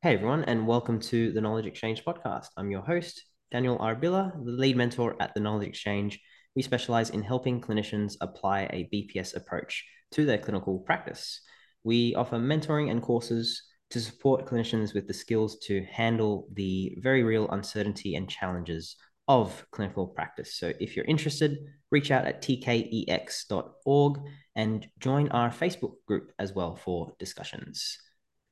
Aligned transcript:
Hey 0.00 0.14
everyone, 0.14 0.44
and 0.44 0.64
welcome 0.64 1.00
to 1.00 1.32
the 1.32 1.40
Knowledge 1.40 1.66
Exchange 1.66 2.04
podcast. 2.04 2.50
I'm 2.56 2.70
your 2.70 2.82
host, 2.82 3.24
Daniel 3.50 3.76
Arabilla, 3.78 4.32
the 4.44 4.52
lead 4.52 4.76
mentor 4.76 5.16
at 5.18 5.34
the 5.34 5.40
Knowledge 5.40 5.66
Exchange. 5.66 6.20
We 6.54 6.62
specialize 6.62 7.10
in 7.10 7.20
helping 7.20 7.60
clinicians 7.60 8.14
apply 8.20 8.68
a 8.70 8.88
BPS 8.92 9.34
approach 9.34 9.84
to 10.12 10.24
their 10.24 10.38
clinical 10.38 10.78
practice. 10.78 11.40
We 11.82 12.14
offer 12.14 12.36
mentoring 12.36 12.92
and 12.92 13.02
courses 13.02 13.60
to 13.90 14.00
support 14.00 14.46
clinicians 14.46 14.94
with 14.94 15.08
the 15.08 15.14
skills 15.14 15.58
to 15.64 15.82
handle 15.90 16.46
the 16.52 16.96
very 16.98 17.24
real 17.24 17.48
uncertainty 17.50 18.14
and 18.14 18.30
challenges 18.30 18.94
of 19.26 19.66
clinical 19.72 20.06
practice. 20.06 20.54
So 20.54 20.72
if 20.78 20.94
you're 20.94 21.06
interested, 21.06 21.58
reach 21.90 22.12
out 22.12 22.24
at 22.24 22.40
tkex.org 22.40 24.20
and 24.54 24.86
join 25.00 25.28
our 25.30 25.50
Facebook 25.50 25.94
group 26.06 26.30
as 26.38 26.52
well 26.52 26.76
for 26.76 27.14
discussions. 27.18 27.98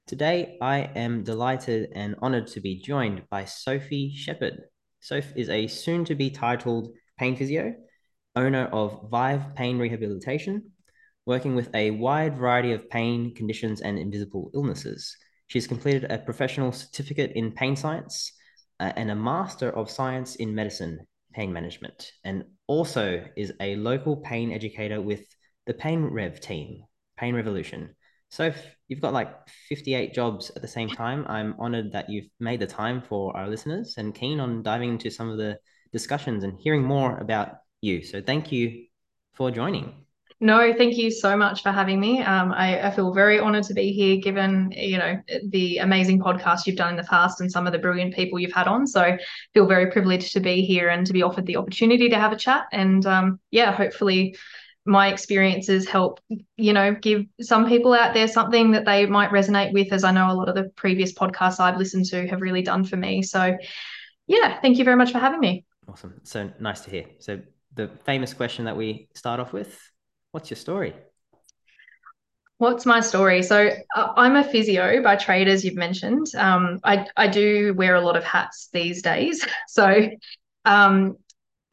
Today, 0.07 0.57
I 0.61 0.83
am 0.95 1.25
delighted 1.25 1.91
and 1.93 2.15
honored 2.23 2.47
to 2.49 2.61
be 2.61 2.81
joined 2.81 3.23
by 3.29 3.45
Sophie 3.45 4.15
Shephard. 4.15 4.61
Soph 5.01 5.33
is 5.35 5.49
a 5.49 5.67
soon 5.67 6.05
to 6.05 6.15
be 6.15 6.31
titled 6.31 6.95
pain 7.19 7.35
physio, 7.35 7.75
owner 8.37 8.67
of 8.67 9.09
Vive 9.11 9.57
Pain 9.57 9.81
Rehabilitation, 9.81 10.71
working 11.27 11.57
with 11.57 11.75
a 11.75 11.91
wide 11.91 12.39
variety 12.39 12.71
of 12.71 12.89
pain 12.89 13.35
conditions 13.35 13.81
and 13.81 13.99
invisible 13.99 14.53
illnesses. 14.55 15.17
She's 15.49 15.67
completed 15.67 16.05
a 16.05 16.19
professional 16.19 16.71
certificate 16.71 17.33
in 17.35 17.51
pain 17.51 17.75
science 17.75 18.31
uh, 18.79 18.93
and 18.95 19.11
a 19.11 19.17
master 19.17 19.71
of 19.71 19.91
science 19.91 20.37
in 20.37 20.55
medicine, 20.55 21.01
pain 21.33 21.53
management, 21.53 22.13
and 22.23 22.45
also 22.69 23.25
is 23.37 23.53
a 23.59 23.75
local 23.75 24.19
pain 24.19 24.53
educator 24.53 25.01
with 25.01 25.27
the 25.67 25.75
Pain 25.75 26.05
Rev 26.05 26.39
team, 26.39 26.85
Pain 27.17 27.35
Revolution. 27.35 27.96
So 28.29 28.53
you've 28.89 29.01
got 29.01 29.13
like 29.13 29.31
58 29.69 30.15
jobs 30.15 30.51
at 30.55 30.63
the 30.63 30.69
same 30.69 30.89
time. 30.89 31.25
I'm 31.29 31.55
honored 31.59 31.93
that 31.93 32.11
you've 32.11 32.29
made 32.41 32.61
the 32.61 32.67
time 32.67 33.03
for 33.03 33.37
our 33.37 33.49
listeners 33.49 33.95
and 33.99 34.15
keen 34.15 34.41
on 34.41 34.63
diving 34.63 34.91
into 34.91 35.11
some 35.11 35.31
of 35.31 35.39
the 35.39 35.59
discussions 35.93 36.45
and 36.45 36.59
hearing 36.59 36.83
more 36.83 37.19
about 37.19 37.59
you. 37.81 38.03
So 38.03 38.21
thank 38.21 38.53
you 38.53 38.87
for 39.35 39.51
joining. 39.51 40.07
No, 40.39 40.75
thank 40.75 40.99
you 40.99 41.11
so 41.11 41.35
much 41.35 41.63
for 41.63 41.73
having 41.73 41.99
me. 41.99 42.21
Um, 42.21 42.53
I, 42.53 42.89
I, 42.89 42.91
feel 42.91 43.15
very 43.15 43.39
honored 43.39 43.65
to 43.65 43.75
be 43.75 43.91
here, 43.91 44.19
given 44.19 44.71
you 44.77 44.99
know 44.99 45.19
the 45.49 45.79
amazing 45.79 46.21
podcast 46.21 46.67
you've 46.67 46.77
done 46.77 46.91
in 46.91 46.97
the 46.97 47.05
past 47.05 47.41
and 47.41 47.51
some 47.51 47.67
of 47.67 47.73
the 47.73 47.79
brilliant 47.79 48.15
people 48.15 48.39
you've 48.39 48.53
had 48.53 48.69
on. 48.69 48.87
So 48.87 49.01
I 49.01 49.19
feel 49.55 49.67
very 49.67 49.91
privileged 49.91 50.35
to 50.35 50.41
be 50.41 50.61
here 50.61 50.91
and 50.91 51.07
to 51.07 51.15
be 51.15 51.23
offered 51.23 51.47
the 51.47 51.57
opportunity 51.57 52.11
to 52.11 52.19
have 52.19 52.33
a 52.33 52.37
chat. 52.37 52.67
And 52.71 53.07
um, 53.07 53.41
yeah, 53.51 53.73
hopefully 53.73 54.37
my 54.87 55.09
experiences 55.09 55.89
help 55.89 56.21
you 56.57 56.73
know 56.73 56.95
give 56.95 57.25
some 57.41 57.69
people 57.69 57.93
out 57.93 58.15
there 58.15 58.29
something 58.29 58.71
that 58.73 58.85
they 58.85 59.07
might 59.07 59.31
resonate 59.31 59.73
with 59.73 59.93
as 59.93 60.05
i 60.05 60.11
know 60.11 60.31
a 60.31 60.35
lot 60.35 60.49
of 60.49 60.55
the 60.55 60.65
previous 60.77 61.13
podcasts 61.13 61.61
i've 61.61 61.79
listened 61.79 62.05
to 62.05 62.27
have 62.27 62.41
really 62.41 62.63
done 62.63 62.85
for 62.85 62.97
me 62.97 63.23
so 63.23 63.57
yeah 64.27 64.61
thank 64.61 64.79
you 64.79 64.85
very 64.85 64.97
much 64.97 65.13
for 65.13 65.19
having 65.19 65.41
me 65.41 65.65
awesome 65.89 66.21
so 66.23 66.51
nice 66.61 66.81
to 66.81 66.91
hear 66.91 67.05
so 67.19 67.41
the 67.75 67.91
famous 68.05 68.33
question 68.33 68.65
that 68.65 68.77
we 68.77 69.09
start 69.15 69.41
off 69.41 69.53
with 69.53 69.79
what's 70.33 70.51
your 70.51 70.57
story 70.57 70.95
What's 72.59 72.87
my 72.87 73.01
story? 73.01 73.43
So 73.43 73.71
uh, 73.95 74.13
I'm 74.17 74.35
a 74.37 74.43
physio 74.43 75.03
by 75.03 75.17
trade, 75.17 75.47
as 75.47 75.63
you've 75.63 75.75
mentioned. 75.75 76.29
Um, 76.35 76.81
I 76.85 77.07
I 77.15 77.29
do 77.29 77.75
wear 77.75 77.97
a 77.97 78.01
lot 78.01 78.17
of 78.17 78.25
hats 78.25 78.71
these 78.73 79.03
days. 79.03 79.47
So 79.69 80.09
um, 80.65 81.17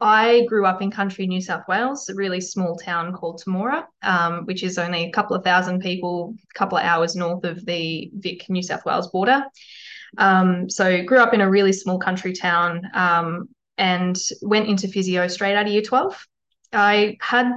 I 0.00 0.44
grew 0.48 0.66
up 0.66 0.82
in 0.82 0.90
country 0.90 1.26
New 1.26 1.40
South 1.40 1.66
Wales, 1.68 2.08
a 2.08 2.14
really 2.14 2.40
small 2.40 2.76
town 2.76 3.12
called 3.12 3.42
Temora, 3.42 3.84
um, 4.02 4.44
which 4.44 4.62
is 4.62 4.76
only 4.76 5.04
a 5.04 5.12
couple 5.12 5.36
of 5.36 5.44
thousand 5.44 5.80
people, 5.80 6.34
a 6.54 6.58
couple 6.58 6.76
of 6.76 6.84
hours 6.84 7.14
north 7.14 7.44
of 7.44 7.64
the 7.64 8.10
Vic 8.14 8.48
New 8.50 8.62
South 8.62 8.84
Wales 8.84 9.08
border. 9.08 9.44
Um, 10.18 10.68
so 10.68 11.02
grew 11.04 11.18
up 11.18 11.34
in 11.34 11.40
a 11.40 11.50
really 11.50 11.72
small 11.72 11.98
country 11.98 12.32
town 12.32 12.82
um, 12.94 13.48
and 13.78 14.18
went 14.42 14.68
into 14.68 14.88
physio 14.88 15.28
straight 15.28 15.56
out 15.56 15.66
of 15.66 15.72
year 15.72 15.82
12. 15.82 16.26
I 16.72 17.16
had 17.20 17.52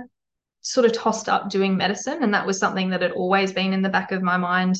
sort 0.61 0.85
of 0.85 0.93
tossed 0.93 1.29
up 1.29 1.49
doing 1.49 1.75
medicine, 1.75 2.21
and 2.21 2.33
that 2.33 2.45
was 2.45 2.59
something 2.59 2.91
that 2.91 3.01
had 3.01 3.11
always 3.11 3.51
been 3.51 3.73
in 3.73 3.81
the 3.81 3.89
back 3.89 4.11
of 4.11 4.21
my 4.21 4.37
mind 4.37 4.77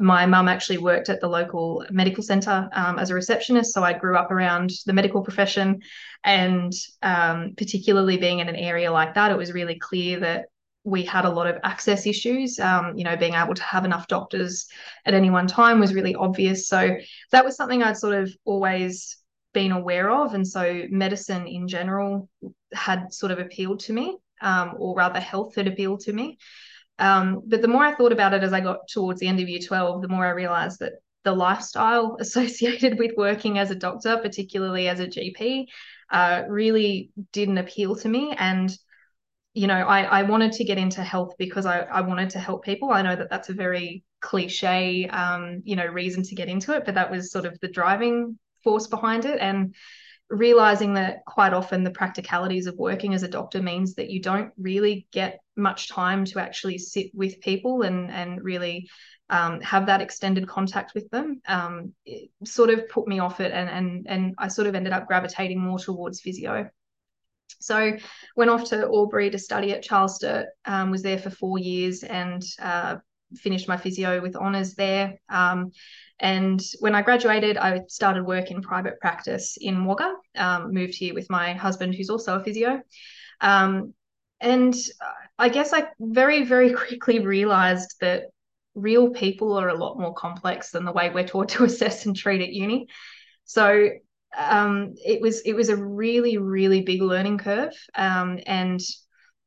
my 0.00 0.26
mum 0.26 0.48
actually 0.48 0.78
worked 0.78 1.08
at 1.08 1.20
the 1.20 1.28
local 1.28 1.84
medical 1.90 2.22
centre 2.22 2.68
um, 2.72 2.98
as 2.98 3.10
a 3.10 3.14
receptionist, 3.14 3.72
so 3.72 3.82
I 3.82 3.92
grew 3.92 4.16
up 4.16 4.30
around 4.30 4.70
the 4.86 4.92
medical 4.92 5.22
profession, 5.22 5.80
and 6.24 6.72
um, 7.02 7.54
particularly 7.56 8.16
being 8.16 8.38
in 8.38 8.48
an 8.48 8.56
area 8.56 8.92
like 8.92 9.14
that, 9.14 9.30
it 9.30 9.36
was 9.36 9.52
really 9.52 9.78
clear 9.78 10.20
that 10.20 10.46
we 10.84 11.02
had 11.02 11.24
a 11.24 11.30
lot 11.30 11.46
of 11.46 11.58
access 11.64 12.06
issues. 12.06 12.58
Um, 12.58 12.96
you 12.96 13.04
know, 13.04 13.16
being 13.16 13.34
able 13.34 13.54
to 13.54 13.62
have 13.62 13.84
enough 13.84 14.08
doctors 14.08 14.68
at 15.04 15.14
any 15.14 15.30
one 15.30 15.46
time 15.46 15.80
was 15.80 15.94
really 15.94 16.14
obvious. 16.14 16.68
So 16.68 16.96
that 17.32 17.44
was 17.44 17.56
something 17.56 17.82
I'd 17.82 17.96
sort 17.96 18.14
of 18.14 18.32
always 18.44 19.18
been 19.52 19.72
aware 19.72 20.10
of, 20.10 20.34
and 20.34 20.46
so 20.46 20.84
medicine 20.90 21.46
in 21.46 21.68
general 21.68 22.28
had 22.72 23.12
sort 23.12 23.32
of 23.32 23.38
appealed 23.38 23.80
to 23.80 23.92
me, 23.92 24.18
um, 24.40 24.74
or 24.78 24.94
rather, 24.94 25.20
health 25.20 25.56
had 25.56 25.66
appealed 25.66 26.00
to 26.00 26.12
me. 26.12 26.38
Um, 26.98 27.42
but 27.46 27.62
the 27.62 27.68
more 27.68 27.84
I 27.84 27.94
thought 27.94 28.12
about 28.12 28.34
it 28.34 28.42
as 28.42 28.52
I 28.52 28.60
got 28.60 28.88
towards 28.88 29.20
the 29.20 29.28
end 29.28 29.40
of 29.40 29.48
year 29.48 29.60
12, 29.64 30.02
the 30.02 30.08
more 30.08 30.26
I 30.26 30.30
realized 30.30 30.80
that 30.80 30.94
the 31.24 31.32
lifestyle 31.32 32.16
associated 32.20 32.98
with 32.98 33.12
working 33.16 33.58
as 33.58 33.70
a 33.70 33.76
doctor, 33.76 34.18
particularly 34.18 34.88
as 34.88 35.00
a 35.00 35.06
GP, 35.06 35.66
uh, 36.10 36.44
really 36.48 37.10
didn't 37.32 37.58
appeal 37.58 37.96
to 37.96 38.08
me. 38.08 38.34
And, 38.36 38.70
you 39.54 39.66
know, 39.66 39.74
I, 39.74 40.02
I 40.02 40.22
wanted 40.22 40.52
to 40.52 40.64
get 40.64 40.78
into 40.78 41.02
health 41.02 41.34
because 41.38 41.66
I, 41.66 41.80
I 41.80 42.00
wanted 42.00 42.30
to 42.30 42.38
help 42.38 42.64
people. 42.64 42.90
I 42.90 43.02
know 43.02 43.16
that 43.16 43.30
that's 43.30 43.50
a 43.50 43.54
very 43.54 44.04
cliche, 44.20 45.06
um, 45.08 45.62
you 45.64 45.76
know, 45.76 45.86
reason 45.86 46.22
to 46.24 46.34
get 46.34 46.48
into 46.48 46.74
it, 46.74 46.84
but 46.84 46.94
that 46.94 47.10
was 47.10 47.30
sort 47.30 47.44
of 47.44 47.58
the 47.60 47.68
driving 47.68 48.38
force 48.64 48.86
behind 48.86 49.24
it. 49.24 49.38
And 49.40 49.74
realizing 50.30 50.94
that 50.94 51.24
quite 51.24 51.54
often 51.54 51.84
the 51.84 51.90
practicalities 51.90 52.66
of 52.66 52.76
working 52.76 53.14
as 53.14 53.22
a 53.22 53.28
doctor 53.28 53.62
means 53.62 53.94
that 53.94 54.10
you 54.10 54.20
don't 54.20 54.52
really 54.58 55.06
get 55.12 55.40
much 55.56 55.88
time 55.88 56.24
to 56.26 56.38
actually 56.38 56.78
sit 56.78 57.10
with 57.14 57.40
people 57.40 57.82
and 57.82 58.10
and 58.10 58.42
really 58.42 58.88
um, 59.30 59.60
have 59.60 59.86
that 59.86 60.00
extended 60.00 60.46
contact 60.48 60.94
with 60.94 61.08
them 61.10 61.40
um, 61.48 61.92
sort 62.44 62.70
of 62.70 62.88
put 62.88 63.06
me 63.06 63.18
off 63.18 63.40
it 63.40 63.52
and 63.52 63.68
and 63.68 64.06
and 64.08 64.34
I 64.38 64.48
sort 64.48 64.66
of 64.66 64.74
ended 64.74 64.92
up 64.92 65.06
gravitating 65.06 65.60
more 65.60 65.78
towards 65.78 66.20
physio. 66.20 66.68
So 67.60 67.96
went 68.36 68.50
off 68.50 68.64
to 68.68 68.84
Albury 68.84 69.30
to 69.30 69.38
study 69.38 69.72
at 69.72 69.82
Charles 69.82 70.16
Sturt, 70.16 70.46
um, 70.64 70.90
was 70.90 71.02
there 71.02 71.18
for 71.18 71.30
four 71.30 71.58
years 71.58 72.04
and 72.04 72.42
uh, 72.60 72.96
finished 73.36 73.68
my 73.68 73.76
physio 73.76 74.20
with 74.20 74.36
honours 74.36 74.74
there. 74.74 75.18
Um, 75.28 75.72
and 76.20 76.60
when 76.80 76.94
I 76.94 77.02
graduated, 77.02 77.56
I 77.56 77.82
started 77.88 78.24
work 78.24 78.50
in 78.50 78.60
private 78.60 79.00
practice 79.00 79.56
in 79.60 79.84
Wagga, 79.84 80.14
um, 80.36 80.74
moved 80.74 80.94
here 80.94 81.14
with 81.14 81.30
my 81.30 81.52
husband, 81.54 81.94
who's 81.94 82.10
also 82.10 82.38
a 82.38 82.44
physio. 82.44 82.80
Um, 83.40 83.94
and 84.40 84.74
I 85.38 85.48
guess 85.48 85.72
I 85.72 85.88
very, 86.00 86.44
very 86.44 86.72
quickly 86.88 87.20
realized 87.20 87.94
that 88.00 88.24
real 88.74 89.10
people 89.10 89.54
are 89.54 89.68
a 89.68 89.76
lot 89.76 89.98
more 89.98 90.14
complex 90.14 90.70
than 90.70 90.84
the 90.84 90.92
way 90.92 91.10
we're 91.10 91.26
taught 91.26 91.48
to 91.50 91.64
assess 91.64 92.06
and 92.06 92.16
treat 92.16 92.40
at 92.40 92.52
uni. 92.52 92.88
So 93.44 93.90
um, 94.36 94.94
it 95.04 95.20
was 95.20 95.40
it 95.42 95.54
was 95.54 95.68
a 95.68 95.76
really, 95.76 96.36
really 96.38 96.82
big 96.82 97.00
learning 97.00 97.38
curve. 97.38 97.72
Um, 97.94 98.40
and 98.46 98.80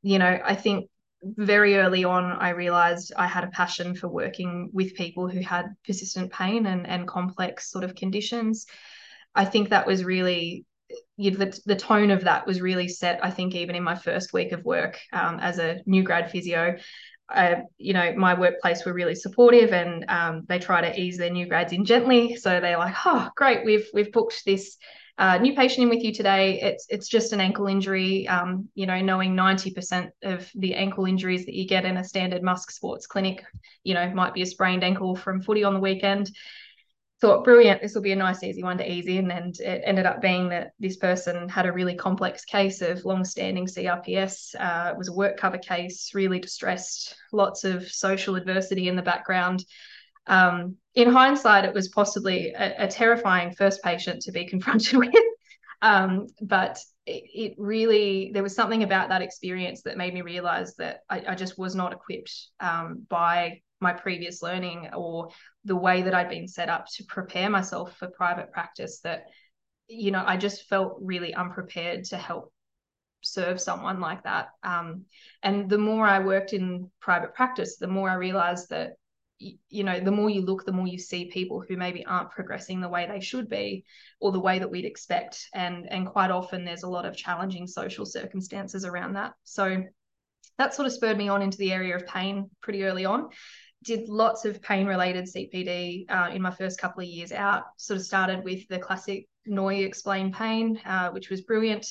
you 0.01 0.19
know, 0.19 0.39
I 0.43 0.55
think 0.55 0.89
very 1.23 1.77
early 1.77 2.03
on, 2.03 2.31
I 2.31 2.49
realized 2.49 3.13
I 3.15 3.27
had 3.27 3.43
a 3.43 3.51
passion 3.51 3.95
for 3.95 4.07
working 4.07 4.69
with 4.73 4.95
people 4.95 5.29
who 5.29 5.41
had 5.41 5.75
persistent 5.85 6.31
pain 6.31 6.65
and, 6.65 6.87
and 6.87 7.07
complex 7.07 7.69
sort 7.69 7.83
of 7.83 7.95
conditions. 7.95 8.65
I 9.35 9.45
think 9.45 9.69
that 9.69 9.87
was 9.87 10.03
really 10.03 10.65
you 11.15 11.31
know, 11.31 11.37
the, 11.37 11.61
the 11.65 11.75
tone 11.75 12.11
of 12.11 12.25
that 12.25 12.45
was 12.45 12.59
really 12.59 12.87
set. 12.87 13.23
I 13.23 13.31
think 13.31 13.55
even 13.55 13.75
in 13.75 13.83
my 13.83 13.95
first 13.95 14.33
week 14.33 14.51
of 14.51 14.65
work 14.65 14.99
um, 15.13 15.39
as 15.39 15.57
a 15.57 15.81
new 15.85 16.03
grad 16.03 16.31
physio, 16.31 16.77
you 17.77 17.93
know, 17.93 18.13
my 18.15 18.37
workplace 18.37 18.85
were 18.85 18.93
really 18.93 19.15
supportive 19.15 19.71
and 19.73 20.05
um, 20.09 20.43
they 20.47 20.59
try 20.59 20.81
to 20.81 20.99
ease 20.99 21.17
their 21.17 21.29
new 21.29 21.47
grads 21.47 21.73
in 21.73 21.85
gently. 21.85 22.35
So 22.35 22.59
they're 22.59 22.77
like, 22.77 22.95
oh, 23.05 23.29
great, 23.35 23.65
we've 23.65 23.87
we've 23.93 24.11
booked 24.11 24.43
this 24.45 24.77
uh, 25.21 25.37
new 25.37 25.53
patient 25.55 25.83
in 25.83 25.89
with 25.89 26.03
you 26.03 26.11
today. 26.11 26.59
It's 26.59 26.87
it's 26.89 27.07
just 27.07 27.31
an 27.31 27.39
ankle 27.39 27.67
injury. 27.67 28.27
Um, 28.27 28.69
you 28.73 28.87
know, 28.87 28.99
knowing 29.01 29.35
90% 29.35 30.09
of 30.23 30.49
the 30.55 30.73
ankle 30.73 31.05
injuries 31.05 31.45
that 31.45 31.53
you 31.53 31.67
get 31.67 31.85
in 31.85 31.97
a 31.97 32.03
standard 32.03 32.41
Musk 32.41 32.71
sports 32.71 33.05
clinic, 33.05 33.43
you 33.83 33.93
know, 33.93 34.09
might 34.15 34.33
be 34.33 34.41
a 34.41 34.47
sprained 34.47 34.83
ankle 34.83 35.15
from 35.15 35.39
footy 35.39 35.63
on 35.63 35.75
the 35.75 35.79
weekend. 35.79 36.31
Thought 37.21 37.43
brilliant, 37.43 37.83
this 37.83 37.93
will 37.93 38.01
be 38.01 38.13
a 38.13 38.15
nice, 38.15 38.41
easy 38.41 38.63
one 38.63 38.79
to 38.79 38.91
ease 38.91 39.05
in. 39.05 39.29
And 39.29 39.55
it 39.59 39.83
ended 39.85 40.07
up 40.07 40.23
being 40.23 40.49
that 40.49 40.71
this 40.79 40.97
person 40.97 41.47
had 41.47 41.67
a 41.67 41.71
really 41.71 41.93
complex 41.93 42.43
case 42.43 42.81
of 42.81 43.05
long-standing 43.05 43.67
CRPS. 43.67 44.55
Uh, 44.59 44.89
it 44.89 44.97
was 44.97 45.09
a 45.09 45.13
work 45.13 45.37
cover 45.37 45.59
case, 45.59 46.15
really 46.15 46.39
distressed, 46.39 47.15
lots 47.31 47.63
of 47.63 47.87
social 47.87 48.37
adversity 48.37 48.87
in 48.87 48.95
the 48.95 49.03
background. 49.03 49.63
Um, 50.27 50.77
in 50.93 51.09
hindsight, 51.09 51.65
it 51.65 51.73
was 51.73 51.89
possibly 51.89 52.51
a, 52.51 52.83
a, 52.83 52.87
terrifying 52.87 53.53
first 53.53 53.81
patient 53.81 54.21
to 54.23 54.31
be 54.31 54.45
confronted 54.49 54.97
with. 54.97 55.15
Um, 55.81 56.27
but 56.41 56.77
it, 57.05 57.23
it, 57.33 57.55
really, 57.57 58.31
there 58.33 58.43
was 58.43 58.55
something 58.55 58.83
about 58.83 59.09
that 59.09 59.23
experience 59.23 59.81
that 59.83 59.97
made 59.97 60.13
me 60.13 60.21
realize 60.21 60.75
that 60.75 60.99
I, 61.09 61.23
I 61.29 61.35
just 61.35 61.57
was 61.57 61.75
not 61.75 61.93
equipped 61.93 62.31
um, 62.59 63.05
by 63.09 63.61
my 63.81 63.91
previous 63.91 64.41
learning 64.41 64.89
or 64.95 65.29
the 65.65 65.75
way 65.75 66.03
that 66.03 66.13
I'd 66.13 66.29
been 66.29 66.47
set 66.47 66.69
up 66.69 66.85
to 66.95 67.03
prepare 67.05 67.49
myself 67.49 67.97
for 67.97 68.07
private 68.07 68.51
practice 68.51 68.99
that 68.99 69.25
you 69.87 70.11
know 70.11 70.23
I 70.25 70.37
just 70.37 70.69
felt 70.69 70.97
really 71.01 71.33
unprepared 71.33 72.05
to 72.05 72.17
help 72.17 72.53
serve 73.23 73.59
someone 73.59 73.99
like 73.99 74.23
that 74.23 74.49
um, 74.63 75.05
and 75.43 75.69
the 75.69 75.77
more 75.77 76.05
I 76.05 76.19
worked 76.19 76.53
in 76.53 76.89
private 76.99 77.33
practice 77.33 77.77
the 77.77 77.87
more 77.87 78.09
I 78.09 78.15
realized 78.15 78.69
that 78.69 78.93
you 79.69 79.83
know 79.83 79.99
the 79.99 80.11
more 80.11 80.29
you 80.29 80.41
look 80.41 80.65
the 80.65 80.71
more 80.71 80.87
you 80.87 80.99
see 80.99 81.25
people 81.25 81.63
who 81.67 81.75
maybe 81.75 82.05
aren't 82.05 82.31
progressing 82.31 82.79
the 82.79 82.89
way 82.89 83.07
they 83.07 83.19
should 83.19 83.49
be 83.49 83.83
or 84.19 84.31
the 84.31 84.39
way 84.39 84.59
that 84.59 84.69
we'd 84.69 84.85
expect. 84.85 85.47
And 85.53 85.91
and 85.91 86.07
quite 86.07 86.31
often 86.31 86.63
there's 86.63 86.83
a 86.83 86.89
lot 86.89 87.05
of 87.05 87.15
challenging 87.15 87.67
social 87.67 88.05
circumstances 88.05 88.85
around 88.85 89.13
that. 89.13 89.33
So 89.43 89.83
that 90.57 90.73
sort 90.73 90.85
of 90.85 90.93
spurred 90.93 91.17
me 91.17 91.29
on 91.29 91.41
into 91.41 91.57
the 91.57 91.71
area 91.71 91.95
of 91.95 92.05
pain 92.05 92.49
pretty 92.61 92.83
early 92.83 93.05
on. 93.05 93.29
Did 93.83 94.09
lots 94.09 94.45
of 94.45 94.61
pain 94.61 94.85
related 94.85 95.25
cpd 95.25 96.05
uh, 96.09 96.29
in 96.31 96.41
my 96.41 96.51
first 96.51 96.79
couple 96.79 97.01
of 97.01 97.09
years 97.09 97.31
out. 97.31 97.63
Sort 97.77 97.99
of 97.99 98.05
started 98.05 98.43
with 98.43 98.67
the 98.67 98.79
classic 98.79 99.27
NOI 99.47 99.83
explain 99.83 100.31
pain 100.31 100.79
uh, 100.85 101.09
which 101.09 101.29
was 101.29 101.41
brilliant 101.41 101.87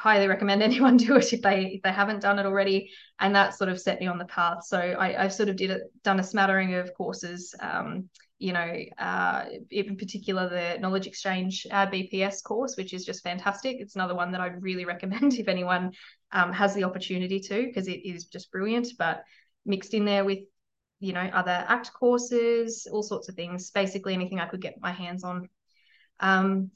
highly 0.00 0.26
recommend 0.26 0.62
anyone 0.70 0.96
do 0.96 1.16
it 1.16 1.32
if 1.32 1.42
they 1.42 1.66
if 1.66 1.82
they 1.82 1.92
haven't 1.92 2.22
done 2.22 2.38
it 2.38 2.46
already. 2.46 2.90
And 3.18 3.34
that 3.34 3.54
sort 3.54 3.70
of 3.70 3.80
set 3.80 4.00
me 4.00 4.06
on 4.06 4.18
the 4.18 4.24
path. 4.24 4.64
So 4.64 4.78
I, 4.78 5.12
have 5.12 5.32
sort 5.32 5.48
of 5.48 5.56
did 5.56 5.70
it 5.70 5.82
done 6.02 6.20
a 6.20 6.24
smattering 6.24 6.74
of 6.74 6.94
courses 6.94 7.54
um, 7.60 8.08
you 8.38 8.54
know 8.54 8.74
uh, 8.98 9.44
in 9.70 9.96
particular 9.96 10.48
the 10.48 10.80
knowledge 10.80 11.06
exchange 11.06 11.66
uh, 11.70 11.86
bps 11.86 12.42
course 12.42 12.76
which 12.76 12.94
is 12.94 13.04
just 13.04 13.22
fantastic. 13.22 13.76
It's 13.78 13.94
another 13.96 14.14
one 14.14 14.32
that 14.32 14.40
i'd 14.40 14.62
really 14.62 14.86
recommend 14.86 15.34
if 15.38 15.46
anyone 15.46 15.92
um, 16.32 16.52
has 16.52 16.74
the 16.74 16.84
opportunity 16.84 17.38
to 17.40 17.66
because 17.66 17.86
it 17.86 18.00
is 18.04 18.24
just 18.24 18.50
brilliant 18.50 18.88
but 18.98 19.22
mixed 19.66 19.92
in 19.92 20.06
there 20.06 20.24
with 20.24 20.38
you 21.00 21.12
know 21.12 21.28
other 21.34 21.64
act 21.68 21.92
courses 21.92 22.86
all 22.90 23.02
sorts 23.02 23.28
of 23.28 23.34
things 23.34 23.70
basically 23.70 24.14
anything 24.14 24.40
i 24.40 24.46
could 24.46 24.62
get 24.62 24.80
my 24.80 24.92
hands 24.92 25.22
on. 25.22 25.48
Um, 26.20 26.70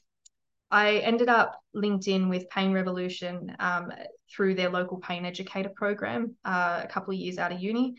I 0.75 0.97
ended 0.97 1.29
up 1.29 1.61
linked 1.73 2.09
in 2.09 2.29
with 2.29 2.51
Pain 2.51 2.73
Revolution 2.73 3.55
um, 3.61 3.93
through 4.29 4.57
their 4.57 4.71
local 4.71 4.99
pain 4.99 5.25
educator 5.25 5.69
program 5.69 6.35
uh, 6.45 6.81
a 6.83 6.89
couple 6.89 7.15
of 7.15 7.21
years 7.21 7.39
out 7.39 7.53
of 7.53 7.61
uni. 7.61 7.95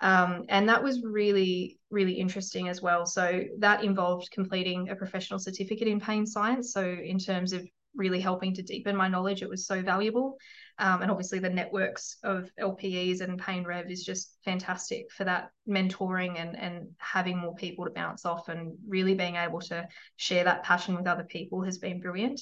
Um, 0.00 0.44
and 0.48 0.66
that 0.70 0.82
was 0.82 1.02
really, 1.02 1.78
really 1.90 2.14
interesting 2.14 2.68
as 2.68 2.80
well. 2.80 3.04
So 3.04 3.42
that 3.58 3.84
involved 3.84 4.30
completing 4.30 4.88
a 4.88 4.96
professional 4.96 5.38
certificate 5.38 5.88
in 5.88 6.00
pain 6.00 6.24
science. 6.24 6.72
So, 6.72 6.82
in 6.84 7.18
terms 7.18 7.52
of 7.52 7.68
really 7.96 8.20
helping 8.20 8.54
to 8.54 8.62
deepen 8.62 8.94
my 8.94 9.08
knowledge, 9.08 9.42
it 9.42 9.48
was 9.48 9.66
so 9.66 9.82
valuable. 9.82 10.36
Um, 10.78 11.02
and 11.02 11.10
obviously, 11.10 11.38
the 11.38 11.48
networks 11.48 12.18
of 12.22 12.50
LPEs 12.60 13.22
and 13.22 13.38
Pain 13.38 13.64
Rev 13.64 13.90
is 13.90 14.04
just 14.04 14.36
fantastic 14.44 15.10
for 15.10 15.24
that 15.24 15.50
mentoring 15.68 16.38
and, 16.38 16.56
and 16.58 16.88
having 16.98 17.38
more 17.38 17.54
people 17.54 17.84
to 17.86 17.90
bounce 17.90 18.26
off 18.26 18.48
and 18.48 18.76
really 18.86 19.14
being 19.14 19.36
able 19.36 19.60
to 19.60 19.88
share 20.16 20.44
that 20.44 20.64
passion 20.64 20.94
with 20.94 21.06
other 21.06 21.24
people 21.24 21.62
has 21.62 21.78
been 21.78 22.00
brilliant. 22.00 22.40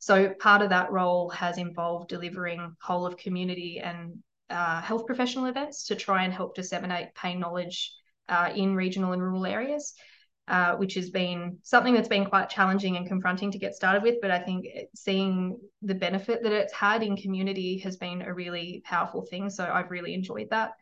So, 0.00 0.34
part 0.40 0.62
of 0.62 0.70
that 0.70 0.90
role 0.90 1.30
has 1.30 1.58
involved 1.58 2.08
delivering 2.08 2.74
whole 2.82 3.06
of 3.06 3.16
community 3.16 3.80
and 3.82 4.18
uh, 4.50 4.80
health 4.80 5.06
professional 5.06 5.46
events 5.46 5.84
to 5.86 5.96
try 5.96 6.24
and 6.24 6.32
help 6.32 6.54
disseminate 6.54 7.14
pain 7.14 7.38
knowledge 7.38 7.92
uh, 8.28 8.50
in 8.54 8.74
regional 8.74 9.12
and 9.12 9.22
rural 9.22 9.46
areas 9.46 9.94
uh, 10.48 10.76
which 10.76 10.94
has 10.94 11.10
been 11.10 11.58
something 11.62 11.94
that's 11.94 12.08
been 12.08 12.26
quite 12.26 12.48
challenging 12.48 12.96
and 12.96 13.08
confronting 13.08 13.50
to 13.50 13.58
get 13.58 13.74
started 13.74 14.02
with. 14.02 14.16
But 14.22 14.30
I 14.30 14.38
think 14.38 14.66
seeing 14.94 15.58
the 15.82 15.94
benefit 15.94 16.42
that 16.42 16.52
it's 16.52 16.72
had 16.72 17.02
in 17.02 17.16
community 17.16 17.78
has 17.78 17.96
been 17.96 18.22
a 18.22 18.32
really 18.32 18.82
powerful 18.84 19.26
thing. 19.28 19.50
So 19.50 19.68
I've 19.72 19.90
really 19.90 20.14
enjoyed 20.14 20.48
that. 20.50 20.72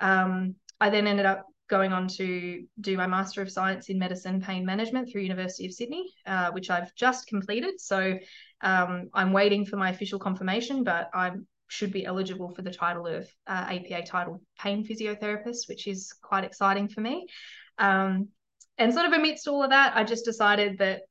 Um, 0.00 0.56
I 0.80 0.90
then 0.90 1.06
ended 1.06 1.26
up 1.26 1.46
going 1.68 1.92
on 1.92 2.08
to 2.08 2.64
do 2.80 2.96
my 2.96 3.06
Master 3.06 3.40
of 3.40 3.50
Science 3.50 3.88
in 3.88 3.98
Medicine 3.98 4.40
Pain 4.40 4.66
Management 4.66 5.10
through 5.10 5.22
University 5.22 5.66
of 5.66 5.72
Sydney, 5.72 6.12
uh, 6.26 6.50
which 6.50 6.68
I've 6.68 6.94
just 6.94 7.28
completed. 7.28 7.80
So 7.80 8.18
um, 8.60 9.08
I'm 9.14 9.32
waiting 9.32 9.64
for 9.64 9.76
my 9.76 9.90
official 9.90 10.18
confirmation, 10.18 10.84
but 10.84 11.10
I 11.14 11.32
should 11.68 11.92
be 11.92 12.04
eligible 12.04 12.50
for 12.50 12.62
the 12.62 12.72
title 12.72 13.06
of 13.06 13.28
uh, 13.46 13.66
APA 13.70 14.02
title 14.04 14.42
pain 14.58 14.84
physiotherapist, 14.84 15.68
which 15.68 15.86
is 15.86 16.12
quite 16.20 16.44
exciting 16.44 16.88
for 16.88 17.00
me. 17.00 17.26
Um, 17.78 18.28
and 18.80 18.94
sort 18.94 19.06
of 19.06 19.12
amidst 19.12 19.46
all 19.46 19.62
of 19.62 19.70
that, 19.70 19.94
I 19.94 20.04
just 20.04 20.24
decided 20.24 20.78
that 20.78 21.02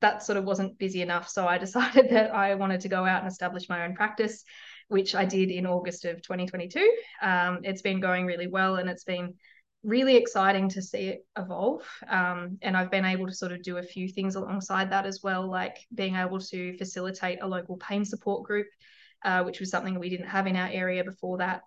that 0.00 0.22
sort 0.22 0.38
of 0.38 0.44
wasn't 0.44 0.78
busy 0.78 1.02
enough. 1.02 1.28
So 1.28 1.46
I 1.46 1.58
decided 1.66 2.10
that 2.10 2.34
I 2.34 2.54
wanted 2.54 2.80
to 2.82 2.88
go 2.88 3.04
out 3.04 3.22
and 3.22 3.30
establish 3.30 3.68
my 3.68 3.84
own 3.84 3.94
practice, 3.94 4.44
which 4.86 5.14
I 5.14 5.24
did 5.24 5.50
in 5.50 5.66
August 5.66 6.04
of 6.04 6.22
2022. 6.22 6.90
Um, 7.20 7.60
it's 7.64 7.82
been 7.82 8.00
going 8.00 8.24
really 8.24 8.46
well 8.46 8.76
and 8.76 8.88
it's 8.88 9.04
been 9.04 9.34
really 9.82 10.16
exciting 10.16 10.68
to 10.70 10.82
see 10.82 11.08
it 11.08 11.26
evolve. 11.36 11.82
Um, 12.08 12.58
and 12.62 12.76
I've 12.76 12.90
been 12.90 13.04
able 13.04 13.26
to 13.26 13.34
sort 13.34 13.52
of 13.52 13.62
do 13.62 13.78
a 13.78 13.82
few 13.82 14.08
things 14.08 14.36
alongside 14.36 14.90
that 14.90 15.04
as 15.04 15.20
well, 15.22 15.48
like 15.48 15.76
being 15.92 16.14
able 16.14 16.38
to 16.40 16.78
facilitate 16.78 17.42
a 17.42 17.48
local 17.48 17.76
pain 17.76 18.04
support 18.04 18.44
group, 18.44 18.66
uh, 19.24 19.42
which 19.42 19.58
was 19.58 19.70
something 19.70 19.98
we 19.98 20.08
didn't 20.08 20.28
have 20.28 20.46
in 20.46 20.56
our 20.56 20.68
area 20.70 21.02
before 21.02 21.38
that. 21.38 21.62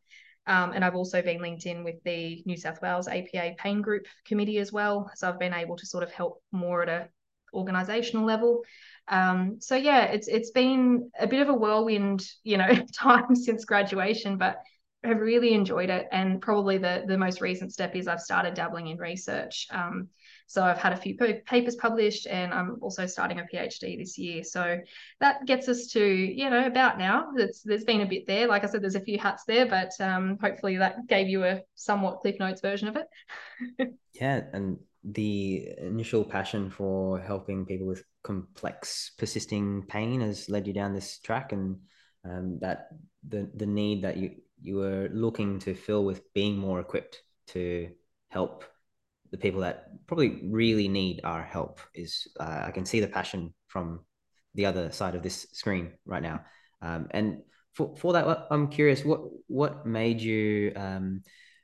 Um, 0.47 0.71
and 0.73 0.83
I've 0.83 0.95
also 0.95 1.21
been 1.21 1.41
linked 1.41 1.65
in 1.65 1.83
with 1.83 2.03
the 2.03 2.41
New 2.45 2.57
South 2.57 2.81
Wales 2.81 3.07
APA 3.07 3.55
Pain 3.57 3.81
Group 3.81 4.07
Committee 4.25 4.57
as 4.57 4.71
well. 4.71 5.09
So 5.15 5.29
I've 5.29 5.39
been 5.39 5.53
able 5.53 5.77
to 5.77 5.85
sort 5.85 6.03
of 6.03 6.11
help 6.11 6.41
more 6.51 6.81
at 6.83 6.89
a 6.89 7.09
organizational 7.53 8.25
level. 8.25 8.63
Um, 9.07 9.57
so 9.59 9.75
yeah, 9.75 10.05
it's 10.05 10.27
it's 10.27 10.51
been 10.51 11.11
a 11.19 11.27
bit 11.27 11.41
of 11.41 11.49
a 11.49 11.53
whirlwind, 11.53 12.25
you 12.43 12.57
know, 12.57 12.69
time 12.97 13.35
since 13.35 13.65
graduation, 13.65 14.37
but 14.37 14.57
I've 15.03 15.19
really 15.19 15.53
enjoyed 15.53 15.89
it. 15.89 16.07
And 16.11 16.41
probably 16.41 16.77
the 16.77 17.03
the 17.07 17.17
most 17.17 17.41
recent 17.41 17.73
step 17.73 17.95
is 17.95 18.07
I've 18.07 18.21
started 18.21 18.53
dabbling 18.53 18.87
in 18.87 18.97
research. 18.97 19.67
Um, 19.71 20.09
so 20.51 20.61
I've 20.61 20.77
had 20.77 20.91
a 20.91 20.97
few 20.97 21.15
papers 21.15 21.77
published 21.77 22.27
and 22.27 22.53
I'm 22.53 22.77
also 22.81 23.05
starting 23.05 23.39
a 23.39 23.43
PhD 23.43 23.97
this 23.97 24.17
year. 24.17 24.43
So 24.43 24.79
that 25.21 25.45
gets 25.45 25.69
us 25.69 25.87
to, 25.93 26.05
you 26.05 26.49
know, 26.49 26.65
about 26.65 26.97
now. 26.97 27.27
It's, 27.37 27.61
there's 27.61 27.85
been 27.85 28.01
a 28.01 28.05
bit 28.05 28.27
there. 28.27 28.47
Like 28.47 28.65
I 28.65 28.67
said, 28.67 28.81
there's 28.81 28.95
a 28.95 28.99
few 28.99 29.17
hats 29.17 29.45
there, 29.47 29.65
but 29.65 29.93
um, 30.01 30.37
hopefully 30.41 30.75
that 30.75 31.07
gave 31.07 31.29
you 31.29 31.45
a 31.45 31.61
somewhat 31.75 32.19
Cliff 32.19 32.35
Notes 32.37 32.59
version 32.59 32.89
of 32.89 32.97
it. 32.97 33.93
yeah. 34.13 34.41
And 34.51 34.79
the 35.05 35.69
initial 35.77 36.25
passion 36.25 36.69
for 36.69 37.17
helping 37.17 37.65
people 37.65 37.87
with 37.87 38.03
complex 38.21 39.13
persisting 39.17 39.83
pain 39.87 40.19
has 40.19 40.49
led 40.49 40.67
you 40.67 40.73
down 40.73 40.93
this 40.93 41.17
track 41.19 41.53
and 41.53 41.77
um, 42.25 42.59
that 42.59 42.89
the 43.27 43.49
the 43.55 43.65
need 43.65 44.03
that 44.03 44.17
you 44.17 44.31
you 44.61 44.75
were 44.75 45.09
looking 45.11 45.57
to 45.59 45.73
fill 45.73 46.03
with 46.03 46.21
being 46.33 46.57
more 46.57 46.79
equipped 46.79 47.23
to 47.47 47.89
help 48.29 48.63
the 49.31 49.37
people 49.37 49.61
that 49.61 49.87
probably 50.07 50.41
really 50.45 50.87
need 50.87 51.21
our 51.23 51.41
help 51.41 51.79
is 51.93 52.27
uh, 52.39 52.63
I 52.67 52.71
can 52.71 52.85
see 52.85 52.99
the 52.99 53.07
passion 53.07 53.53
from 53.67 54.01
the 54.55 54.65
other 54.65 54.91
side 54.91 55.15
of 55.15 55.23
this 55.23 55.47
screen 55.53 55.93
right 56.05 56.21
now. 56.21 56.43
Um, 56.81 57.07
and 57.11 57.41
for, 57.73 57.95
for 57.95 58.13
that, 58.13 58.47
I'm 58.51 58.67
curious, 58.67 59.05
what, 59.05 59.21
what 59.47 59.85
made 59.85 60.19
you, 60.19 60.73
um, 60.75 61.23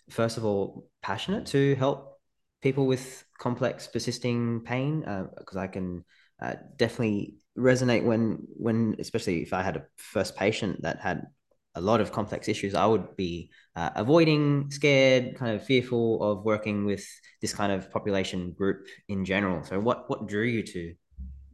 first 0.09 0.37
of 0.37 0.45
all, 0.45 0.87
passionate 1.01 1.47
to 1.47 1.75
help 1.75 2.19
people 2.61 2.87
with 2.87 3.25
complex 3.37 3.87
persisting 3.87 4.61
pain? 4.61 5.01
Because 5.01 5.57
uh, 5.57 5.61
I 5.61 5.67
can 5.67 6.05
uh, 6.41 6.53
definitely 6.77 7.35
resonate 7.57 8.03
when, 8.03 8.39
when, 8.55 8.95
especially 8.99 9.41
if 9.41 9.51
I 9.51 9.63
had 9.63 9.75
a 9.75 9.85
first 9.97 10.37
patient 10.37 10.83
that 10.83 10.99
had 10.99 11.23
a 11.77 11.81
lot 11.81 12.01
of 12.01 12.11
complex 12.11 12.47
issues, 12.47 12.73
I 12.73 12.85
would 12.85 13.15
be 13.15 13.51
uh, 13.75 13.91
avoiding, 13.95 14.69
scared, 14.71 15.35
kind 15.35 15.55
of 15.55 15.63
fearful 15.63 16.21
of 16.23 16.43
working 16.43 16.85
with 16.85 17.05
this 17.41 17.53
kind 17.53 17.71
of 17.71 17.91
population 17.91 18.51
group 18.51 18.87
in 19.07 19.23
general. 19.23 19.63
So, 19.63 19.79
what 19.79 20.09
what 20.09 20.27
drew 20.27 20.43
you 20.43 20.63
to 20.63 20.93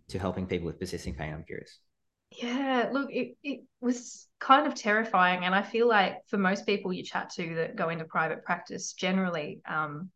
to 0.09 0.19
helping 0.19 0.47
people 0.47 0.67
with 0.67 0.79
persisting 0.79 1.15
pain? 1.15 1.33
I'm 1.33 1.43
curious. 1.43 1.79
Yeah, 2.31 2.89
look, 2.91 3.11
it, 3.11 3.35
it 3.43 3.61
was 3.79 4.27
kind 4.39 4.65
of 4.65 4.73
terrifying. 4.73 5.45
And 5.45 5.53
I 5.53 5.61
feel 5.61 5.87
like 5.87 6.17
for 6.27 6.37
most 6.37 6.65
people 6.65 6.91
you 6.91 7.03
chat 7.03 7.29
to 7.31 7.55
that 7.55 7.75
go 7.75 7.89
into 7.89 8.05
private 8.05 8.43
practice, 8.43 8.93
generally, 8.93 9.61
um, 9.67 10.09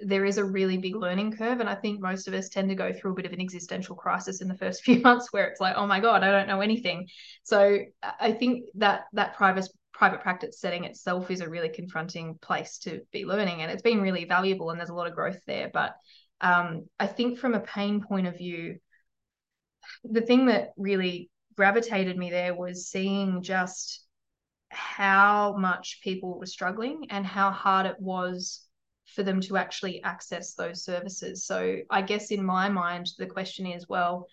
there 0.00 0.24
is 0.24 0.38
a 0.38 0.44
really 0.44 0.76
big 0.76 0.94
learning 0.94 1.36
curve. 1.36 1.60
And 1.60 1.68
I 1.68 1.74
think 1.74 2.00
most 2.00 2.28
of 2.28 2.34
us 2.34 2.48
tend 2.48 2.68
to 2.68 2.74
go 2.74 2.92
through 2.92 3.12
a 3.12 3.14
bit 3.14 3.26
of 3.26 3.32
an 3.32 3.40
existential 3.40 3.96
crisis 3.96 4.40
in 4.40 4.48
the 4.48 4.56
first 4.56 4.82
few 4.84 5.00
months 5.00 5.32
where 5.32 5.46
it's 5.46 5.60
like, 5.60 5.76
oh 5.76 5.86
my 5.86 6.00
God, 6.00 6.22
I 6.22 6.30
don't 6.30 6.48
know 6.48 6.60
anything. 6.60 7.08
So 7.42 7.78
I 8.02 8.32
think 8.32 8.66
that 8.76 9.04
that 9.12 9.34
private 9.36 9.68
private 9.92 10.20
practice 10.20 10.60
setting 10.60 10.84
itself 10.84 11.30
is 11.30 11.40
a 11.40 11.48
really 11.48 11.70
confronting 11.70 12.36
place 12.42 12.76
to 12.78 13.00
be 13.12 13.24
learning. 13.24 13.62
And 13.62 13.72
it's 13.72 13.80
been 13.80 14.02
really 14.02 14.26
valuable 14.26 14.68
and 14.68 14.78
there's 14.78 14.90
a 14.90 14.94
lot 14.94 15.06
of 15.06 15.14
growth 15.14 15.40
there. 15.46 15.70
But 15.72 15.96
um, 16.42 16.84
I 17.00 17.06
think 17.06 17.38
from 17.38 17.54
a 17.54 17.60
pain 17.60 18.02
point 18.02 18.26
of 18.26 18.36
view, 18.36 18.76
the 20.04 20.20
thing 20.20 20.46
that 20.46 20.72
really 20.76 21.30
gravitated 21.56 22.18
me 22.18 22.28
there 22.28 22.54
was 22.54 22.88
seeing 22.88 23.42
just 23.42 24.04
how 24.68 25.56
much 25.56 26.00
people 26.02 26.38
were 26.38 26.46
struggling 26.46 27.06
and 27.08 27.24
how 27.24 27.50
hard 27.50 27.86
it 27.86 27.96
was 27.98 28.65
for 29.14 29.22
them 29.22 29.40
to 29.40 29.56
actually 29.56 30.02
access 30.02 30.54
those 30.54 30.84
services. 30.84 31.46
So 31.46 31.78
I 31.90 32.02
guess 32.02 32.30
in 32.30 32.44
my 32.44 32.68
mind, 32.68 33.10
the 33.18 33.26
question 33.26 33.66
is, 33.66 33.88
well, 33.88 34.26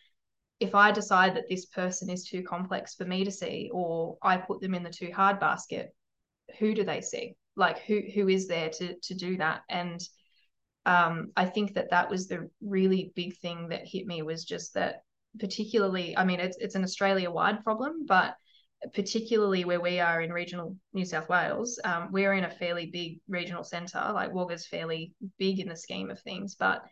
if 0.60 0.76
I 0.76 0.92
decide 0.92 1.36
that 1.36 1.50
this 1.50 1.66
person 1.66 2.10
is 2.10 2.26
too 2.26 2.44
complex 2.44 2.96
for 2.96 3.06
me 3.06 3.24
to 3.24 3.32
see, 3.32 3.70
or 3.74 4.18
I 4.22 4.38
put 4.38 4.62
them 4.62 4.74
in 4.74 4.84
the 4.84 4.90
too 4.90 5.12
hard 5.14 5.40
basket, 5.40 5.94
who 6.60 6.74
do 6.74 6.84
they 6.84 7.02
see? 7.02 7.36
Like 7.56 7.80
who 7.80 8.02
who 8.14 8.28
is 8.30 8.48
there 8.48 8.70
to 8.70 8.96
to 9.04 9.14
do 9.14 9.38
that? 9.38 9.62
And 9.70 10.02
um, 10.86 11.32
I 11.36 11.46
think 11.46 11.76
that 11.76 11.92
that 11.92 12.10
was 12.10 12.28
the 12.28 12.50
really 12.62 13.12
big 13.16 13.38
thing 13.38 13.70
that 13.70 13.88
hit 13.88 14.06
me 14.08 14.22
was 14.22 14.44
just 14.44 14.74
that 14.74 15.04
particularly, 15.40 16.16
I 16.18 16.26
mean, 16.26 16.40
it's, 16.40 16.58
it's 16.58 16.76
an 16.76 16.84
Australia 16.84 17.32
wide 17.32 17.64
problem, 17.64 18.06
but 18.06 18.36
particularly 18.94 19.66
where 19.66 19.82
we 19.82 20.00
are 20.00 20.22
in 20.22 20.32
regional 20.32 20.76
New 20.94 21.06
South 21.06 21.30
Wales, 21.30 21.80
um, 21.84 22.10
we're 22.12 22.34
in 22.34 22.44
a 22.44 22.52
fairly 22.52 22.88
big 22.88 23.20
regional 23.28 23.64
centre. 23.64 24.12
Like 24.14 24.34
Wagga's 24.34 24.68
fairly 24.68 25.14
big 25.38 25.60
in 25.60 25.70
the 25.70 25.76
scheme 25.76 26.10
of 26.10 26.20
things, 26.22 26.56
but 26.56 26.84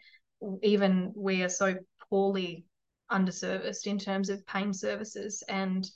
even 0.64 1.12
we 1.16 1.44
are 1.44 1.50
so 1.50 1.76
poorly 2.10 2.66
underserviced 3.12 3.86
in 3.86 4.00
terms 4.00 4.30
of 4.30 4.46
pain 4.48 4.74
services, 4.74 5.44
and 5.50 5.88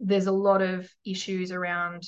there's 0.00 0.26
a 0.26 0.32
lot 0.32 0.62
of 0.62 0.88
issues 1.06 1.52
around 1.52 2.02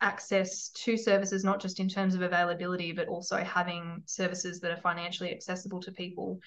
access 0.00 0.70
to 0.70 0.96
services, 0.96 1.44
not 1.44 1.60
just 1.60 1.80
in 1.80 1.88
terms 1.88 2.14
of 2.14 2.22
availability, 2.22 2.92
but 2.92 3.08
also 3.08 3.36
having 3.38 4.02
services 4.06 4.60
that 4.60 4.70
are 4.70 4.80
financially 4.80 5.32
accessible 5.32 5.80
to 5.80 5.92
people. 5.92 6.38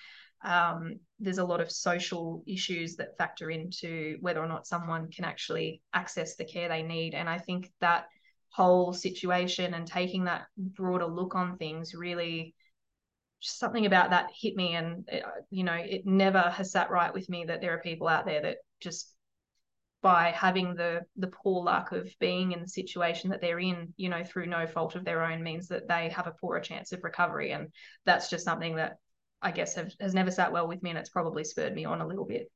Um, 0.44 1.00
there's 1.20 1.39
a 1.39 1.46
lot 1.46 1.62
of 1.62 1.72
social 1.72 2.44
issues 2.46 2.96
that 2.98 3.17
factor 3.17 3.50
into 3.50 4.17
whether 4.22 4.39
or 4.39 4.48
not 4.48 4.67
someone 4.67 5.10
can 5.10 5.25
actually 5.25 5.82
access 5.94 6.36
the 6.36 6.46
care 6.46 6.70
they 6.70 6.84
need. 6.84 7.13
And 7.13 7.27
I 7.27 7.39
think 7.39 7.72
that 7.82 8.06
whole 8.50 8.94
situation 8.94 9.74
and 9.74 9.88
taking 9.88 10.25
that 10.25 10.48
broader 10.58 11.06
look 11.06 11.36
on 11.36 11.58
things 11.58 11.94
really 11.94 12.56
something 13.39 13.86
about 13.86 14.10
that 14.10 14.29
hit 14.36 14.56
me 14.56 14.74
and 14.74 15.08
it, 15.10 15.24
you 15.51 15.63
know 15.63 15.74
it 15.74 16.06
never 16.06 16.41
has 16.41 16.72
sat 16.72 16.89
right 16.89 17.13
with 17.13 17.29
me 17.29 17.46
that 17.46 17.62
there 17.62 17.74
are 17.74 17.82
people 17.82 18.08
out 18.08 18.25
there 18.25 18.41
that 18.41 18.58
just 18.79 19.13
by 20.01 20.32
having 20.32 20.75
the 20.75 21.01
the 21.17 21.27
poor 21.27 21.63
luck 21.63 21.91
of 21.91 22.10
being 22.20 22.51
in 22.51 22.62
the 22.62 22.67
situation 22.67 23.29
that 23.29 23.41
they're 23.41 23.60
in 23.60 23.94
you 23.98 24.10
know 24.10 24.24
through 24.24 24.48
no 24.48 24.65
fault 24.65 24.96
of 24.96 25.06
their 25.06 25.24
own 25.24 25.44
means 25.44 25.67
that 25.67 25.88
they 25.88 26.10
have 26.10 26.27
a 26.27 26.36
poorer 26.41 26.60
chance 26.60 26.91
of 26.91 27.03
recovery 27.03 27.51
and 27.51 27.67
that's 28.06 28.29
just 28.29 28.46
something 28.46 28.75
that 28.75 28.98
i 29.41 29.51
guess 29.51 29.75
have, 29.75 29.94
has 30.00 30.13
never 30.13 30.32
sat 30.32 30.51
well 30.51 30.67
with 30.67 30.82
me 30.84 30.89
and 30.89 31.00
it's 31.00 31.10
probably 31.10 31.44
spurred 31.44 31.75
me 31.75 31.86
on 31.86 32.01
a 32.01 32.08
little 32.08 32.25
bit. 32.25 32.51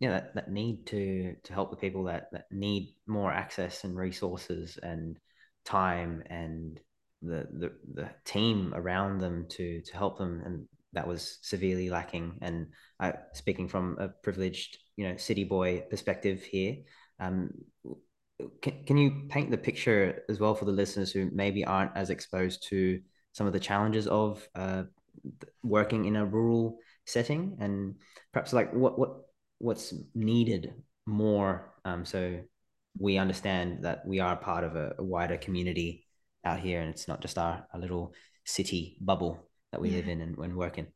Yeah 0.00 0.10
that, 0.10 0.34
that 0.34 0.50
need 0.50 0.86
to 0.86 1.34
to 1.42 1.52
help 1.52 1.70
the 1.70 1.76
people 1.76 2.04
that 2.04 2.28
that 2.32 2.46
need 2.50 2.94
more 3.06 3.32
access 3.32 3.84
and 3.84 3.96
resources 3.96 4.78
and 4.82 5.18
time 5.64 6.22
and 6.26 6.80
the 7.22 7.48
the, 7.52 7.72
the 7.94 8.08
team 8.24 8.72
around 8.76 9.18
them 9.18 9.46
to 9.50 9.80
to 9.82 9.96
help 9.96 10.18
them 10.18 10.42
and 10.44 10.68
that 10.94 11.06
was 11.06 11.38
severely 11.42 11.90
lacking. 11.90 12.38
And 12.40 12.68
I, 12.98 13.12
speaking 13.34 13.68
from 13.68 13.98
a 13.98 14.08
privileged 14.08 14.78
you 14.96 15.08
know 15.08 15.16
city 15.16 15.44
boy 15.44 15.84
perspective 15.90 16.42
here 16.42 16.76
um, 17.20 17.50
can, 18.62 18.84
can 18.84 18.96
you 18.96 19.26
paint 19.28 19.50
the 19.50 19.58
picture 19.58 20.22
as 20.28 20.38
well 20.38 20.54
for 20.54 20.64
the 20.64 20.72
listeners 20.72 21.12
who 21.12 21.28
maybe 21.32 21.64
aren't 21.64 21.96
as 21.96 22.10
exposed 22.10 22.64
to 22.68 23.00
some 23.32 23.46
of 23.46 23.52
the 23.52 23.60
challenges 23.60 24.06
of 24.06 24.48
uh, 24.54 24.84
working 25.62 26.04
in 26.04 26.16
a 26.16 26.24
rural 26.24 26.78
setting 27.06 27.56
and 27.60 27.94
perhaps 28.32 28.52
like 28.52 28.72
what 28.72 28.98
what 28.98 29.16
what's 29.58 29.94
needed 30.14 30.72
more 31.06 31.72
um, 31.84 32.04
so 32.04 32.40
we 32.98 33.16
understand 33.16 33.84
that 33.84 34.06
we 34.06 34.20
are 34.20 34.36
part 34.36 34.64
of 34.64 34.76
a, 34.76 34.94
a, 34.98 35.04
wider 35.04 35.36
community 35.36 36.04
out 36.44 36.60
here 36.60 36.80
and 36.80 36.90
it's 36.90 37.08
not 37.08 37.20
just 37.20 37.38
our, 37.38 37.66
our 37.72 37.80
little 37.80 38.12
city 38.44 38.96
bubble 39.00 39.48
that 39.72 39.80
we 39.80 39.90
yeah. 39.90 39.96
live 39.96 40.08
in 40.08 40.20
and, 40.20 40.36
and 40.38 40.56
work 40.56 40.78
in 40.78 40.86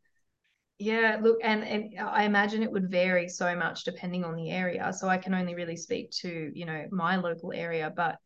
yeah, 0.79 1.19
look, 1.23 1.38
and, 1.45 1.62
and 1.62 2.00
I 2.00 2.25
imagine 2.25 2.64
it 2.64 2.73
would 2.73 2.91
vary 2.91 3.29
so 3.29 3.55
much 3.55 3.85
depending 3.85 4.25
on 4.25 4.35
the 4.35 4.50
area. 4.50 4.93
So 4.93 5.09
I 5.09 5.17
can 5.17 5.33
only 5.33 5.55
really 5.55 5.76
speak 5.76 6.11
to, 6.23 6.50
you 6.52 6.67
know, 6.67 6.87
my 6.91 7.17
local 7.17 7.52
area, 7.52 7.93
but 7.95 8.19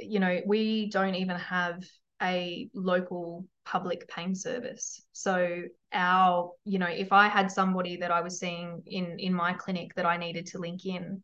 you 0.00 0.20
know, 0.20 0.40
we 0.46 0.90
don't 0.90 1.16
even 1.16 1.36
have 1.36 1.82
a 2.22 2.68
local 2.72 3.46
public 3.66 4.08
pain 4.08 4.34
service. 4.34 5.02
So 5.12 5.62
our, 5.92 6.52
you 6.64 6.78
know, 6.78 6.86
if 6.86 7.12
I 7.12 7.28
had 7.28 7.50
somebody 7.50 7.96
that 7.98 8.12
I 8.12 8.20
was 8.22 8.38
seeing 8.38 8.82
in 8.86 9.18
in 9.18 9.34
my 9.34 9.52
clinic 9.52 9.94
that 9.96 10.06
I 10.06 10.16
needed 10.16 10.46
to 10.46 10.58
link 10.58 10.86
in, 10.86 11.22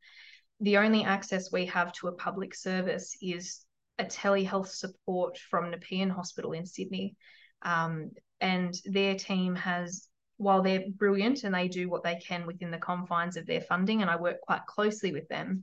the 0.61 0.77
only 0.77 1.05
access 1.05 1.53
we 1.53 1.67
have 1.67 1.93
to 1.95 2.09
a 2.09 2.13
public 2.13 2.55
service 2.55 3.17
is 3.23 3.65
a 3.99 4.05
telehealth 4.05 4.69
support 4.69 5.39
from 5.39 5.71
Nepean 5.71 6.11
Hospital 6.11 6.53
in 6.53 6.67
Sydney. 6.67 7.17
Um, 7.63 8.11
and 8.41 8.75
their 8.85 9.15
team 9.15 9.55
has 9.55 10.09
while 10.37 10.63
they're 10.63 10.85
brilliant 10.97 11.45
and 11.45 11.55
they 11.55 11.69
do 11.69 11.89
what 11.89 12.03
they 12.03 12.17
can 12.17 12.47
within 12.47 12.73
the 12.73 12.79
confines 12.79 13.37
of 13.37 13.47
their 13.47 13.61
funding, 13.61 14.03
and 14.03 14.11
I 14.11 14.17
work 14.17 14.41
quite 14.41 14.67
closely 14.67 15.13
with 15.13 15.29
them, 15.29 15.63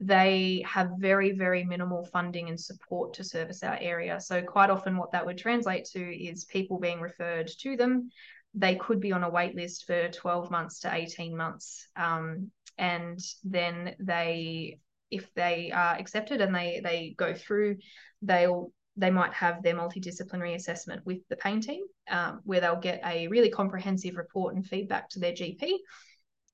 they 0.00 0.64
have 0.66 0.90
very, 0.98 1.32
very 1.32 1.64
minimal 1.64 2.04
funding 2.04 2.48
and 2.48 2.60
support 2.60 3.14
to 3.14 3.24
service 3.24 3.62
our 3.62 3.78
area. 3.80 4.20
So, 4.20 4.42
quite 4.42 4.70
often, 4.70 4.96
what 4.96 5.12
that 5.12 5.24
would 5.24 5.38
translate 5.38 5.84
to 5.92 6.00
is 6.00 6.44
people 6.44 6.78
being 6.78 7.00
referred 7.00 7.50
to 7.60 7.76
them. 7.76 8.10
They 8.54 8.76
could 8.76 9.00
be 9.00 9.12
on 9.12 9.24
a 9.24 9.30
wait 9.30 9.54
list 9.54 9.86
for 9.86 10.08
12 10.08 10.50
months 10.50 10.80
to 10.80 10.94
18 10.94 11.36
months. 11.36 11.88
Um, 11.96 12.50
and 12.76 13.18
then 13.44 13.94
they, 14.00 14.78
if 15.10 15.32
they 15.34 15.70
are 15.72 15.94
accepted 15.96 16.40
and 16.40 16.54
they, 16.54 16.80
they 16.82 17.14
go 17.16 17.34
through, 17.34 17.78
they'll 18.22 18.72
they 18.96 19.10
might 19.10 19.32
have 19.32 19.62
their 19.62 19.74
multidisciplinary 19.74 20.54
assessment 20.54 21.04
with 21.04 21.18
the 21.28 21.36
pain 21.36 21.60
team, 21.60 21.82
um, 22.08 22.40
where 22.44 22.60
they'll 22.60 22.76
get 22.76 23.00
a 23.04 23.26
really 23.28 23.50
comprehensive 23.50 24.16
report 24.16 24.54
and 24.54 24.66
feedback 24.66 25.08
to 25.10 25.18
their 25.18 25.32
GP. 25.32 25.78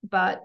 But 0.09 0.40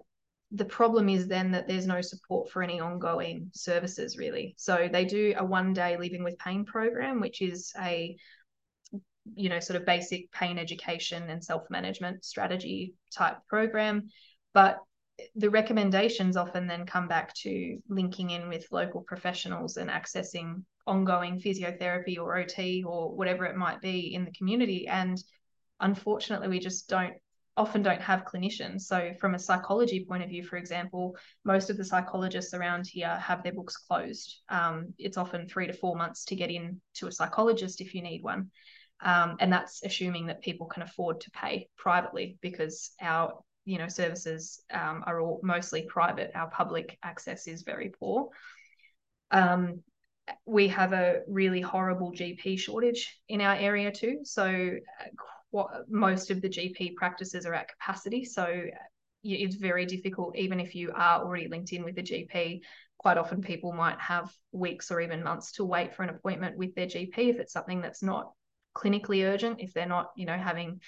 the 0.55 0.65
problem 0.65 1.09
is 1.09 1.27
then 1.27 1.51
that 1.51 1.67
there's 1.67 1.87
no 1.87 2.01
support 2.01 2.49
for 2.49 2.63
any 2.63 2.79
ongoing 2.79 3.51
services, 3.53 4.17
really. 4.17 4.55
So 4.57 4.89
they 4.91 5.05
do 5.05 5.33
a 5.37 5.45
one 5.45 5.73
day 5.73 5.97
living 5.97 6.23
with 6.23 6.37
pain 6.39 6.65
program, 6.65 7.19
which 7.19 7.41
is 7.41 7.73
a 7.79 8.15
you 9.33 9.49
know 9.49 9.59
sort 9.59 9.79
of 9.79 9.85
basic 9.87 10.31
pain 10.31 10.59
education 10.59 11.29
and 11.29 11.43
self 11.43 11.63
management 11.71 12.23
strategy 12.23 12.93
type 13.11 13.37
program 13.49 14.07
but 14.53 14.77
the 15.35 15.49
recommendations 15.49 16.37
often 16.37 16.67
then 16.67 16.85
come 16.85 17.07
back 17.07 17.33
to 17.33 17.77
linking 17.89 18.29
in 18.31 18.49
with 18.49 18.67
local 18.71 19.01
professionals 19.01 19.77
and 19.77 19.89
accessing 19.89 20.63
ongoing 20.87 21.39
physiotherapy 21.39 22.17
or 22.17 22.37
OT 22.37 22.83
or 22.83 23.15
whatever 23.15 23.45
it 23.45 23.55
might 23.55 23.81
be 23.81 24.13
in 24.13 24.25
the 24.25 24.31
community. 24.31 24.87
And 24.87 25.21
unfortunately, 25.79 26.47
we 26.47 26.59
just 26.59 26.87
don't 26.87 27.15
often 27.57 27.81
don't 27.81 28.01
have 28.01 28.25
clinicians. 28.25 28.81
So, 28.81 29.13
from 29.19 29.35
a 29.35 29.39
psychology 29.39 30.05
point 30.05 30.23
of 30.23 30.29
view, 30.29 30.43
for 30.43 30.57
example, 30.57 31.15
most 31.43 31.69
of 31.69 31.77
the 31.77 31.85
psychologists 31.85 32.53
around 32.53 32.87
here 32.87 33.15
have 33.15 33.43
their 33.43 33.53
books 33.53 33.77
closed. 33.77 34.41
Um, 34.49 34.93
it's 34.97 35.17
often 35.17 35.47
three 35.47 35.67
to 35.67 35.73
four 35.73 35.95
months 35.95 36.25
to 36.25 36.35
get 36.35 36.49
in 36.49 36.81
to 36.95 37.07
a 37.07 37.11
psychologist 37.11 37.81
if 37.81 37.93
you 37.93 38.01
need 38.01 38.23
one. 38.23 38.51
Um, 39.01 39.35
and 39.39 39.51
that's 39.51 39.83
assuming 39.83 40.27
that 40.27 40.41
people 40.41 40.67
can 40.67 40.83
afford 40.83 41.21
to 41.21 41.31
pay 41.31 41.67
privately 41.77 42.37
because 42.41 42.91
our 43.01 43.39
you 43.65 43.77
know 43.77 43.87
services 43.87 44.63
um, 44.71 45.03
are 45.05 45.19
all 45.19 45.39
mostly 45.43 45.83
private. 45.83 46.31
Our 46.35 46.49
public 46.49 46.97
access 47.03 47.47
is 47.47 47.63
very 47.63 47.91
poor. 47.99 48.29
Um, 49.31 49.81
we 50.45 50.69
have 50.69 50.93
a 50.93 51.21
really 51.27 51.61
horrible 51.61 52.11
GP 52.11 52.59
shortage 52.59 53.19
in 53.29 53.41
our 53.41 53.55
area 53.55 53.91
too. 53.91 54.19
So 54.23 54.71
what, 55.55 55.89
most 55.89 56.31
of 56.31 56.41
the 56.41 56.49
GP 56.49 56.95
practices 56.95 57.45
are 57.45 57.53
at 57.53 57.69
capacity. 57.69 58.25
So 58.25 58.65
it's 59.23 59.55
very 59.55 59.85
difficult, 59.85 60.35
even 60.35 60.59
if 60.59 60.75
you 60.75 60.91
are 60.93 61.21
already 61.21 61.47
linked 61.47 61.71
in 61.71 61.85
with 61.85 61.97
a 61.97 62.03
GP. 62.03 62.59
Quite 62.97 63.17
often, 63.17 63.41
people 63.41 63.71
might 63.71 63.97
have 64.01 64.29
weeks 64.51 64.91
or 64.91 64.99
even 64.99 65.23
months 65.23 65.53
to 65.53 65.63
wait 65.63 65.95
for 65.95 66.03
an 66.03 66.09
appointment 66.09 66.57
with 66.57 66.75
their 66.75 66.87
GP 66.87 67.17
if 67.17 67.39
it's 67.39 67.53
something 67.53 67.79
that's 67.79 68.03
not 68.03 68.33
clinically 68.75 69.25
urgent. 69.25 69.61
If 69.61 69.73
they're 69.73 69.85
not, 69.85 70.11
you 70.17 70.25
know, 70.25 70.37
having 70.37 70.81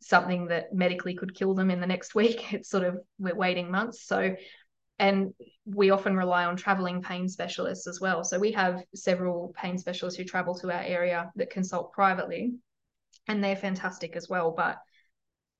something 0.00 0.46
that 0.46 0.72
medically 0.72 1.14
could 1.14 1.34
kill 1.34 1.52
them 1.52 1.70
in 1.70 1.80
the 1.80 1.86
next 1.86 2.14
week, 2.20 2.54
it's 2.54 2.70
sort 2.70 2.84
of 2.84 2.96
we're 3.18 3.34
waiting 3.34 3.70
months. 3.70 4.06
So 4.06 4.34
and 4.98 5.34
we 5.66 5.90
often 5.90 6.16
rely 6.16 6.46
on 6.46 6.56
traveling 6.56 7.02
pain 7.02 7.28
specialists 7.28 7.86
as 7.86 8.00
well. 8.00 8.24
So 8.24 8.38
we 8.38 8.52
have 8.52 8.82
several 8.94 9.52
pain 9.56 9.76
specialists 9.76 10.18
who 10.18 10.24
travel 10.24 10.54
to 10.54 10.72
our 10.72 10.82
area 10.82 11.30
that 11.36 11.50
consult 11.50 11.92
privately, 11.92 12.54
and 13.28 13.42
they're 13.42 13.56
fantastic 13.56 14.16
as 14.16 14.28
well. 14.28 14.52
But 14.56 14.78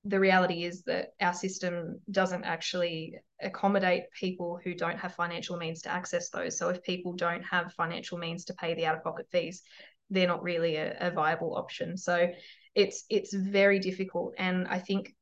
the 0.03 0.19
reality 0.19 0.63
is 0.63 0.83
that 0.83 1.09
our 1.21 1.33
system 1.33 1.99
doesn't 2.09 2.43
actually 2.43 3.15
accommodate 3.39 4.03
people 4.19 4.59
who 4.63 4.73
don't 4.73 4.97
have 4.97 5.13
financial 5.13 5.57
means 5.57 5.81
to 5.83 5.91
access 5.91 6.29
those. 6.29 6.57
So 6.57 6.69
if 6.69 6.81
people 6.81 7.13
don't 7.13 7.43
have 7.43 7.73
financial 7.73 8.17
means 8.17 8.45
to 8.45 8.53
pay 8.55 8.73
the 8.73 8.85
out 8.85 8.97
of 8.97 9.03
pocket 9.03 9.27
fees, 9.31 9.61
they're 10.09 10.27
not 10.27 10.43
really 10.43 10.75
a, 10.77 10.97
a 10.99 11.11
viable 11.11 11.55
option. 11.55 11.97
So 11.97 12.29
it's 12.73 13.05
it's 13.09 13.33
very 13.33 13.79
difficult. 13.79 14.33
And 14.37 14.67
I 14.67 14.79
think 14.79 15.13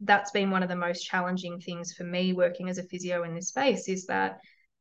that's 0.00 0.30
been 0.30 0.50
one 0.50 0.62
of 0.62 0.68
the 0.68 0.76
most 0.76 1.04
challenging 1.04 1.60
things 1.60 1.92
for 1.92 2.04
me 2.04 2.32
working 2.32 2.68
as 2.68 2.78
a 2.78 2.82
physio 2.82 3.24
in 3.24 3.34
this 3.34 3.48
space 3.48 3.88
is 3.88 4.06
that 4.06 4.38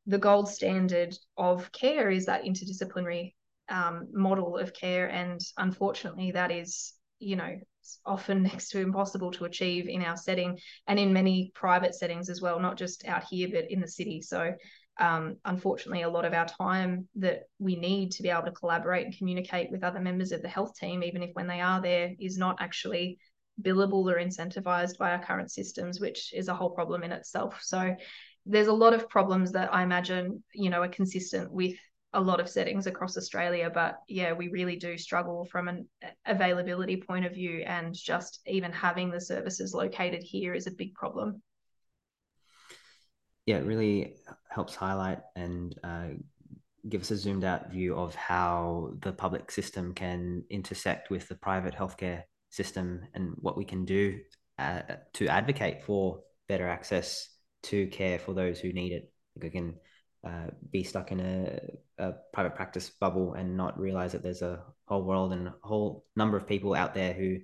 the 0.08 0.18
gold 0.18 0.50
standard 0.50 1.16
of 1.38 1.72
care 1.72 2.10
is 2.10 2.26
that 2.26 2.44
interdisciplinary 2.44 3.34
um, 3.70 4.08
model 4.12 4.58
of 4.58 4.74
care 4.74 5.10
and 5.10 5.40
unfortunately 5.58 6.32
that 6.32 6.52
is 6.52 6.94
you 7.22 7.36
know 7.36 7.58
often 8.06 8.44
next 8.52 8.70
to 8.70 8.80
impossible 8.80 9.32
to 9.32 9.46
achieve 9.46 9.88
in 9.88 10.02
our 10.04 10.18
setting 10.18 10.58
and 10.88 11.00
in 11.00 11.14
many 11.14 11.52
private 11.56 11.96
settings 11.96 12.30
as 12.30 12.42
well 12.42 12.60
not 12.60 12.78
just 12.78 13.06
out 13.08 13.24
here 13.30 13.48
but 13.52 13.70
in 13.70 13.80
the 13.80 13.88
city 13.88 14.22
so 14.22 14.54
um, 15.00 15.38
unfortunately, 15.46 16.04
a 16.04 16.10
lot 16.10 16.26
of 16.26 16.34
our 16.34 16.46
time 16.46 17.08
that 17.16 17.44
we 17.58 17.76
need 17.76 18.12
to 18.12 18.24
be 18.24 18.30
able 18.30 18.44
to 18.44 18.52
collaborate 18.52 19.06
and 19.06 19.18
communicate 19.18 19.72
with 19.72 19.84
other 19.84 20.00
members 20.00 20.32
of 20.32 20.44
the 20.44 20.48
health 20.48 20.76
team, 20.78 21.04
even 21.04 21.24
if 21.24 21.32
when 21.34 21.48
they 21.48 21.60
are 21.60 21.82
there, 21.82 22.14
is 22.20 22.38
not 22.38 22.58
actually 22.60 23.18
billable 23.62 24.12
or 24.12 24.18
incentivized 24.18 24.98
by 24.98 25.12
our 25.12 25.24
current 25.24 25.52
systems, 25.52 26.00
which 26.00 26.34
is 26.34 26.50
a 26.50 26.54
whole 26.54 26.70
problem 26.70 27.04
in 27.04 27.12
itself. 27.12 27.60
So 27.64 27.96
there's 28.46 28.68
a 28.68 28.74
lot 28.74 28.94
of 28.94 29.10
problems 29.10 29.54
that 29.54 29.74
I 29.74 29.84
imagine, 29.84 30.44
you 30.54 30.70
know, 30.70 30.82
are 30.82 30.88
consistent 30.88 31.52
with 31.52 31.76
a 32.14 32.22
lot 32.22 32.40
of 32.40 32.50
settings 32.50 32.88
across 32.88 33.18
Australia. 33.18 33.70
But 33.74 34.00
yeah, 34.08 34.34
we 34.34 34.50
really 34.50 34.76
do 34.76 34.98
struggle 34.98 35.46
from 35.46 35.68
an 35.68 35.88
availability 36.26 36.98
point 36.98 37.26
of 37.26 37.34
view, 37.34 37.64
and 37.66 37.94
just 37.94 38.42
even 38.46 38.72
having 38.72 39.10
the 39.10 39.22
services 39.22 39.74
located 39.74 40.24
here 40.24 40.54
is 40.54 40.68
a 40.68 40.72
big 40.72 40.94
problem. 40.94 41.42
Yeah, 43.46 43.58
it 43.58 43.66
really 43.66 44.16
helps 44.50 44.76
highlight 44.76 45.20
and 45.36 45.78
uh, 45.84 46.10
give 46.88 47.02
us 47.02 47.12
a 47.12 47.18
zoomed 47.18 47.44
out 47.44 47.72
view 47.72 47.96
of 47.96 48.14
how 48.16 48.94
the 49.02 49.14
public 49.14 49.52
system 49.52 49.94
can 49.94 50.44
intersect 50.50 51.10
with 51.10 51.28
the 51.28 51.36
private 51.36 51.76
healthcare 51.76 52.24
system 52.50 53.02
and 53.14 53.34
what 53.38 53.58
we 53.58 53.66
can 53.66 53.86
do 53.86 54.20
uh, 54.60 54.82
to 55.14 55.28
advocate 55.28 55.84
for 55.84 56.20
better 56.48 56.68
access 56.68 57.30
to 57.64 57.88
care 57.88 58.20
for 58.20 58.34
those 58.34 58.60
who 58.60 58.74
need 58.74 58.92
it. 58.92 59.12
we 59.42 59.50
can 59.50 59.76
uh, 60.24 60.48
be 60.72 60.84
stuck 60.84 61.12
in 61.12 61.20
a, 61.20 61.60
a, 61.98 62.14
private 62.32 62.56
practice 62.56 62.90
bubble 62.90 63.34
and 63.34 63.58
not 63.58 63.80
realize 63.80 64.12
that 64.12 64.22
there's 64.22 64.44
a 64.44 64.64
whole 64.86 65.04
world 65.04 65.34
and 65.34 65.48
a 65.48 65.56
whole 65.64 66.06
number 66.16 66.38
of 66.38 66.48
people 66.48 66.76
out 66.76 66.94
there 66.94 67.14
who 67.14 67.38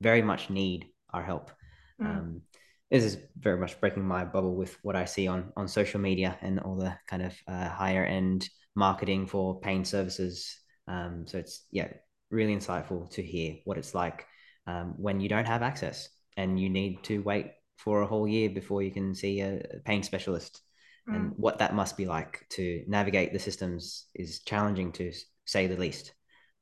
very 0.00 0.22
much 0.22 0.50
need 0.50 0.86
our 1.10 1.22
help. 1.22 1.52
Mm. 2.00 2.06
Um, 2.06 2.42
this 2.90 3.04
is 3.04 3.18
very 3.38 3.58
much 3.58 3.80
breaking 3.80 4.04
my 4.04 4.24
bubble 4.24 4.54
with 4.54 4.76
what 4.82 4.96
I 4.96 5.04
see 5.04 5.26
on 5.26 5.52
on 5.56 5.68
social 5.68 6.00
media 6.00 6.38
and 6.40 6.60
all 6.60 6.76
the 6.76 6.96
kind 7.08 7.22
of 7.22 7.34
uh, 7.48 7.68
higher 7.68 8.04
end 8.04 8.48
marketing 8.74 9.26
for 9.26 9.60
pain 9.60 9.84
services. 9.84 10.60
Um, 10.86 11.26
so 11.26 11.38
it's 11.38 11.64
yeah, 11.70 11.88
really 12.30 12.54
insightful 12.54 13.10
to 13.10 13.22
hear 13.22 13.56
what 13.64 13.78
it's 13.78 13.94
like 13.94 14.26
um, 14.66 14.94
when 14.96 15.20
you 15.20 15.28
don't 15.28 15.46
have 15.46 15.62
access 15.62 16.08
and 16.36 16.60
you 16.60 16.68
need 16.68 17.02
to 17.04 17.22
wait 17.22 17.52
for 17.76 18.02
a 18.02 18.06
whole 18.06 18.28
year 18.28 18.50
before 18.50 18.82
you 18.82 18.90
can 18.90 19.14
see 19.14 19.40
a 19.40 19.62
pain 19.84 20.02
specialist. 20.02 20.60
Mm. 21.08 21.16
And 21.16 21.32
what 21.36 21.58
that 21.58 21.74
must 21.74 21.96
be 21.96 22.06
like 22.06 22.46
to 22.50 22.84
navigate 22.86 23.32
the 23.32 23.38
systems 23.38 24.06
is 24.14 24.40
challenging 24.40 24.92
to 24.92 25.12
say 25.44 25.66
the 25.66 25.76
least. 25.76 26.12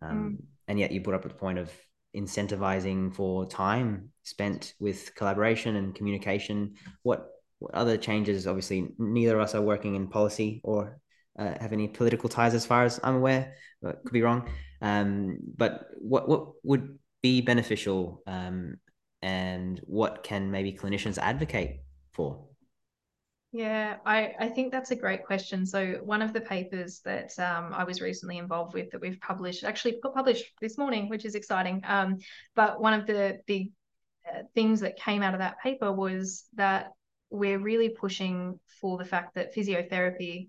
Um, 0.03 0.39
mm. 0.39 0.45
And 0.69 0.79
yet 0.79 0.93
you 0.93 1.01
put 1.01 1.15
up 1.15 1.25
a 1.25 1.29
point 1.29 1.59
of 1.59 1.71
incentivizing 2.17 3.15
for 3.15 3.47
time 3.47 4.11
spent 4.23 4.75
with 4.79 5.15
collaboration 5.15 5.77
and 5.77 5.95
communication. 5.95 6.75
What, 7.03 7.27
what 7.59 7.75
other 7.75 7.97
changes? 7.97 8.47
Obviously, 8.47 8.89
neither 8.99 9.37
of 9.37 9.43
us 9.43 9.55
are 9.55 9.63
working 9.63 9.95
in 9.95 10.09
policy 10.09 10.61
or 10.65 10.99
uh, 11.39 11.55
have 11.61 11.73
any 11.73 11.89
political 11.89 12.29
ties, 12.29 12.55
as 12.55 12.65
far 12.65 12.85
as 12.85 13.01
I'm 13.03 13.17
aware. 13.17 13.55
But 13.83 14.05
could 14.05 14.13
be 14.13 14.23
wrong. 14.23 14.49
Um, 14.81 15.39
but 15.57 15.87
what 15.97 16.29
what 16.29 16.53
would 16.63 16.99
be 17.23 17.41
beneficial 17.41 18.23
um, 18.27 18.77
and 19.23 19.81
what 19.85 20.23
can 20.23 20.51
maybe 20.51 20.73
clinicians 20.73 21.19
advocate 21.19 21.81
for? 22.13 22.47
Yeah, 23.55 23.99
I, 24.05 24.35
I 24.41 24.49
think 24.49 24.73
that's 24.73 24.91
a 24.91 24.97
great 24.97 25.25
question. 25.25 25.65
So 25.65 26.01
one 26.03 26.23
of 26.23 26.33
the 26.33 26.41
papers 26.41 27.01
that 27.05 27.39
um, 27.39 27.73
I 27.73 27.85
was 27.85 28.01
recently 28.01 28.39
involved 28.39 28.75
with 28.75 28.91
that 28.91 29.01
we've 29.01 29.21
published, 29.21 29.63
actually 29.63 30.01
got 30.03 30.13
published 30.13 30.47
this 30.61 30.77
morning, 30.77 31.09
which 31.09 31.25
is 31.25 31.37
exciting. 31.37 31.81
Um, 31.87 32.19
but 32.57 32.81
one 32.81 32.95
of 32.95 33.07
the 33.07 33.39
big 33.47 33.71
uh, 34.29 34.41
things 34.57 34.81
that 34.81 34.97
came 34.97 35.23
out 35.23 35.35
of 35.35 35.39
that 35.39 35.61
paper 35.63 35.93
was 35.93 36.47
that 36.55 36.95
we're 37.31 37.61
really 37.61 37.91
pushing 37.91 38.59
for 38.81 38.99
the 38.99 39.05
fact 39.05 39.37
that 39.37 39.55
physiotherapy 39.55 40.49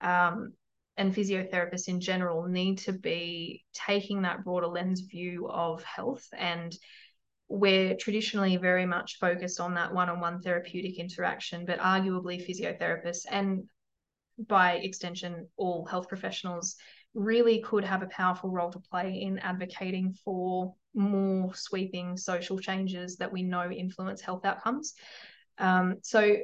um, 0.00 0.54
and 0.96 1.14
physiotherapists 1.14 1.88
in 1.88 2.00
general 2.00 2.46
need 2.46 2.78
to 2.78 2.94
be 2.94 3.64
taking 3.74 4.22
that 4.22 4.44
broader 4.44 4.68
lens 4.68 5.02
view 5.02 5.46
of 5.46 5.82
health 5.82 6.26
and 6.34 6.74
we're 7.48 7.96
traditionally 7.96 8.56
very 8.56 8.86
much 8.86 9.18
focused 9.18 9.60
on 9.60 9.74
that 9.74 9.92
one-on-one 9.92 10.40
therapeutic 10.40 10.98
interaction 10.98 11.64
but 11.64 11.78
arguably 11.78 12.44
physiotherapists 12.44 13.24
and 13.30 13.64
by 14.48 14.74
extension 14.74 15.48
all 15.56 15.86
health 15.86 16.08
professionals 16.08 16.76
really 17.14 17.62
could 17.62 17.84
have 17.84 18.02
a 18.02 18.08
powerful 18.08 18.50
role 18.50 18.70
to 18.70 18.78
play 18.78 19.22
in 19.22 19.38
advocating 19.38 20.12
for 20.24 20.74
more 20.94 21.54
sweeping 21.54 22.16
social 22.16 22.58
changes 22.58 23.16
that 23.16 23.32
we 23.32 23.42
know 23.42 23.70
influence 23.70 24.20
health 24.20 24.44
outcomes. 24.44 24.94
Um, 25.56 25.96
so 26.02 26.36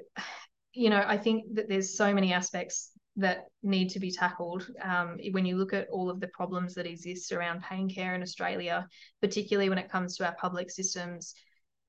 you 0.75 0.91
know 0.91 1.03
i 1.07 1.17
think 1.17 1.55
that 1.55 1.69
there's 1.69 1.97
so 1.97 2.12
many 2.15 2.33
aspects 2.33 2.93
that 3.16 3.46
need 3.62 3.90
to 3.90 4.01
be 4.01 4.11
tackled. 4.11 4.66
Um, 4.83 5.18
when 5.33 5.44
you 5.44 5.57
look 5.57 5.72
at 5.75 5.88
all 5.90 6.09
of 6.09 6.20
the 6.20 6.29
problems 6.29 6.75
that 6.75 6.87
exist 6.87 7.33
around 7.33 7.62
pain 7.62 7.88
care 7.88 8.14
in 8.14 8.22
Australia, 8.22 8.87
particularly 9.20 9.68
when 9.68 9.79
it 9.79 9.90
comes 9.90 10.16
to 10.16 10.27
our 10.27 10.35
public 10.37 10.70
systems, 10.70 11.35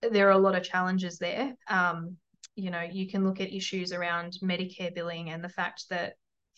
there 0.02 0.28
are 0.28 0.32
a 0.32 0.38
lot 0.38 0.56
of 0.56 0.64
challenges 0.64 1.18
there. 1.18 1.54
Um, 1.70 2.18
you 2.56 2.72
know, 2.72 2.82
you 2.82 3.10
can 3.10 3.24
look 3.26 3.40
at 3.40 3.54
issues 3.54 3.94
around 3.94 4.38
Medicare 4.44 4.94
billing 4.94 5.30
and 5.30 5.44
the 5.44 5.50
fact 5.50 5.86
that 5.90 6.14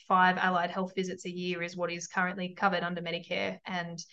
five 0.08 0.38
allied 0.38 0.72
health 0.72 0.94
visits 0.96 1.26
a 1.26 1.32
year 1.32 1.62
is 1.62 1.78
what 1.78 1.92
is 1.92 2.08
currently 2.08 2.50
covered 2.50 2.84
under 2.84 3.02
Medicare. 3.02 3.60
And, 3.66 4.04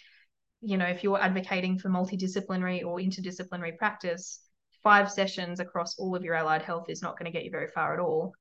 you 0.60 0.76
know, 0.76 0.86
if 0.86 1.02
you're 1.02 1.20
advocating 1.20 1.78
for 1.78 1.88
multidisciplinary 1.88 2.84
or 2.84 2.98
interdisciplinary 2.98 3.76
practice, 3.78 4.40
five 4.82 5.10
sessions 5.10 5.60
across 5.60 5.98
all 5.98 6.14
of 6.14 6.24
your 6.24 6.34
allied 6.34 6.62
health 6.62 6.86
is 6.88 7.02
not 7.02 7.18
going 7.18 7.30
to 7.30 7.36
get 7.36 7.44
you 7.44 7.50
very 7.50 7.68
far 7.68 7.94
at 7.94 8.00
all. 8.00 8.34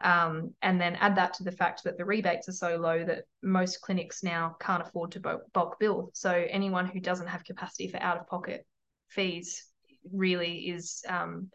Um, 0.00 0.54
and 0.60 0.80
then 0.80 0.96
add 0.96 1.16
that 1.16 1.34
to 1.34 1.44
the 1.44 1.52
fact 1.52 1.84
that 1.84 1.96
the 1.96 2.04
rebates 2.04 2.48
are 2.48 2.52
so 2.52 2.76
low 2.76 3.04
that 3.04 3.24
most 3.42 3.80
clinics 3.80 4.22
now 4.22 4.56
can't 4.60 4.82
afford 4.82 5.12
to 5.12 5.20
bulk, 5.20 5.78
bill. 5.78 6.10
So 6.12 6.30
anyone 6.30 6.86
who 6.86 7.00
doesn't 7.00 7.28
have 7.28 7.44
capacity 7.44 7.88
for 7.88 8.02
out 8.02 8.18
of 8.18 8.26
pocket 8.26 8.66
fees 9.08 9.66
really 10.12 10.68
is 10.68 11.02
um, 11.08 11.48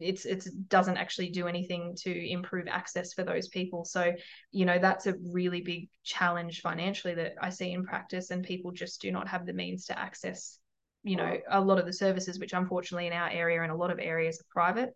it's 0.00 0.24
it 0.24 0.46
doesn't 0.68 0.96
actually 0.96 1.30
do 1.30 1.46
anything 1.46 1.94
to 1.94 2.30
improve 2.30 2.66
access 2.68 3.12
for 3.12 3.22
those 3.22 3.48
people 3.48 3.84
so 3.84 4.12
you 4.50 4.64
know 4.64 4.78
that's 4.78 5.06
a 5.06 5.14
really 5.32 5.60
big 5.60 5.88
challenge 6.02 6.60
financially 6.62 7.14
that 7.14 7.34
i 7.40 7.50
see 7.50 7.72
in 7.72 7.84
practice 7.84 8.30
and 8.30 8.42
people 8.42 8.72
just 8.72 9.00
do 9.00 9.12
not 9.12 9.28
have 9.28 9.46
the 9.46 9.52
means 9.52 9.84
to 9.84 9.98
access 9.98 10.58
you 11.02 11.16
know 11.16 11.36
a 11.50 11.60
lot 11.60 11.78
of 11.78 11.86
the 11.86 11.92
services 11.92 12.38
which 12.38 12.52
unfortunately 12.52 13.06
in 13.06 13.12
our 13.12 13.28
area 13.28 13.62
and 13.62 13.70
a 13.70 13.76
lot 13.76 13.90
of 13.90 13.98
areas 14.00 14.40
are 14.40 14.44
private 14.50 14.94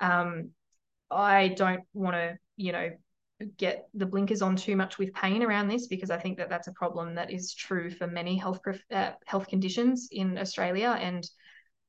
um, 0.00 0.50
I 1.10 1.48
don't 1.48 1.82
want 1.92 2.14
to, 2.14 2.38
you 2.56 2.72
know, 2.72 2.90
get 3.56 3.88
the 3.94 4.06
blinkers 4.06 4.42
on 4.42 4.56
too 4.56 4.74
much 4.74 4.98
with 4.98 5.14
pain 5.14 5.42
around 5.42 5.68
this 5.68 5.86
because 5.86 6.10
I 6.10 6.18
think 6.18 6.38
that 6.38 6.48
that's 6.48 6.66
a 6.66 6.72
problem 6.72 7.14
that 7.14 7.30
is 7.30 7.54
true 7.54 7.90
for 7.90 8.06
many 8.06 8.36
health 8.36 8.60
uh, 8.92 9.12
health 9.26 9.46
conditions 9.48 10.08
in 10.10 10.38
Australia. 10.38 10.96
And 11.00 11.28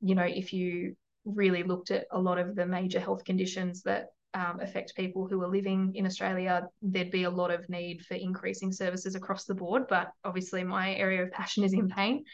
you 0.00 0.14
know, 0.14 0.26
if 0.26 0.52
you 0.52 0.96
really 1.24 1.62
looked 1.62 1.90
at 1.90 2.06
a 2.12 2.20
lot 2.20 2.38
of 2.38 2.54
the 2.54 2.66
major 2.66 3.00
health 3.00 3.24
conditions 3.24 3.82
that 3.82 4.06
um, 4.32 4.60
affect 4.60 4.94
people 4.96 5.26
who 5.26 5.42
are 5.42 5.48
living 5.48 5.92
in 5.96 6.06
Australia, 6.06 6.68
there'd 6.82 7.10
be 7.10 7.24
a 7.24 7.30
lot 7.30 7.50
of 7.50 7.68
need 7.68 8.04
for 8.06 8.14
increasing 8.14 8.72
services 8.72 9.14
across 9.14 9.44
the 9.44 9.54
board. 9.54 9.88
But 9.88 10.12
obviously, 10.24 10.62
my 10.62 10.94
area 10.94 11.24
of 11.24 11.32
passion 11.32 11.64
is 11.64 11.72
in 11.72 11.88
pain. 11.88 12.24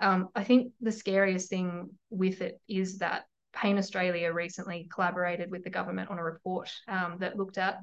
Um, 0.00 0.28
I 0.34 0.44
think 0.44 0.72
the 0.80 0.92
scariest 0.92 1.50
thing 1.50 1.90
with 2.08 2.40
it 2.40 2.60
is 2.68 2.98
that 2.98 3.24
Pain 3.52 3.78
Australia 3.78 4.32
recently 4.32 4.88
collaborated 4.92 5.50
with 5.50 5.64
the 5.64 5.70
government 5.70 6.10
on 6.10 6.18
a 6.18 6.24
report 6.24 6.70
um, 6.88 7.16
that 7.18 7.36
looked 7.36 7.58
at 7.58 7.80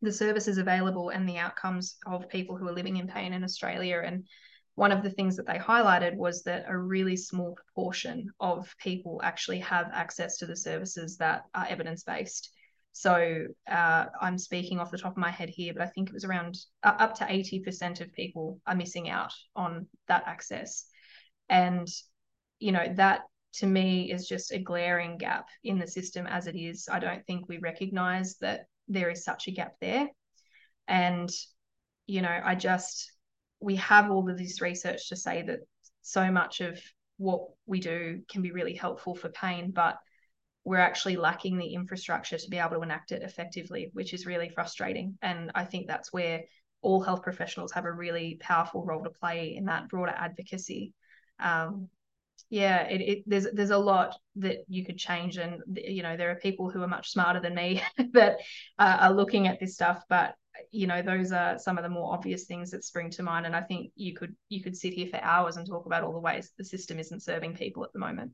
the 0.00 0.12
services 0.12 0.58
available 0.58 1.10
and 1.10 1.28
the 1.28 1.38
outcomes 1.38 1.96
of 2.06 2.28
people 2.28 2.56
who 2.56 2.68
are 2.68 2.74
living 2.74 2.96
in 2.96 3.08
pain 3.08 3.32
in 3.32 3.44
Australia. 3.44 4.02
And 4.04 4.26
one 4.74 4.92
of 4.92 5.02
the 5.02 5.10
things 5.10 5.36
that 5.36 5.46
they 5.46 5.58
highlighted 5.58 6.16
was 6.16 6.44
that 6.44 6.66
a 6.68 6.78
really 6.78 7.16
small 7.16 7.54
proportion 7.54 8.30
of 8.38 8.72
people 8.78 9.20
actually 9.24 9.58
have 9.60 9.90
access 9.92 10.36
to 10.38 10.46
the 10.46 10.56
services 10.56 11.16
that 11.16 11.44
are 11.54 11.66
evidence 11.68 12.04
based. 12.04 12.50
So 12.92 13.46
uh, 13.70 14.06
I'm 14.20 14.38
speaking 14.38 14.78
off 14.78 14.90
the 14.90 14.98
top 14.98 15.12
of 15.12 15.18
my 15.18 15.30
head 15.30 15.48
here, 15.48 15.72
but 15.72 15.82
I 15.82 15.86
think 15.86 16.08
it 16.08 16.14
was 16.14 16.24
around 16.24 16.56
uh, 16.82 16.94
up 16.98 17.14
to 17.16 17.24
80% 17.24 18.00
of 18.00 18.12
people 18.12 18.60
are 18.66 18.74
missing 18.74 19.08
out 19.08 19.32
on 19.54 19.86
that 20.06 20.24
access. 20.26 20.84
And, 21.48 21.88
you 22.58 22.72
know, 22.72 22.92
that 22.96 23.22
to 23.58 23.66
me 23.66 24.10
is 24.10 24.28
just 24.28 24.52
a 24.52 24.58
glaring 24.58 25.18
gap 25.18 25.46
in 25.62 25.78
the 25.78 25.86
system 25.86 26.26
as 26.26 26.46
it 26.46 26.56
is. 26.56 26.88
I 26.90 26.98
don't 26.98 27.24
think 27.26 27.48
we 27.48 27.58
recognize 27.58 28.36
that 28.38 28.66
there 28.88 29.10
is 29.10 29.24
such 29.24 29.48
a 29.48 29.52
gap 29.52 29.74
there. 29.80 30.08
And, 30.86 31.30
you 32.06 32.22
know, 32.22 32.40
I 32.44 32.54
just, 32.54 33.12
we 33.60 33.76
have 33.76 34.10
all 34.10 34.28
of 34.30 34.38
this 34.38 34.60
research 34.60 35.08
to 35.08 35.16
say 35.16 35.42
that 35.42 35.60
so 36.02 36.30
much 36.30 36.60
of 36.60 36.80
what 37.16 37.42
we 37.66 37.80
do 37.80 38.20
can 38.30 38.42
be 38.42 38.52
really 38.52 38.74
helpful 38.74 39.14
for 39.14 39.28
pain, 39.28 39.72
but 39.72 39.96
we're 40.64 40.78
actually 40.78 41.16
lacking 41.16 41.58
the 41.58 41.74
infrastructure 41.74 42.38
to 42.38 42.48
be 42.48 42.58
able 42.58 42.76
to 42.76 42.82
enact 42.82 43.12
it 43.12 43.22
effectively, 43.22 43.90
which 43.92 44.14
is 44.14 44.26
really 44.26 44.48
frustrating. 44.48 45.18
And 45.22 45.50
I 45.54 45.64
think 45.64 45.86
that's 45.86 46.12
where 46.12 46.42
all 46.80 47.00
health 47.00 47.22
professionals 47.22 47.72
have 47.72 47.86
a 47.86 47.92
really 47.92 48.38
powerful 48.40 48.84
role 48.84 49.02
to 49.02 49.10
play 49.10 49.56
in 49.56 49.64
that 49.64 49.88
broader 49.88 50.14
advocacy. 50.16 50.92
Um, 51.40 51.88
yeah 52.50 52.82
it, 52.84 53.00
it, 53.00 53.22
there's 53.26 53.46
there's 53.52 53.70
a 53.70 53.78
lot 53.78 54.16
that 54.36 54.58
you 54.68 54.84
could 54.84 54.96
change 54.96 55.36
and 55.36 55.60
you 55.74 56.02
know 56.02 56.16
there 56.16 56.30
are 56.30 56.36
people 56.36 56.70
who 56.70 56.82
are 56.82 56.88
much 56.88 57.10
smarter 57.10 57.40
than 57.40 57.54
me 57.54 57.82
that 58.12 58.38
uh, 58.78 58.96
are 59.00 59.12
looking 59.12 59.46
at 59.46 59.60
this 59.60 59.74
stuff 59.74 60.02
but 60.08 60.34
you 60.70 60.86
know 60.86 61.02
those 61.02 61.30
are 61.30 61.58
some 61.58 61.76
of 61.76 61.84
the 61.84 61.90
more 61.90 62.12
obvious 62.12 62.44
things 62.44 62.70
that 62.70 62.84
spring 62.84 63.10
to 63.10 63.22
mind 63.22 63.46
and 63.46 63.54
i 63.54 63.60
think 63.60 63.92
you 63.94 64.14
could 64.14 64.34
you 64.48 64.62
could 64.62 64.76
sit 64.76 64.92
here 64.92 65.06
for 65.06 65.22
hours 65.22 65.56
and 65.56 65.66
talk 65.66 65.86
about 65.86 66.02
all 66.02 66.12
the 66.12 66.18
ways 66.18 66.50
the 66.58 66.64
system 66.64 66.98
isn't 66.98 67.22
serving 67.22 67.54
people 67.54 67.84
at 67.84 67.92
the 67.92 67.98
moment. 67.98 68.32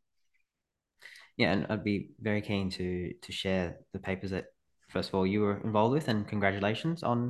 Yeah 1.37 1.53
and 1.53 1.67
i'd 1.69 1.85
be 1.85 2.11
very 2.21 2.41
keen 2.41 2.71
to 2.71 3.13
to 3.21 3.33
share 3.33 3.79
the 3.93 3.99
papers 3.99 4.31
that 4.31 4.47
first 4.89 5.09
of 5.09 5.17
all 5.17 5.27
you 5.27 5.41
were 5.41 5.61
involved 5.65 5.93
with 5.93 6.09
and 6.09 6.27
congratulations 6.27 7.03
on 7.03 7.29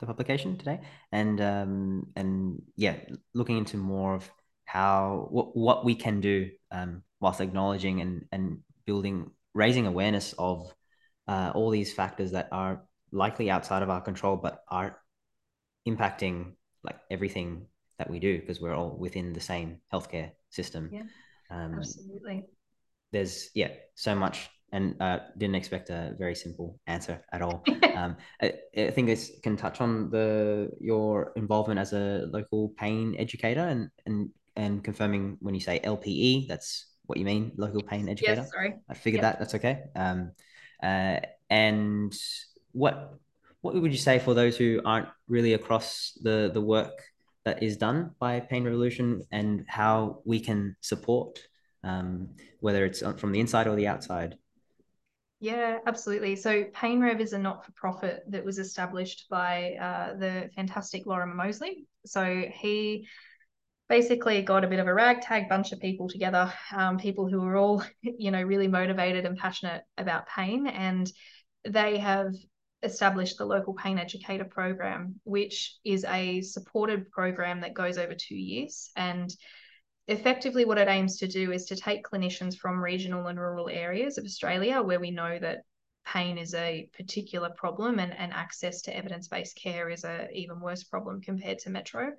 the 0.00 0.06
publication 0.06 0.56
today. 0.56 0.80
And 1.12 1.40
um 1.40 2.06
and 2.16 2.62
yeah 2.76 2.96
looking 3.34 3.58
into 3.58 3.76
more 3.76 4.14
of 4.14 4.30
how 4.70 5.26
what, 5.30 5.56
what 5.56 5.84
we 5.84 5.96
can 5.96 6.20
do 6.20 6.48
um, 6.70 7.02
whilst 7.20 7.40
acknowledging 7.40 8.00
and 8.00 8.24
and 8.30 8.58
building 8.86 9.30
raising 9.52 9.86
awareness 9.86 10.32
of 10.38 10.72
uh, 11.26 11.50
all 11.54 11.70
these 11.70 11.92
factors 11.92 12.30
that 12.30 12.48
are 12.52 12.82
likely 13.10 13.50
outside 13.50 13.82
of 13.82 13.90
our 13.90 14.00
control 14.00 14.36
but 14.36 14.62
are 14.68 14.96
impacting 15.88 16.52
like 16.84 17.00
everything 17.10 17.66
that 17.98 18.08
we 18.08 18.20
do 18.20 18.38
because 18.40 18.60
we're 18.60 18.74
all 18.74 18.96
within 18.96 19.32
the 19.32 19.40
same 19.40 19.78
healthcare 19.92 20.30
system 20.50 20.88
yeah 20.92 21.02
um, 21.50 21.74
absolutely 21.74 22.44
there's 23.10 23.50
yeah 23.54 23.70
so 23.96 24.14
much 24.14 24.48
and 24.72 24.94
uh, 25.02 25.18
didn't 25.36 25.56
expect 25.56 25.90
a 25.90 26.14
very 26.16 26.36
simple 26.36 26.78
answer 26.86 27.20
at 27.32 27.42
all. 27.42 27.64
um, 27.96 28.16
I, 28.40 28.52
I, 28.76 28.90
think 28.92 29.08
this 29.08 29.32
can 29.42 29.56
touch 29.56 29.80
on 29.80 30.10
the 30.10 30.70
your 30.80 31.32
involvement 31.34 31.80
as 31.80 31.92
a 31.92 32.28
local 32.30 32.68
pain 32.78 33.16
educator 33.18 33.66
and 33.66 33.90
and 34.06 34.30
and 34.60 34.84
confirming 34.84 35.38
when 35.40 35.54
you 35.54 35.60
say 35.60 35.80
LPE, 35.80 36.46
that's 36.46 36.86
what 37.06 37.18
you 37.18 37.24
mean, 37.24 37.52
local 37.56 37.82
pain 37.82 38.08
educator. 38.08 38.42
Yes, 38.42 38.50
sorry. 38.50 38.74
I 38.90 38.94
figured 38.94 39.22
yep. 39.22 39.32
that. 39.32 39.38
That's 39.38 39.54
okay. 39.54 39.84
Um, 39.96 40.32
uh, 40.82 41.20
and 41.48 42.14
what 42.72 43.14
what 43.62 43.74
would 43.74 43.92
you 43.92 43.98
say 43.98 44.18
for 44.18 44.34
those 44.34 44.56
who 44.56 44.80
aren't 44.84 45.08
really 45.28 45.54
across 45.54 46.12
the 46.22 46.50
the 46.52 46.60
work 46.60 46.92
that 47.44 47.62
is 47.62 47.78
done 47.78 48.10
by 48.18 48.38
Pain 48.40 48.64
Revolution 48.64 49.22
and 49.32 49.64
how 49.66 50.20
we 50.26 50.38
can 50.40 50.76
support, 50.82 51.40
um, 51.82 52.28
whether 52.60 52.84
it's 52.84 53.02
from 53.16 53.32
the 53.32 53.40
inside 53.40 53.66
or 53.66 53.76
the 53.76 53.88
outside? 53.88 54.36
Yeah, 55.40 55.78
absolutely. 55.86 56.36
So 56.36 56.64
PainRev 56.64 57.18
is 57.18 57.32
a 57.32 57.38
not-for-profit 57.38 58.24
that 58.28 58.44
was 58.44 58.58
established 58.58 59.24
by 59.30 59.72
uh, 59.80 60.18
the 60.18 60.50
fantastic 60.54 61.06
Lorimer 61.06 61.34
Moseley. 61.34 61.86
So 62.04 62.44
he 62.52 63.08
basically 63.90 64.40
got 64.40 64.64
a 64.64 64.68
bit 64.68 64.78
of 64.78 64.86
a 64.86 64.94
ragtag 64.94 65.48
bunch 65.48 65.72
of 65.72 65.80
people 65.80 66.08
together, 66.08 66.50
um, 66.74 66.96
people 66.96 67.28
who 67.28 67.40
were 67.40 67.56
all, 67.56 67.82
you 68.02 68.30
know, 68.30 68.40
really 68.40 68.68
motivated 68.68 69.26
and 69.26 69.36
passionate 69.36 69.82
about 69.98 70.28
pain. 70.28 70.68
And 70.68 71.10
they 71.68 71.98
have 71.98 72.32
established 72.84 73.36
the 73.36 73.44
local 73.44 73.74
pain 73.74 73.98
educator 73.98 74.44
program, 74.44 75.16
which 75.24 75.74
is 75.84 76.04
a 76.04 76.40
supported 76.40 77.10
program 77.10 77.60
that 77.62 77.74
goes 77.74 77.98
over 77.98 78.14
two 78.14 78.36
years. 78.36 78.90
And 78.94 79.34
effectively, 80.06 80.64
what 80.64 80.78
it 80.78 80.88
aims 80.88 81.18
to 81.18 81.26
do 81.26 81.50
is 81.50 81.64
to 81.66 81.76
take 81.76 82.06
clinicians 82.06 82.56
from 82.56 82.80
regional 82.80 83.26
and 83.26 83.40
rural 83.40 83.68
areas 83.68 84.18
of 84.18 84.24
Australia 84.24 84.80
where 84.82 85.00
we 85.00 85.10
know 85.10 85.36
that 85.40 85.64
pain 86.06 86.38
is 86.38 86.54
a 86.54 86.88
particular 86.96 87.50
problem 87.56 87.98
and, 87.98 88.16
and 88.16 88.32
access 88.32 88.82
to 88.82 88.96
evidence-based 88.96 89.56
care 89.56 89.90
is 89.90 90.04
a 90.04 90.28
even 90.32 90.60
worse 90.60 90.84
problem 90.84 91.20
compared 91.20 91.58
to 91.58 91.70
metro 91.70 92.12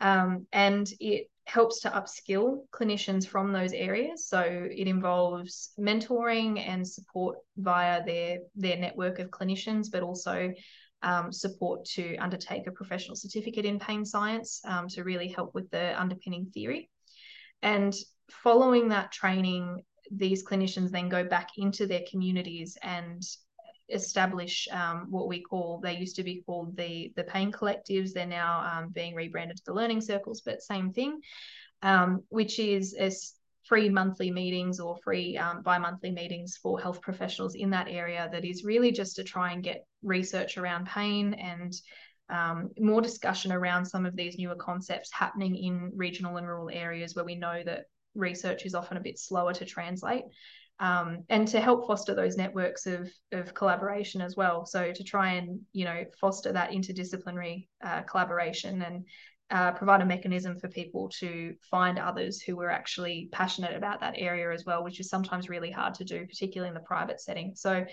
um, 0.00 0.46
and 0.52 0.90
it 1.00 1.30
helps 1.44 1.80
to 1.80 1.90
upskill 1.90 2.64
clinicians 2.72 3.26
from 3.26 3.52
those 3.52 3.72
areas. 3.72 4.28
So 4.28 4.40
it 4.40 4.86
involves 4.86 5.70
mentoring 5.78 6.60
and 6.60 6.86
support 6.86 7.38
via 7.56 8.04
their 8.04 8.38
their 8.54 8.76
network 8.76 9.18
of 9.18 9.30
clinicians, 9.30 9.86
but 9.90 10.02
also 10.02 10.52
um, 11.02 11.32
support 11.32 11.84
to 11.86 12.16
undertake 12.16 12.66
a 12.66 12.72
professional 12.72 13.16
certificate 13.16 13.64
in 13.64 13.78
pain 13.78 14.04
science 14.04 14.60
um, 14.64 14.86
to 14.88 15.02
really 15.02 15.28
help 15.28 15.54
with 15.54 15.70
the 15.70 16.00
underpinning 16.00 16.46
theory. 16.52 16.90
And 17.62 17.94
following 18.30 18.88
that 18.88 19.12
training, 19.12 19.82
these 20.10 20.44
clinicians 20.44 20.90
then 20.90 21.08
go 21.08 21.24
back 21.24 21.50
into 21.56 21.86
their 21.86 22.02
communities 22.10 22.76
and 22.82 23.22
establish 23.92 24.68
um, 24.72 25.06
what 25.10 25.28
we 25.28 25.40
call 25.40 25.80
they 25.82 25.96
used 25.96 26.16
to 26.16 26.22
be 26.22 26.42
called 26.46 26.76
the 26.76 27.12
the 27.16 27.24
pain 27.24 27.52
collectives. 27.52 28.12
They're 28.12 28.26
now 28.26 28.60
um, 28.60 28.90
being 28.90 29.14
rebranded 29.14 29.56
to 29.58 29.62
the 29.66 29.74
learning 29.74 30.00
circles 30.00 30.42
but 30.44 30.62
same 30.62 30.92
thing 30.92 31.20
um, 31.82 32.22
which 32.28 32.58
is 32.58 32.94
as 32.94 33.34
free 33.64 33.88
monthly 33.88 34.30
meetings 34.30 34.80
or 34.80 34.96
free 35.04 35.36
um, 35.36 35.62
bi-monthly 35.62 36.10
meetings 36.10 36.58
for 36.62 36.80
health 36.80 37.00
professionals 37.00 37.54
in 37.54 37.70
that 37.70 37.88
area 37.88 38.28
that 38.32 38.44
is 38.44 38.64
really 38.64 38.90
just 38.90 39.16
to 39.16 39.24
try 39.24 39.52
and 39.52 39.62
get 39.62 39.86
research 40.02 40.56
around 40.58 40.86
pain 40.86 41.34
and 41.34 41.74
um, 42.30 42.70
more 42.78 43.00
discussion 43.00 43.52
around 43.52 43.84
some 43.84 44.06
of 44.06 44.16
these 44.16 44.38
newer 44.38 44.54
concepts 44.54 45.12
happening 45.12 45.56
in 45.56 45.92
regional 45.94 46.36
and 46.36 46.46
rural 46.46 46.70
areas 46.72 47.14
where 47.14 47.24
we 47.24 47.34
know 47.34 47.62
that 47.64 47.84
research 48.14 48.64
is 48.64 48.74
often 48.74 48.96
a 48.96 49.00
bit 49.00 49.18
slower 49.18 49.52
to 49.52 49.64
translate 49.64 50.24
um, 50.80 51.24
and 51.28 51.46
to 51.48 51.60
help 51.60 51.86
foster 51.86 52.14
those 52.14 52.36
networks 52.36 52.86
of, 52.86 53.08
of 53.32 53.54
collaboration 53.54 54.20
as 54.20 54.34
well. 54.36 54.66
So 54.66 54.92
to 54.92 55.04
try 55.04 55.34
and 55.34 55.60
you 55.72 55.84
know 55.84 56.04
foster 56.20 56.52
that 56.52 56.70
interdisciplinary 56.70 57.68
uh, 57.84 58.02
collaboration 58.02 58.82
and 58.82 59.04
uh, 59.50 59.72
provide 59.72 60.00
a 60.00 60.06
mechanism 60.06 60.58
for 60.58 60.68
people 60.68 61.08
to 61.08 61.54
find 61.70 61.98
others 61.98 62.40
who 62.40 62.60
are 62.60 62.70
actually 62.70 63.28
passionate 63.32 63.76
about 63.76 64.00
that 64.00 64.14
area 64.16 64.52
as 64.52 64.64
well, 64.64 64.84
which 64.84 65.00
is 65.00 65.08
sometimes 65.08 65.48
really 65.48 65.72
hard 65.72 65.92
to 65.92 66.04
do, 66.04 66.24
particularly 66.26 66.68
in 66.68 66.74
the 66.74 66.80
private 66.80 67.20
setting. 67.20 67.52
So 67.56 67.84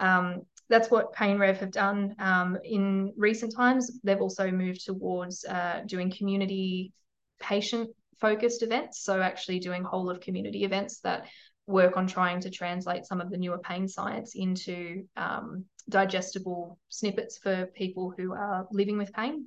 um, 0.00 0.40
that's 0.70 0.90
what 0.90 1.14
PainRev 1.14 1.58
have 1.58 1.70
done 1.70 2.14
um, 2.18 2.56
in 2.64 3.12
recent 3.16 3.54
times. 3.54 4.00
They've 4.02 4.22
also 4.22 4.50
moved 4.50 4.86
towards 4.86 5.44
uh, 5.44 5.82
doing 5.84 6.10
community 6.10 6.92
patient 7.38 7.90
focused 8.18 8.62
events. 8.62 9.02
So 9.02 9.20
actually 9.20 9.58
doing 9.58 9.84
whole 9.84 10.08
of 10.08 10.20
community 10.20 10.64
events 10.64 11.00
that 11.00 11.26
work 11.66 11.96
on 11.96 12.06
trying 12.06 12.40
to 12.40 12.50
translate 12.50 13.06
some 13.06 13.20
of 13.20 13.30
the 13.30 13.36
newer 13.36 13.58
pain 13.58 13.86
science 13.86 14.34
into 14.34 15.04
um, 15.16 15.64
digestible 15.88 16.78
snippets 16.88 17.38
for 17.38 17.66
people 17.66 18.12
who 18.16 18.32
are 18.32 18.66
living 18.70 18.98
with 18.98 19.12
pain. 19.12 19.46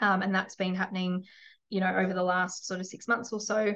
Um, 0.00 0.22
and 0.22 0.34
that's 0.34 0.56
been 0.56 0.74
happening, 0.74 1.24
you 1.68 1.80
know, 1.80 1.94
over 1.94 2.12
the 2.12 2.22
last 2.22 2.66
sort 2.66 2.80
of 2.80 2.86
six 2.86 3.06
months 3.06 3.32
or 3.32 3.40
so. 3.40 3.74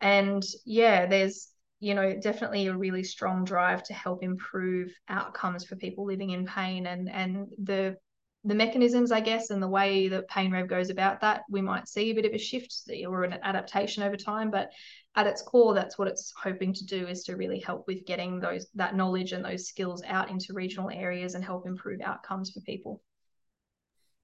And 0.00 0.42
yeah, 0.64 1.06
there's, 1.06 1.48
you 1.78 1.94
know, 1.94 2.18
definitely 2.20 2.66
a 2.66 2.76
really 2.76 3.04
strong 3.04 3.44
drive 3.44 3.82
to 3.84 3.94
help 3.94 4.22
improve 4.22 4.90
outcomes 5.08 5.64
for 5.64 5.76
people 5.76 6.06
living 6.06 6.30
in 6.30 6.46
pain 6.46 6.86
and 6.86 7.08
and 7.10 7.46
the 7.62 7.96
the 8.44 8.54
mechanisms, 8.54 9.12
I 9.12 9.20
guess, 9.20 9.50
and 9.50 9.62
the 9.62 9.68
way 9.68 10.08
that 10.08 10.28
PainRev 10.30 10.66
goes 10.68 10.88
about 10.88 11.20
that, 11.20 11.42
we 11.50 11.60
might 11.60 11.88
see 11.88 12.10
a 12.10 12.14
bit 12.14 12.24
of 12.24 12.32
a 12.32 12.38
shift 12.38 12.74
or 13.06 13.24
an 13.24 13.38
adaptation 13.42 14.02
over 14.02 14.16
time. 14.16 14.50
But 14.50 14.70
at 15.14 15.26
its 15.26 15.42
core, 15.42 15.74
that's 15.74 15.98
what 15.98 16.08
it's 16.08 16.32
hoping 16.42 16.72
to 16.72 16.86
do 16.86 17.06
is 17.06 17.24
to 17.24 17.36
really 17.36 17.60
help 17.60 17.86
with 17.86 18.06
getting 18.06 18.40
those 18.40 18.66
that 18.74 18.96
knowledge 18.96 19.32
and 19.32 19.44
those 19.44 19.66
skills 19.66 20.02
out 20.06 20.30
into 20.30 20.54
regional 20.54 20.90
areas 20.90 21.34
and 21.34 21.44
help 21.44 21.66
improve 21.66 22.00
outcomes 22.00 22.50
for 22.50 22.60
people. 22.60 23.02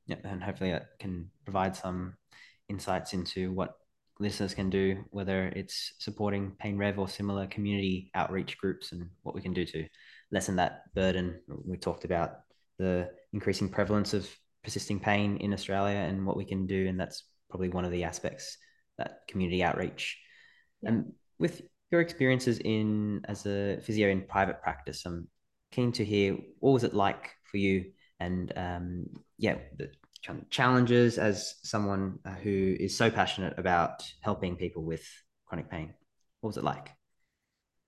Yeah, 0.07 0.17
and 0.25 0.43
hopefully 0.43 0.71
that 0.71 0.99
can 0.99 1.31
provide 1.45 1.77
some 1.77 2.15
insights 2.69 3.13
into 3.13 3.53
what 3.53 3.75
listeners 4.19 4.55
can 4.55 4.71
do, 4.71 5.05
whether 5.11 5.49
it's 5.49 5.93
supporting 5.99 6.57
PainRev 6.65 6.97
or 6.97 7.09
similar 7.09 7.47
community 7.49 8.11
outreach 8.15 8.57
groups, 8.57 8.93
and 8.93 9.11
what 9.25 9.35
we 9.35 9.43
can 9.43 9.53
do 9.53 9.67
to 9.67 9.87
lessen 10.31 10.57
that 10.57 10.83
burden. 10.95 11.43
We 11.67 11.77
talked 11.77 12.07
about 12.07 12.37
the 12.79 13.11
increasing 13.37 13.69
prevalence 13.69 14.15
of 14.15 14.29
persisting 14.65 14.99
pain 14.99 15.37
in 15.37 15.53
Australia 15.53 15.99
and 16.09 16.27
what 16.27 16.39
we 16.41 16.47
can 16.53 16.67
do. 16.67 16.89
And 16.89 16.99
that's 16.99 17.23
probably 17.51 17.69
one 17.69 17.85
of 17.85 17.93
the 17.93 18.05
aspects 18.05 18.57
that 18.99 19.21
community 19.29 19.63
outreach. 19.63 20.19
Yeah. 20.81 20.89
And 20.89 21.13
with 21.39 21.61
your 21.91 22.01
experiences 22.01 22.59
in 22.59 23.21
as 23.27 23.45
a 23.47 23.79
physio 23.85 24.09
in 24.09 24.23
private 24.23 24.63
practice, 24.63 25.05
I'm 25.05 25.29
keen 25.71 25.93
to 25.93 26.05
hear 26.05 26.37
what 26.61 26.73
was 26.73 26.85
it 26.85 26.95
like 26.95 27.25
for 27.51 27.59
you 27.59 27.93
and 28.19 28.53
um, 28.57 29.07
yeah, 29.37 29.57
the 29.77 29.91
challenges 30.51 31.19
as 31.19 31.57
someone 31.63 32.19
uh, 32.25 32.31
who 32.31 32.75
is 32.81 32.97
so 32.97 33.11
passionate 33.11 33.55
about 33.59 34.03
helping 34.23 34.57
people 34.57 34.83
with 34.83 35.07
chronic 35.47 35.71
pain. 35.71 35.93
What 36.41 36.49
was 36.49 36.57
it 36.57 36.65
like? 36.65 36.89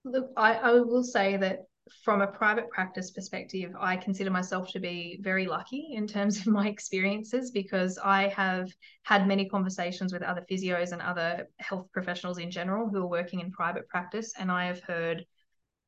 Look, 0.04 0.30
I, 0.36 0.54
I 0.54 0.72
will 0.72 1.02
say 1.02 1.38
that 1.38 1.64
from 2.04 2.20
a 2.20 2.26
private 2.26 2.70
practice 2.70 3.10
perspective, 3.10 3.72
I 3.78 3.96
consider 3.96 4.30
myself 4.30 4.70
to 4.72 4.80
be 4.80 5.18
very 5.22 5.46
lucky 5.46 5.90
in 5.92 6.06
terms 6.06 6.38
of 6.38 6.46
my 6.58 6.68
experiences 6.68 7.50
because 7.50 7.98
I 7.98 8.28
have 8.28 8.70
had 9.02 9.26
many 9.26 9.48
conversations 9.48 10.12
with 10.12 10.22
other 10.22 10.44
physios 10.50 10.92
and 10.92 11.02
other 11.02 11.48
health 11.58 11.88
professionals 11.92 12.38
in 12.38 12.50
general 12.50 12.88
who 12.88 12.98
are 12.98 13.06
working 13.06 13.40
in 13.40 13.50
private 13.50 13.88
practice. 13.88 14.32
And 14.38 14.50
I 14.50 14.66
have 14.66 14.80
heard 14.80 15.24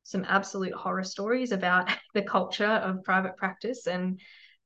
some 0.03 0.25
absolute 0.27 0.73
horror 0.73 1.03
stories 1.03 1.51
about 1.51 1.89
the 2.13 2.23
culture 2.23 2.65
of 2.65 3.03
private 3.03 3.37
practice. 3.37 3.87
And 3.87 4.19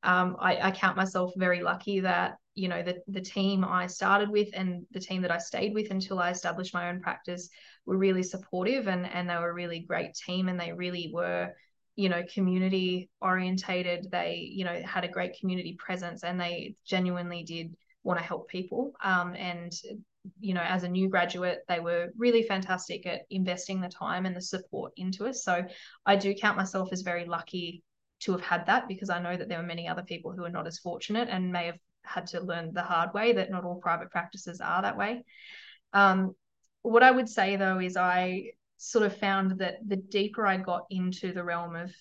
um, 0.05 0.37
I, 0.39 0.57
I 0.67 0.71
count 0.71 0.95
myself 0.95 1.33
very 1.35 1.61
lucky 1.61 1.99
that 2.01 2.37
you 2.53 2.69
know 2.69 2.83
the 2.83 3.01
the 3.07 3.21
team 3.21 3.65
I 3.65 3.87
started 3.87 4.29
with 4.29 4.49
and 4.53 4.85
the 4.91 4.99
team 4.99 5.21
that 5.23 5.31
I 5.31 5.39
stayed 5.39 5.73
with 5.73 5.91
until 5.91 6.19
I 6.19 6.29
established 6.29 6.73
my 6.73 6.89
own 6.89 7.01
practice 7.01 7.49
were 7.85 7.97
really 7.97 8.23
supportive 8.23 8.87
and 8.87 9.05
and 9.05 9.29
they 9.29 9.35
were 9.35 9.49
a 9.49 9.53
really 9.53 9.79
great 9.79 10.13
team 10.13 10.47
and 10.47 10.59
they 10.59 10.71
really 10.71 11.11
were 11.13 11.49
you 11.95 12.07
know 12.07 12.23
community 12.33 13.09
orientated. 13.19 14.07
They 14.11 14.49
you 14.51 14.63
know 14.63 14.81
had 14.85 15.03
a 15.03 15.09
great 15.09 15.37
community 15.39 15.75
presence 15.77 16.23
and 16.23 16.39
they 16.39 16.75
genuinely 16.85 17.43
did 17.43 17.75
want 18.03 18.19
to 18.19 18.25
help 18.25 18.47
people. 18.47 18.93
Um, 19.03 19.35
and 19.35 19.73
you 20.39 20.53
know 20.53 20.61
as 20.61 20.83
a 20.83 20.89
new 20.89 21.07
graduate 21.09 21.59
they 21.67 21.79
were 21.79 22.09
really 22.17 22.43
fantastic 22.43 23.05
at 23.05 23.21
investing 23.29 23.79
the 23.81 23.89
time 23.89 24.25
and 24.25 24.35
the 24.35 24.41
support 24.41 24.93
into 24.97 25.25
us. 25.25 25.43
So 25.43 25.63
i 26.05 26.15
do 26.15 26.33
count 26.33 26.57
myself 26.57 26.89
as 26.91 27.01
very 27.01 27.25
lucky 27.25 27.83
to 28.19 28.31
have 28.31 28.41
had 28.41 28.65
that 28.65 28.87
because 28.87 29.09
i 29.09 29.19
know 29.19 29.35
that 29.35 29.49
there 29.49 29.59
were 29.59 29.65
many 29.65 29.87
other 29.87 30.03
people 30.03 30.31
who 30.31 30.43
are 30.43 30.49
not 30.49 30.67
as 30.67 30.79
fortunate 30.79 31.27
and 31.29 31.51
may 31.51 31.65
have 31.67 31.79
had 32.03 32.27
to 32.27 32.39
learn 32.39 32.73
the 32.73 32.81
hard 32.81 33.13
way 33.13 33.33
that 33.33 33.51
not 33.51 33.63
all 33.63 33.75
private 33.75 34.11
practices 34.11 34.61
are 34.61 34.83
that 34.83 34.97
way. 34.97 35.23
Um, 35.91 36.35
what 36.83 37.03
i 37.03 37.09
would 37.09 37.29
say 37.29 37.55
though 37.55 37.79
is 37.79 37.97
i 37.97 38.51
sort 38.77 39.05
of 39.05 39.17
found 39.17 39.59
that 39.59 39.77
the 39.87 39.95
deeper 39.95 40.45
i 40.45 40.57
got 40.57 40.83
into 40.89 41.33
the 41.33 41.43
realm 41.43 41.75
of 41.75 41.91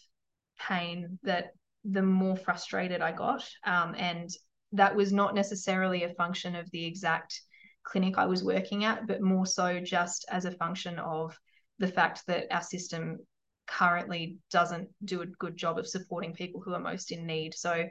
pain 0.58 1.18
that 1.22 1.52
the 1.84 2.02
more 2.02 2.36
frustrated 2.36 3.00
i 3.00 3.12
got 3.12 3.48
um, 3.64 3.94
and 3.96 4.30
that 4.72 4.94
was 4.94 5.12
not 5.12 5.34
necessarily 5.34 6.02
a 6.02 6.14
function 6.14 6.54
of 6.56 6.70
the 6.70 6.84
exact 6.84 7.40
clinic 7.84 8.18
I 8.18 8.26
was 8.26 8.42
working 8.42 8.84
at, 8.84 9.06
but 9.06 9.22
more 9.22 9.46
so 9.46 9.78
just 9.78 10.24
as 10.30 10.44
a 10.44 10.50
function 10.50 10.98
of 10.98 11.38
the 11.78 11.88
fact 11.88 12.22
that 12.26 12.46
our 12.50 12.62
system 12.62 13.18
currently 13.66 14.38
doesn't 14.50 14.88
do 15.04 15.22
a 15.22 15.26
good 15.26 15.56
job 15.56 15.78
of 15.78 15.86
supporting 15.86 16.32
people 16.34 16.60
who 16.60 16.74
are 16.74 16.80
most 16.80 17.12
in 17.12 17.26
need. 17.26 17.54
So 17.54 17.84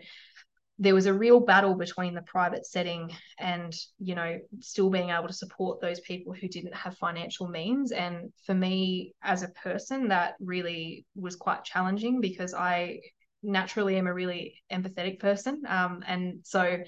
there 0.79 0.95
was 0.95 1.05
a 1.05 1.13
real 1.13 1.39
battle 1.39 1.75
between 1.75 2.15
the 2.15 2.21
private 2.23 2.65
setting 2.65 3.12
and 3.38 3.75
you 3.99 4.15
know 4.15 4.39
still 4.59 4.89
being 4.89 5.12
able 5.12 5.27
to 5.27 5.33
support 5.33 5.79
those 5.79 5.99
people 5.99 6.33
who 6.33 6.47
didn't 6.47 6.73
have 6.73 6.97
financial 6.97 7.47
means 7.47 7.91
and 7.91 8.33
for 8.43 8.55
me 8.55 9.13
as 9.21 9.43
a 9.43 9.49
person 9.49 10.07
that 10.07 10.33
really 10.39 11.05
was 11.15 11.36
quite 11.36 11.63
challenging 11.63 12.19
because 12.21 12.55
i 12.55 12.99
naturally 13.43 13.97
am 13.97 14.07
a 14.07 14.13
really 14.13 14.55
empathetic 14.71 15.19
person 15.19 15.62
um, 15.67 16.03
and 16.07 16.39
so 16.43 16.79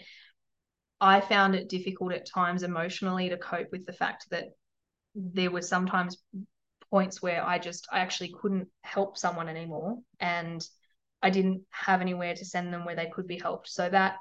I 1.01 1.19
found 1.21 1.55
it 1.55 1.69
difficult 1.69 2.13
at 2.13 2.25
times 2.25 2.63
emotionally 2.63 3.29
to 3.29 3.37
cope 3.37 3.67
with 3.71 3.85
the 3.85 3.93
fact 3.93 4.27
that 4.31 4.45
there 5.13 5.51
were 5.51 5.61
sometimes 5.61 6.17
points 6.95 7.21
where 7.21 7.45
I 7.45 7.59
just 7.59 7.85
I 7.91 7.99
actually 7.99 8.33
couldn't 8.41 8.69
help 8.81 9.17
someone 9.17 9.49
anymore 9.49 9.97
and 10.21 10.65
I 11.21 11.29
didn't 11.29 11.63
have 11.69 11.99
anywhere 11.99 12.33
to 12.33 12.45
send 12.45 12.73
them 12.73 12.85
where 12.85 12.95
they 12.95 13.11
could 13.13 13.27
be 13.27 13.37
helped. 13.37 13.67
So 13.67 13.89
that 13.89 14.15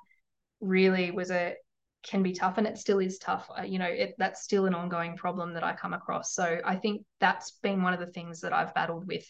really 0.60 1.12
was 1.12 1.30
a 1.30 1.54
can 2.02 2.24
be 2.24 2.32
tough 2.32 2.58
and 2.58 2.66
it 2.66 2.76
still 2.76 2.98
is 2.98 3.18
tough. 3.18 3.48
Uh, 3.56 3.62
you 3.62 3.78
know, 3.78 3.86
it, 3.86 4.16
that's 4.18 4.42
still 4.42 4.66
an 4.66 4.74
ongoing 4.74 5.16
problem 5.16 5.54
that 5.54 5.62
I 5.62 5.72
come 5.72 5.94
across. 5.94 6.34
So 6.34 6.58
I 6.64 6.74
think 6.74 7.04
that's 7.20 7.52
been 7.62 7.80
one 7.80 7.94
of 7.94 8.00
the 8.00 8.12
things 8.16 8.40
that 8.40 8.52
I've 8.52 8.74
battled 8.74 9.06
with 9.06 9.26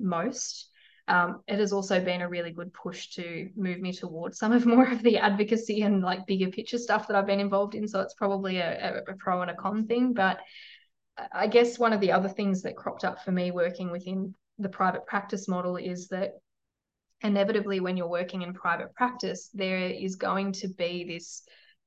most 0.00 0.70
um, 1.08 1.40
it 1.48 1.58
has 1.58 1.72
also 1.72 2.04
been 2.04 2.20
a 2.20 2.28
really 2.28 2.52
good 2.52 2.72
push 2.74 3.08
to 3.14 3.48
move 3.56 3.80
me 3.80 3.92
towards 3.92 4.38
some 4.38 4.52
of 4.52 4.66
more 4.74 4.86
of 4.86 5.02
the 5.02 5.16
advocacy 5.18 5.82
and 5.82 6.02
like 6.02 6.26
bigger 6.26 6.48
picture 6.48 6.78
stuff 6.78 7.08
that 7.08 7.16
I've 7.16 7.26
been 7.26 7.40
involved 7.40 7.74
in. 7.74 7.88
So 7.88 8.00
it's 8.00 8.14
probably 8.14 8.58
a, 8.58 9.02
a 9.08 9.14
pro 9.14 9.40
and 9.40 9.50
a 9.50 9.54
con 9.54 9.86
thing. 9.86 10.12
But 10.12 10.38
I 11.32 11.46
guess 11.46 11.78
one 11.78 11.92
of 11.92 12.00
the 12.00 12.12
other 12.12 12.28
things 12.28 12.62
that 12.62 12.76
cropped 12.76 13.04
up 13.04 13.24
for 13.24 13.32
me 13.32 13.50
working 13.50 13.90
within 13.90 14.34
the 14.58 14.68
private 14.68 15.06
practice 15.06 15.48
model 15.48 15.76
is 15.76 16.08
that 16.08 16.32
inevitably 17.22 17.80
when 17.80 17.96
you're 17.96 18.08
working 18.08 18.42
in 18.42 18.54
private 18.54 18.94
practice, 18.94 19.50
there 19.52 19.78
is 19.78 20.16
going 20.16 20.52
to 20.52 20.68
be 20.68 21.04
this 21.04 21.42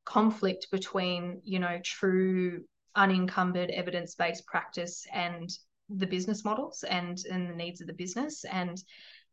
conflict 0.05 0.67
between, 0.71 1.41
you 1.43 1.59
know, 1.59 1.79
true 1.83 2.63
unencumbered 2.95 3.69
evidence-based 3.69 4.45
practice 4.45 5.05
and 5.13 5.49
the 5.89 6.07
business 6.07 6.43
models 6.43 6.83
and 6.89 7.19
and 7.29 7.49
the 7.49 7.55
needs 7.55 7.81
of 7.81 7.87
the 7.87 7.93
business. 7.93 8.43
And 8.45 8.81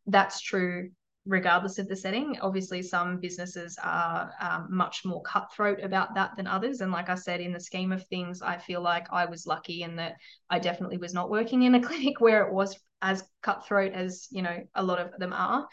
that's 0.06 0.40
true 0.40 0.90
regardless 1.28 1.78
of 1.78 1.86
the 1.88 1.94
setting 1.94 2.36
obviously 2.40 2.82
some 2.82 3.20
businesses 3.20 3.78
are 3.84 4.32
um, 4.40 4.66
much 4.70 5.02
more 5.04 5.22
cutthroat 5.22 5.78
about 5.82 6.14
that 6.14 6.34
than 6.36 6.46
others 6.46 6.80
and 6.80 6.90
like 6.90 7.08
i 7.08 7.14
said 7.14 7.40
in 7.40 7.52
the 7.52 7.60
scheme 7.60 7.92
of 7.92 8.04
things 8.06 8.40
i 8.42 8.56
feel 8.56 8.80
like 8.80 9.06
i 9.12 9.26
was 9.26 9.46
lucky 9.46 9.82
in 9.82 9.94
that 9.94 10.14
i 10.48 10.58
definitely 10.58 10.96
was 10.96 11.14
not 11.14 11.30
working 11.30 11.62
in 11.62 11.74
a 11.74 11.82
clinic 11.86 12.20
where 12.20 12.46
it 12.46 12.52
was 12.52 12.78
as 13.02 13.22
cutthroat 13.42 13.92
as 13.92 14.26
you 14.30 14.42
know 14.42 14.58
a 14.74 14.82
lot 14.82 14.98
of 14.98 15.12
them 15.18 15.32
are 15.32 15.68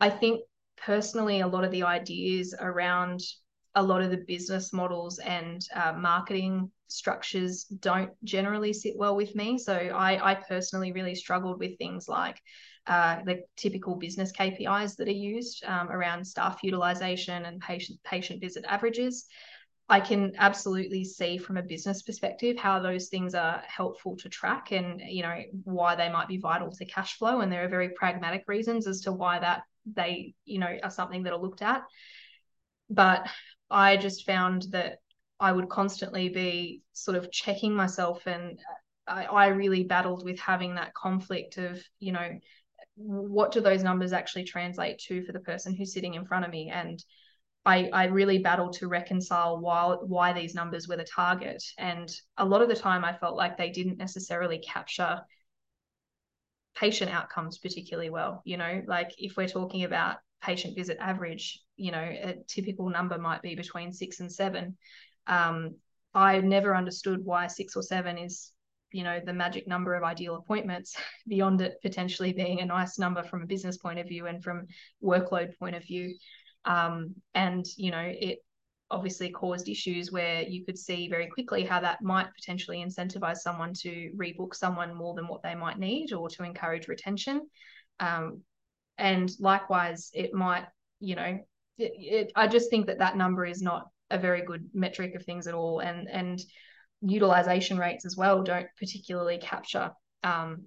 i 0.00 0.10
think 0.10 0.40
personally 0.76 1.40
a 1.40 1.46
lot 1.46 1.64
of 1.64 1.70
the 1.70 1.82
ideas 1.82 2.54
around 2.60 3.20
a 3.74 3.82
lot 3.82 4.02
of 4.02 4.10
the 4.10 4.24
business 4.26 4.72
models 4.72 5.18
and 5.18 5.60
uh, 5.74 5.92
marketing 5.92 6.70
structures 6.88 7.64
don't 7.64 8.10
generally 8.24 8.72
sit 8.72 8.94
well 8.96 9.16
with 9.16 9.34
me. 9.34 9.58
So 9.58 9.74
I, 9.74 10.32
I 10.32 10.34
personally 10.34 10.92
really 10.92 11.14
struggled 11.14 11.58
with 11.58 11.76
things 11.76 12.08
like 12.08 12.40
uh, 12.86 13.18
the 13.24 13.42
typical 13.56 13.96
business 13.96 14.32
KPIs 14.32 14.96
that 14.96 15.08
are 15.08 15.12
used 15.12 15.64
um, 15.64 15.90
around 15.90 16.26
staff 16.26 16.58
utilization 16.62 17.44
and 17.44 17.60
patient 17.60 17.98
patient 18.04 18.40
visit 18.40 18.64
averages. 18.68 19.26
I 19.88 20.00
can 20.00 20.32
absolutely 20.38 21.04
see 21.04 21.38
from 21.38 21.56
a 21.56 21.62
business 21.62 22.02
perspective 22.02 22.56
how 22.56 22.80
those 22.80 23.08
things 23.08 23.34
are 23.34 23.62
helpful 23.66 24.16
to 24.16 24.28
track 24.28 24.72
and 24.72 25.00
you 25.00 25.22
know 25.22 25.40
why 25.64 25.94
they 25.94 26.10
might 26.10 26.26
be 26.26 26.38
vital 26.38 26.72
to 26.72 26.84
cash 26.86 27.16
flow 27.18 27.40
and 27.40 27.52
there 27.52 27.64
are 27.64 27.68
very 27.68 27.90
pragmatic 27.90 28.44
reasons 28.48 28.88
as 28.88 29.02
to 29.02 29.12
why 29.12 29.38
that 29.38 29.62
they 29.94 30.34
you 30.44 30.58
know 30.58 30.76
are 30.82 30.90
something 30.90 31.22
that 31.22 31.32
are 31.32 31.38
looked 31.38 31.62
at 31.62 31.84
but 32.90 33.28
I 33.70 33.96
just 33.96 34.26
found 34.26 34.66
that 34.70 34.98
I 35.38 35.52
would 35.52 35.68
constantly 35.68 36.28
be 36.28 36.82
sort 36.92 37.16
of 37.16 37.30
checking 37.30 37.74
myself 37.74 38.26
and 38.26 38.58
I, 39.06 39.24
I 39.24 39.46
really 39.48 39.84
battled 39.84 40.24
with 40.24 40.38
having 40.38 40.76
that 40.76 40.94
conflict 40.94 41.58
of, 41.58 41.82
you 41.98 42.12
know, 42.12 42.38
what 42.96 43.52
do 43.52 43.60
those 43.60 43.82
numbers 43.82 44.12
actually 44.12 44.44
translate 44.44 44.98
to 44.98 45.22
for 45.22 45.32
the 45.32 45.40
person 45.40 45.74
who's 45.74 45.92
sitting 45.92 46.14
in 46.14 46.24
front 46.24 46.44
of 46.44 46.50
me? 46.50 46.70
And 46.70 47.02
I, 47.64 47.90
I 47.92 48.04
really 48.06 48.38
battled 48.38 48.74
to 48.74 48.88
reconcile 48.88 49.58
why 49.58 49.96
why 50.00 50.32
these 50.32 50.54
numbers 50.54 50.88
were 50.88 50.96
the 50.96 51.04
target. 51.04 51.62
And 51.78 52.10
a 52.36 52.44
lot 52.44 52.62
of 52.62 52.68
the 52.68 52.76
time 52.76 53.04
I 53.04 53.16
felt 53.16 53.36
like 53.36 53.56
they 53.56 53.70
didn't 53.70 53.98
necessarily 53.98 54.58
capture 54.58 55.20
patient 56.76 57.10
outcomes 57.10 57.58
particularly 57.58 58.10
well. 58.10 58.42
You 58.44 58.56
know, 58.56 58.82
like 58.86 59.14
if 59.18 59.36
we're 59.36 59.48
talking 59.48 59.84
about 59.84 60.18
patient 60.42 60.76
visit 60.76 60.98
average, 61.00 61.60
you 61.76 61.90
know, 61.90 61.98
a 61.98 62.36
typical 62.46 62.88
number 62.88 63.18
might 63.18 63.42
be 63.42 63.54
between 63.54 63.92
six 63.92 64.20
and 64.20 64.30
seven. 64.30 64.76
Um, 65.26 65.76
I 66.14 66.40
never 66.40 66.74
understood 66.76 67.24
why 67.24 67.48
six 67.48 67.76
or 67.76 67.82
seven 67.82 68.16
is, 68.16 68.52
you 68.96 69.04
know, 69.04 69.20
the 69.22 69.32
magic 69.32 69.68
number 69.68 69.94
of 69.94 70.02
ideal 70.02 70.36
appointments 70.36 70.96
beyond 71.28 71.60
it 71.60 71.76
potentially 71.82 72.32
being 72.32 72.60
a 72.60 72.64
nice 72.64 72.98
number 72.98 73.22
from 73.22 73.42
a 73.42 73.46
business 73.46 73.76
point 73.76 73.98
of 73.98 74.08
view 74.08 74.26
and 74.26 74.42
from 74.42 74.66
workload 75.04 75.56
point 75.58 75.76
of 75.76 75.84
view. 75.84 76.14
Um, 76.64 77.14
and, 77.34 77.66
you 77.76 77.90
know, 77.90 78.02
it 78.02 78.38
obviously 78.90 79.28
caused 79.28 79.68
issues 79.68 80.10
where 80.10 80.42
you 80.42 80.64
could 80.64 80.78
see 80.78 81.08
very 81.08 81.26
quickly 81.26 81.62
how 81.62 81.78
that 81.80 82.00
might 82.00 82.34
potentially 82.34 82.82
incentivize 82.82 83.38
someone 83.38 83.74
to 83.74 84.10
rebook 84.16 84.54
someone 84.54 84.94
more 84.94 85.14
than 85.14 85.28
what 85.28 85.42
they 85.42 85.54
might 85.54 85.78
need 85.78 86.14
or 86.14 86.30
to 86.30 86.42
encourage 86.42 86.88
retention. 86.88 87.42
Um, 88.00 88.40
and 88.96 89.30
likewise, 89.38 90.10
it 90.14 90.32
might, 90.32 90.64
you 91.00 91.16
know, 91.16 91.38
it, 91.76 91.92
it, 91.98 92.32
I 92.34 92.46
just 92.46 92.70
think 92.70 92.86
that 92.86 93.00
that 93.00 93.18
number 93.18 93.44
is 93.44 93.60
not 93.60 93.88
a 94.10 94.16
very 94.16 94.40
good 94.40 94.70
metric 94.72 95.14
of 95.14 95.24
things 95.24 95.46
at 95.46 95.54
all, 95.54 95.80
and 95.80 96.08
and 96.08 96.40
utilization 97.02 97.78
rates 97.78 98.04
as 98.04 98.16
well 98.16 98.42
don't 98.42 98.68
particularly 98.78 99.38
capture 99.38 99.90
um, 100.22 100.66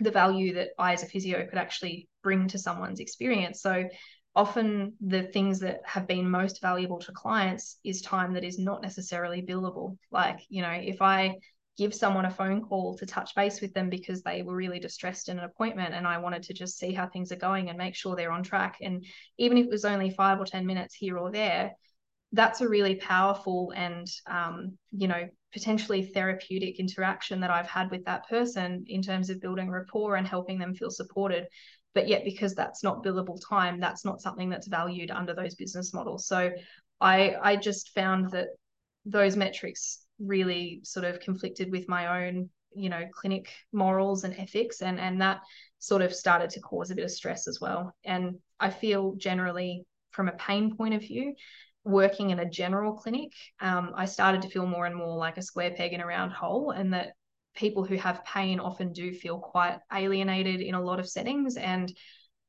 the 0.00 0.10
value 0.10 0.54
that 0.54 0.68
I 0.78 0.92
as 0.92 1.02
a 1.02 1.06
physio 1.06 1.46
could 1.46 1.58
actually 1.58 2.08
bring 2.22 2.48
to 2.48 2.58
someone's 2.58 3.00
experience. 3.00 3.62
So 3.62 3.88
often 4.34 4.92
the 5.00 5.22
things 5.22 5.60
that 5.60 5.80
have 5.84 6.06
been 6.06 6.30
most 6.30 6.60
valuable 6.60 6.98
to 7.00 7.12
clients 7.12 7.78
is 7.84 8.02
time 8.02 8.34
that 8.34 8.44
is 8.44 8.58
not 8.58 8.82
necessarily 8.82 9.42
billable. 9.42 9.96
Like, 10.10 10.40
you 10.48 10.62
know, 10.62 10.70
if 10.70 11.00
I 11.00 11.36
give 11.78 11.94
someone 11.94 12.24
a 12.24 12.30
phone 12.30 12.62
call 12.62 12.96
to 12.96 13.06
touch 13.06 13.34
base 13.34 13.60
with 13.60 13.72
them 13.74 13.90
because 13.90 14.22
they 14.22 14.42
were 14.42 14.54
really 14.54 14.78
distressed 14.78 15.28
in 15.28 15.38
an 15.38 15.44
appointment 15.44 15.94
and 15.94 16.06
I 16.06 16.18
wanted 16.18 16.42
to 16.44 16.54
just 16.54 16.78
see 16.78 16.92
how 16.92 17.06
things 17.06 17.32
are 17.32 17.36
going 17.36 17.68
and 17.68 17.76
make 17.76 17.94
sure 17.94 18.16
they're 18.16 18.32
on 18.32 18.42
track. 18.42 18.78
And 18.80 19.04
even 19.38 19.58
if 19.58 19.66
it 19.66 19.70
was 19.70 19.84
only 19.84 20.10
five 20.10 20.40
or 20.40 20.46
10 20.46 20.66
minutes 20.66 20.94
here 20.94 21.18
or 21.18 21.30
there, 21.30 21.72
that's 22.32 22.60
a 22.60 22.68
really 22.68 22.96
powerful 22.96 23.72
and, 23.76 24.08
um, 24.26 24.76
you 24.90 25.08
know, 25.08 25.28
potentially 25.52 26.04
therapeutic 26.04 26.78
interaction 26.78 27.40
that 27.40 27.50
I've 27.50 27.68
had 27.68 27.90
with 27.90 28.04
that 28.04 28.28
person 28.28 28.84
in 28.88 29.00
terms 29.00 29.30
of 29.30 29.40
building 29.40 29.70
rapport 29.70 30.16
and 30.16 30.26
helping 30.26 30.58
them 30.58 30.74
feel 30.74 30.90
supported. 30.90 31.46
But 31.94 32.08
yet, 32.08 32.24
because 32.24 32.54
that's 32.54 32.82
not 32.82 33.02
billable 33.02 33.40
time, 33.48 33.80
that's 33.80 34.04
not 34.04 34.20
something 34.20 34.50
that's 34.50 34.66
valued 34.66 35.10
under 35.10 35.34
those 35.34 35.54
business 35.54 35.94
models. 35.94 36.26
So 36.26 36.50
I, 37.00 37.36
I 37.40 37.56
just 37.56 37.94
found 37.94 38.32
that 38.32 38.48
those 39.06 39.36
metrics 39.36 40.04
really 40.18 40.80
sort 40.82 41.06
of 41.06 41.20
conflicted 41.20 41.70
with 41.70 41.88
my 41.88 42.26
own 42.26 42.50
you 42.74 42.90
know 42.90 43.04
clinic 43.14 43.50
morals 43.72 44.24
and 44.24 44.34
ethics 44.38 44.82
and 44.82 44.98
and 45.00 45.20
that 45.20 45.40
sort 45.78 46.02
of 46.02 46.14
started 46.14 46.50
to 46.50 46.60
cause 46.60 46.90
a 46.90 46.94
bit 46.94 47.04
of 47.04 47.10
stress 47.10 47.46
as 47.46 47.58
well 47.60 47.94
and 48.04 48.34
i 48.60 48.68
feel 48.68 49.14
generally 49.16 49.86
from 50.16 50.28
a 50.28 50.32
pain 50.32 50.74
point 50.74 50.94
of 50.94 51.02
view, 51.02 51.34
working 51.86 52.30
in 52.30 52.40
a 52.40 52.50
general 52.50 52.94
clinic, 52.94 53.32
um, 53.60 53.92
I 53.94 54.06
started 54.06 54.42
to 54.42 54.48
feel 54.48 54.66
more 54.66 54.86
and 54.86 54.96
more 54.96 55.16
like 55.16 55.38
a 55.38 55.42
square 55.42 55.70
peg 55.70 55.92
in 55.92 56.00
a 56.00 56.06
round 56.06 56.32
hole, 56.32 56.72
and 56.72 56.92
that 56.92 57.12
people 57.54 57.84
who 57.84 57.96
have 57.96 58.24
pain 58.24 58.60
often 58.60 58.92
do 58.92 59.14
feel 59.14 59.38
quite 59.38 59.78
alienated 59.92 60.60
in 60.60 60.74
a 60.74 60.82
lot 60.82 61.00
of 61.00 61.08
settings. 61.08 61.56
And 61.56 61.90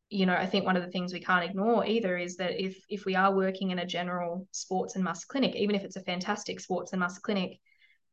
you 0.09 0.25
know, 0.25 0.33
I 0.33 0.45
think 0.45 0.65
one 0.65 0.77
of 0.77 0.83
the 0.83 0.91
things 0.91 1.13
we 1.13 1.19
can't 1.19 1.43
ignore 1.43 1.85
either 1.85 2.17
is 2.17 2.37
that 2.37 2.61
if 2.61 2.77
if 2.89 3.05
we 3.05 3.15
are 3.15 3.35
working 3.35 3.71
in 3.71 3.79
a 3.79 3.85
general 3.85 4.47
sports 4.51 4.95
and 4.95 5.03
muscle 5.03 5.27
clinic, 5.29 5.55
even 5.55 5.75
if 5.75 5.83
it's 5.83 5.97
a 5.97 6.03
fantastic 6.03 6.59
sports 6.59 6.93
and 6.93 6.99
muscle 6.99 7.21
clinic, 7.21 7.59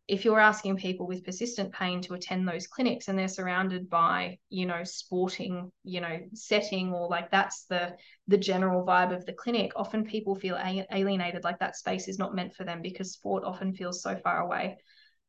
if 0.06 0.24
you're 0.24 0.40
asking 0.40 0.76
people 0.76 1.06
with 1.06 1.24
persistent 1.24 1.72
pain 1.72 2.02
to 2.02 2.14
attend 2.14 2.46
those 2.46 2.66
clinics 2.66 3.08
and 3.08 3.18
they're 3.18 3.28
surrounded 3.28 3.88
by 3.88 4.38
you 4.50 4.66
know 4.66 4.84
sporting 4.84 5.70
you 5.82 6.00
know 6.00 6.18
setting 6.34 6.92
or 6.92 7.08
like 7.08 7.30
that's 7.30 7.64
the 7.64 7.94
the 8.28 8.36
general 8.36 8.84
vibe 8.84 9.14
of 9.14 9.24
the 9.24 9.32
clinic 9.32 9.72
often 9.76 10.04
people 10.04 10.34
feel 10.34 10.58
alienated 10.92 11.42
like 11.42 11.58
that 11.58 11.76
space 11.76 12.06
is 12.06 12.18
not 12.18 12.34
meant 12.34 12.54
for 12.54 12.64
them 12.64 12.82
because 12.82 13.12
sport 13.12 13.44
often 13.44 13.72
feels 13.72 14.02
so 14.02 14.16
far 14.16 14.40
away. 14.40 14.76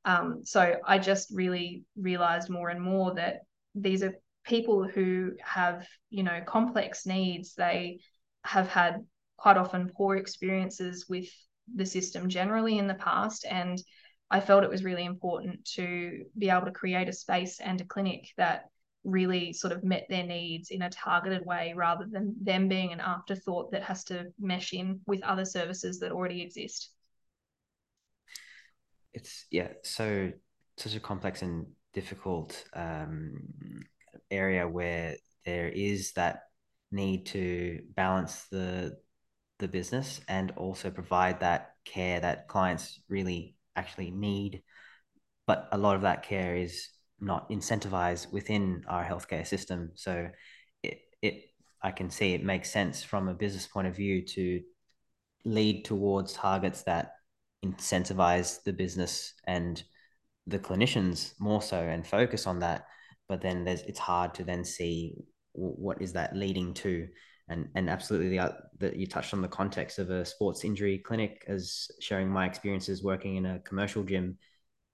Um, 0.04 0.42
so 0.44 0.76
i 0.86 1.00
just 1.00 1.32
really 1.34 1.84
realized 1.98 2.50
more 2.50 2.70
and 2.70 2.82
more 2.82 3.16
that 3.16 3.40
these 3.74 4.04
are 4.04 4.14
people 4.44 4.88
who 4.88 5.32
have 5.44 5.88
you 6.10 6.24
know 6.24 6.42
complex 6.46 7.06
needs. 7.06 7.56
They 7.56 8.00
have 8.44 8.68
had 8.68 9.06
quite 9.38 9.58
often 9.58 9.92
poor 9.96 10.16
experiences 10.16 11.06
with 11.10 11.28
the 11.74 11.86
system 11.86 12.30
generally 12.30 12.78
in 12.78 12.88
the 12.88 12.94
past 12.94 13.46
and 13.50 13.82
I 14.32 14.40
felt 14.40 14.64
it 14.64 14.70
was 14.70 14.84
really 14.84 15.06
important 15.06 15.66
to 15.76 16.26
be 16.38 16.50
able 16.50 16.66
to 16.66 16.72
create 16.72 17.08
a 17.08 17.14
space 17.14 17.60
and 17.60 17.80
a 17.80 17.86
clinic 17.86 18.30
that 18.38 18.70
really 19.04 19.54
sort 19.54 19.72
of 19.72 19.84
met 19.84 20.08
their 20.10 20.24
needs 20.24 20.72
in 20.72 20.82
a 20.82 20.90
targeted 20.90 21.46
way 21.46 21.74
rather 21.76 22.08
than 22.10 22.36
them 22.42 22.68
being 22.68 22.92
an 22.92 23.00
afterthought 23.00 23.72
that 23.72 23.84
has 23.84 24.04
to 24.06 24.26
mesh 24.40 24.74
in 24.74 25.00
with 25.06 25.24
other 25.24 25.46
services 25.46 26.00
that 26.00 26.12
already 26.12 26.42
exist. 26.42 26.90
It's 29.14 29.46
yeah, 29.52 29.70
so 29.84 30.32
such 30.78 30.96
a 30.96 31.00
complex 31.00 31.42
and 31.42 31.68
difficult 31.94 32.66
um, 32.74 33.38
area 34.32 34.68
where 34.68 35.16
there 35.46 35.70
is 35.70 36.12
that 36.14 36.42
need 36.92 37.28
to 37.28 37.82
balance 37.96 38.46
the 38.52 38.98
the 39.60 39.68
business 39.68 40.20
and 40.28 40.52
also 40.58 40.92
provide 40.92 41.40
that 41.40 41.76
care 41.86 42.20
that 42.20 42.48
clients 42.50 43.00
really 43.08 43.55
actually 43.76 44.12
need, 44.12 44.64
but 45.48 45.68
a 45.72 45.78
lot 45.78 45.96
of 45.96 46.02
that 46.04 46.24
care 46.24 46.56
is 46.56 46.90
not 47.20 47.50
incentivized 47.50 48.32
within 48.32 48.84
our 48.88 49.04
healthcare 49.04 49.46
system. 49.46 49.92
So 49.96 50.30
it, 50.84 51.00
it 51.22 51.44
I 51.82 51.92
can 51.92 52.10
see 52.10 52.34
it 52.34 52.44
makes 52.44 52.72
sense 52.72 53.04
from 53.04 53.28
a 53.28 53.34
business 53.34 53.68
point 53.68 53.88
of 53.88 53.96
view 53.96 54.26
to 54.26 54.62
lead 55.46 55.86
towards 55.86 56.34
targets 56.34 56.84
that 56.84 57.12
incentivize 57.64 58.64
the 58.64 58.74
business 58.74 59.34
and 59.46 59.84
the 60.48 60.60
clinicians 60.60 61.34
more 61.40 61.62
so 61.62 61.78
and 61.78 62.06
focus 62.06 62.46
on 62.46 62.60
that 62.60 62.86
but 63.28 63.42
then 63.42 63.64
there's 63.64 63.82
it's 63.82 64.00
hard 64.00 64.34
to 64.34 64.44
then 64.44 64.64
see 64.64 65.16
what 65.54 66.02
is 66.02 66.14
that 66.14 66.36
leading 66.36 66.74
to 66.74 67.08
and 67.48 67.70
and 67.76 67.90
absolutely 67.90 68.38
the, 68.38 68.56
that 68.80 68.96
you 68.96 69.06
touched 69.06 69.34
on 69.34 69.42
the 69.42 69.48
context 69.48 70.00
of 70.00 70.10
a 70.10 70.26
sports 70.26 70.64
injury 70.64 70.98
clinic 70.98 71.44
as 71.48 71.90
sharing 72.00 72.30
my 72.30 72.46
experiences 72.46 73.04
working 73.04 73.36
in 73.36 73.46
a 73.46 73.60
commercial 73.60 74.04
gym 74.04 74.38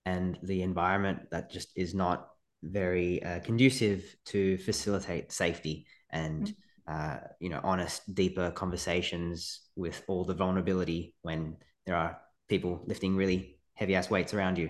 and 0.06 0.38
the 0.44 0.62
environment 0.62 1.20
that 1.32 1.52
just 1.52 1.70
is 1.76 1.94
not 1.94 2.28
very 2.64 3.24
uh, 3.24 3.40
conducive 3.40 4.16
to 4.26 4.58
facilitate 4.60 5.32
safety 5.32 5.86
and 6.12 6.48
mm-hmm. 6.88 6.94
uh, 6.94 7.18
you 7.40 7.50
know 7.50 7.62
honest 7.64 8.14
deeper 8.14 8.52
conversations 8.52 9.62
with 9.76 10.04
all 10.08 10.26
the 10.26 10.34
vulnerability 10.34 11.16
when 11.22 11.56
there 11.86 11.96
are 11.96 12.20
people 12.50 12.84
lifting 12.86 13.16
really 13.16 13.58
heavy 13.76 13.96
ass 13.96 14.10
weights 14.10 14.34
around 14.34 14.58
you 14.58 14.70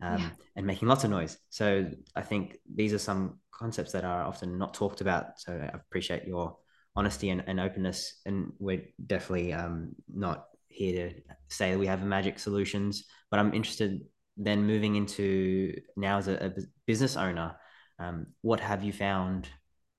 um, 0.00 0.20
yeah. 0.20 0.28
and 0.54 0.66
making 0.66 0.88
lots 0.88 1.04
of 1.04 1.10
noise 1.10 1.38
so 1.50 1.90
i 2.14 2.22
think 2.22 2.56
these 2.72 2.92
are 2.92 2.98
some 2.98 3.38
concepts 3.50 3.92
that 3.92 4.04
are 4.04 4.22
often 4.22 4.58
not 4.58 4.74
talked 4.74 5.00
about 5.00 5.38
so 5.38 5.52
i 5.52 5.76
appreciate 5.76 6.26
your 6.26 6.56
honesty 6.96 7.30
and, 7.30 7.44
and 7.46 7.60
openness. 7.60 8.20
And 8.24 8.52
we're 8.58 8.84
definitely 9.06 9.52
um, 9.52 9.94
not 10.12 10.46
here 10.68 11.10
to 11.10 11.14
say 11.48 11.72
that 11.72 11.78
we 11.78 11.86
have 11.86 12.02
magic 12.02 12.38
solutions, 12.38 13.04
but 13.30 13.40
I'm 13.40 13.54
interested 13.54 14.02
then 14.36 14.66
moving 14.66 14.96
into 14.96 15.74
now 15.96 16.18
as 16.18 16.28
a, 16.28 16.46
a 16.46 16.52
business 16.86 17.16
owner. 17.16 17.56
Um, 17.98 18.26
what 18.42 18.60
have 18.60 18.84
you 18.84 18.92
found 18.92 19.48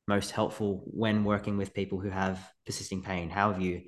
most 0.08 0.32
helpful 0.32 0.84
when 0.86 1.24
working 1.24 1.58
with 1.58 1.74
people 1.74 2.00
who 2.00 2.10
have 2.10 2.40
persisting 2.66 3.02
pain? 3.02 3.30
How 3.30 3.52
have 3.52 3.62
you 3.62 3.82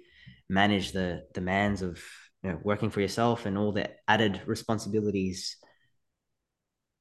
managed 0.49 0.93
the 0.93 1.23
demands 1.33 1.81
of 1.81 2.01
you 2.43 2.51
know, 2.51 2.59
working 2.63 2.89
for 2.89 3.01
yourself 3.01 3.45
and 3.45 3.57
all 3.57 3.71
the 3.71 3.89
added 4.07 4.41
responsibilities? 4.45 5.57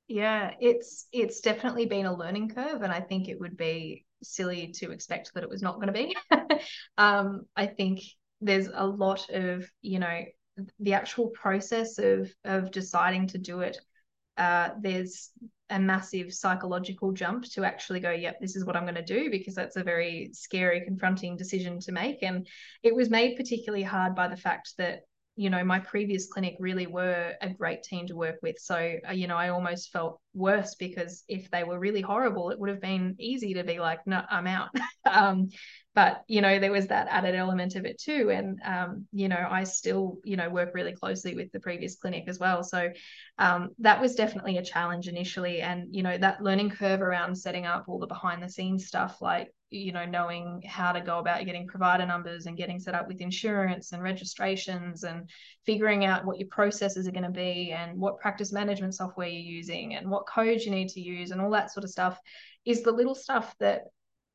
Yeah, 0.06 0.52
it's 0.60 1.06
it's 1.12 1.40
definitely 1.40 1.86
been 1.86 2.06
a 2.06 2.16
learning 2.16 2.50
curve, 2.50 2.82
and 2.82 2.92
I 2.92 3.00
think 3.00 3.28
it 3.28 3.38
would 3.40 3.56
be 3.56 4.06
silly 4.22 4.72
to 4.76 4.90
expect 4.90 5.33
that 5.35 5.42
it 5.42 5.48
was 5.48 5.62
not 5.62 5.76
going 5.76 5.87
to 5.87 5.92
be. 5.92 6.16
um, 6.98 7.42
I 7.57 7.66
think 7.66 8.00
there's 8.40 8.68
a 8.72 8.87
lot 8.87 9.28
of, 9.31 9.70
you 9.83 9.98
know, 9.98 10.24
the 10.81 10.94
actual 10.94 11.28
process 11.28 11.98
of 11.98 12.33
of 12.44 12.70
deciding 12.70 13.28
to 13.28 13.38
do 13.38 13.61
it. 13.61 13.78
Uh, 14.37 14.70
there's 14.81 15.31
a 15.70 15.78
massive 15.78 16.33
psychological 16.33 17.12
jump 17.12 17.44
to 17.44 17.64
actually 17.64 18.00
go, 18.00 18.11
yep, 18.11 18.40
this 18.40 18.57
is 18.57 18.64
what 18.64 18.76
I'm 18.76 18.85
going 18.85 18.94
to 18.94 19.02
do, 19.02 19.31
because 19.31 19.54
that's 19.54 19.76
a 19.76 19.83
very 19.83 20.31
scary, 20.33 20.83
confronting 20.85 21.37
decision 21.37 21.78
to 21.81 21.92
make. 21.92 22.22
And 22.22 22.46
it 22.83 22.94
was 22.94 23.11
made 23.11 23.37
particularly 23.37 23.83
hard 23.83 24.14
by 24.14 24.28
the 24.28 24.37
fact 24.37 24.74
that 24.78 25.00
you 25.38 25.50
know 25.50 25.62
my 25.62 25.78
previous 25.78 26.26
clinic 26.26 26.57
really 26.59 26.88
were 26.88 27.33
a 27.40 27.48
great 27.48 27.85
team 27.85 28.09
to 28.09 28.16
work 28.16 28.38
with 28.42 28.59
so 28.59 28.96
uh, 29.09 29.12
you 29.12 29.28
know 29.28 29.37
i 29.37 29.50
almost 29.50 29.92
felt 29.92 30.20
worse 30.34 30.74
because 30.74 31.24
if 31.28 31.50
they 31.50 31.64
were 31.64 31.78
really 31.78 32.00
horrible 32.00 32.50
it 32.50 32.58
would 32.58 32.68
have 32.70 32.80
been 32.80 33.16
easy 33.18 33.54
to 33.54 33.64
be 33.64 33.78
like 33.78 34.06
no 34.06 34.22
i'm 34.30 34.46
out. 34.46 34.68
Um, 35.08 35.48
but 35.98 36.22
you 36.28 36.42
know 36.42 36.60
there 36.60 36.70
was 36.70 36.86
that 36.88 37.08
added 37.10 37.34
element 37.34 37.74
of 37.74 37.84
it 37.84 37.98
too. 38.00 38.30
And 38.30 38.60
um, 38.64 39.06
you 39.10 39.28
know 39.28 39.44
i 39.50 39.64
still 39.64 40.18
you 40.22 40.36
know 40.36 40.48
work 40.48 40.70
really 40.72 40.92
closely 40.92 41.34
with 41.34 41.50
the 41.50 41.58
previous 41.58 41.96
clinic 41.96 42.24
as 42.28 42.38
well. 42.38 42.62
So 42.62 42.90
um, 43.38 43.70
that 43.80 44.00
was 44.00 44.14
definitely 44.14 44.58
a 44.58 44.64
challenge 44.64 45.08
initially. 45.08 45.60
And 45.60 45.88
you 45.90 46.04
know 46.04 46.16
that 46.16 46.40
learning 46.40 46.70
curve 46.70 47.00
around 47.00 47.34
setting 47.34 47.66
up 47.66 47.86
all 47.88 47.98
the 47.98 48.06
behind 48.06 48.42
the 48.42 48.48
scenes 48.48 48.86
stuff 48.86 49.20
like 49.20 49.52
you 49.70 49.92
know 49.92 50.04
knowing 50.04 50.62
how 50.66 50.92
to 50.92 51.00
go 51.00 51.18
about 51.18 51.44
getting 51.44 51.66
provider 51.66 52.06
numbers 52.06 52.46
and 52.46 52.56
getting 52.56 52.78
set 52.78 52.94
up 52.94 53.08
with 53.08 53.20
insurance 53.20 53.90
and 53.90 54.02
registrations 54.02 55.02
and 55.02 55.28
figuring 55.66 56.04
out 56.04 56.24
what 56.24 56.38
your 56.38 56.48
processes 56.48 57.08
are 57.08 57.12
going 57.12 57.24
to 57.24 57.30
be 57.30 57.72
and 57.72 57.98
what 57.98 58.20
practice 58.20 58.52
management 58.52 58.94
software 58.94 59.28
you're 59.28 59.54
using 59.56 59.96
and 59.96 60.08
what 60.08 60.26
codes 60.28 60.64
you 60.64 60.70
need 60.70 60.88
to 60.90 61.00
use 61.00 61.30
and 61.30 61.40
all 61.40 61.50
that 61.50 61.72
sort 61.72 61.84
of 61.84 61.90
stuff 61.90 62.18
is 62.64 62.82
the 62.82 62.92
little 62.92 63.14
stuff 63.14 63.54
that 63.60 63.82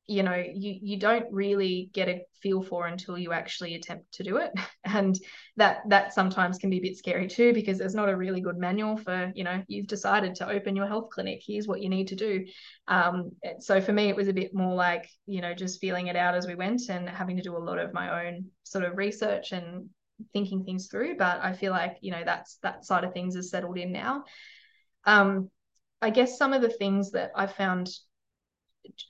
you 0.06 0.22
know 0.22 0.34
you 0.34 0.78
you 0.82 0.98
don't 0.98 1.26
really 1.30 1.88
get 1.92 2.08
a 2.08 2.20
feel 2.42 2.62
for 2.62 2.86
until 2.86 3.16
you 3.16 3.32
actually 3.32 3.74
attempt 3.74 4.12
to 4.12 4.22
do 4.22 4.36
it. 4.36 4.52
And 4.86 5.18
that 5.56 5.78
that 5.88 6.12
sometimes 6.12 6.58
can 6.58 6.70
be 6.70 6.76
a 6.76 6.82
bit 6.82 6.96
scary 6.96 7.26
too 7.26 7.54
because 7.54 7.78
there's 7.78 7.94
not 7.94 8.10
a 8.10 8.16
really 8.16 8.40
good 8.40 8.58
manual 8.58 8.96
for 8.96 9.32
you 9.34 9.42
know 9.42 9.62
you've 9.66 9.86
decided 9.86 10.34
to 10.36 10.48
open 10.48 10.76
your 10.76 10.86
health 10.86 11.08
clinic. 11.10 11.42
Here's 11.44 11.66
what 11.66 11.80
you 11.80 11.88
need 11.88 12.08
to 12.08 12.16
do. 12.16 12.44
Um, 12.86 13.32
so 13.60 13.80
for 13.80 13.92
me 13.92 14.08
it 14.08 14.16
was 14.16 14.28
a 14.28 14.32
bit 14.32 14.54
more 14.54 14.74
like 14.74 15.08
you 15.26 15.40
know 15.40 15.54
just 15.54 15.80
feeling 15.80 16.08
it 16.08 16.16
out 16.16 16.34
as 16.34 16.46
we 16.46 16.54
went 16.54 16.82
and 16.90 17.08
having 17.08 17.36
to 17.38 17.42
do 17.42 17.56
a 17.56 17.66
lot 17.66 17.78
of 17.78 17.94
my 17.94 18.26
own 18.26 18.44
sort 18.62 18.84
of 18.84 18.96
research 18.96 19.52
and 19.52 19.88
thinking 20.32 20.64
things 20.64 20.88
through. 20.88 21.16
But 21.16 21.40
i 21.42 21.54
feel 21.54 21.72
like 21.72 21.96
you 22.02 22.12
know 22.12 22.22
that's 22.24 22.58
that 22.62 22.84
side 22.84 23.04
of 23.04 23.14
things 23.14 23.36
is 23.36 23.50
settled 23.50 23.78
in 23.78 23.90
now. 23.90 24.24
Um, 25.06 25.50
i 26.02 26.10
guess 26.10 26.38
some 26.38 26.52
of 26.52 26.62
the 26.62 26.68
things 26.68 27.10
that 27.12 27.30
i 27.34 27.46
found 27.46 27.88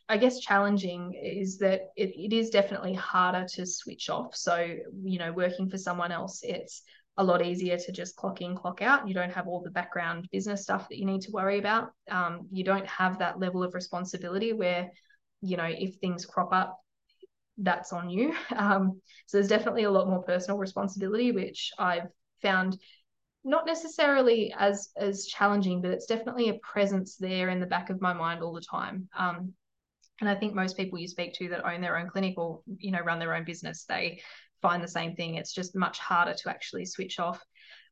I 0.08 0.18
guess 0.18 0.40
challenging 0.40 1.14
is 1.14 1.58
that 1.58 1.90
it, 1.96 2.10
it 2.16 2.32
is 2.32 2.50
definitely 2.50 2.94
harder 2.94 3.46
to 3.54 3.66
switch 3.66 4.08
off. 4.08 4.34
So, 4.36 4.76
you 5.02 5.18
know, 5.18 5.32
working 5.32 5.68
for 5.68 5.78
someone 5.78 6.12
else, 6.12 6.40
it's 6.42 6.82
a 7.16 7.24
lot 7.24 7.44
easier 7.44 7.76
to 7.78 7.92
just 7.92 8.16
clock 8.16 8.40
in, 8.40 8.56
clock 8.56 8.82
out. 8.82 9.08
You 9.08 9.14
don't 9.14 9.32
have 9.32 9.46
all 9.46 9.62
the 9.62 9.70
background 9.70 10.28
business 10.30 10.62
stuff 10.62 10.88
that 10.88 10.98
you 10.98 11.06
need 11.06 11.22
to 11.22 11.32
worry 11.32 11.58
about. 11.58 11.92
Um, 12.10 12.48
you 12.52 12.64
don't 12.64 12.86
have 12.86 13.18
that 13.18 13.38
level 13.38 13.62
of 13.62 13.74
responsibility 13.74 14.52
where, 14.52 14.90
you 15.40 15.56
know, 15.56 15.68
if 15.68 15.96
things 15.96 16.26
crop 16.26 16.52
up, 16.52 16.78
that's 17.58 17.92
on 17.92 18.10
you. 18.10 18.34
Um, 18.56 19.00
so 19.26 19.38
there's 19.38 19.48
definitely 19.48 19.84
a 19.84 19.90
lot 19.90 20.08
more 20.08 20.22
personal 20.22 20.58
responsibility, 20.58 21.32
which 21.32 21.72
I've 21.78 22.08
found 22.42 22.78
not 23.44 23.66
necessarily 23.66 24.54
as 24.58 24.90
as 24.96 25.26
challenging, 25.26 25.82
but 25.82 25.90
it's 25.90 26.06
definitely 26.06 26.48
a 26.48 26.58
presence 26.62 27.16
there 27.16 27.50
in 27.50 27.60
the 27.60 27.66
back 27.66 27.90
of 27.90 28.00
my 28.00 28.12
mind 28.12 28.42
all 28.42 28.54
the 28.54 28.60
time. 28.60 29.08
Um, 29.16 29.52
and 30.20 30.28
I 30.28 30.34
think 30.34 30.54
most 30.54 30.76
people 30.76 30.98
you 30.98 31.08
speak 31.08 31.34
to 31.34 31.48
that 31.50 31.66
own 31.66 31.80
their 31.80 31.98
own 31.98 32.08
clinic 32.08 32.34
or, 32.38 32.60
you 32.78 32.92
know, 32.92 33.00
run 33.00 33.18
their 33.18 33.34
own 33.34 33.44
business, 33.44 33.84
they 33.84 34.20
find 34.62 34.82
the 34.82 34.88
same 34.88 35.14
thing. 35.14 35.34
It's 35.34 35.52
just 35.52 35.76
much 35.76 35.98
harder 35.98 36.34
to 36.34 36.50
actually 36.50 36.86
switch 36.86 37.18
off. 37.18 37.44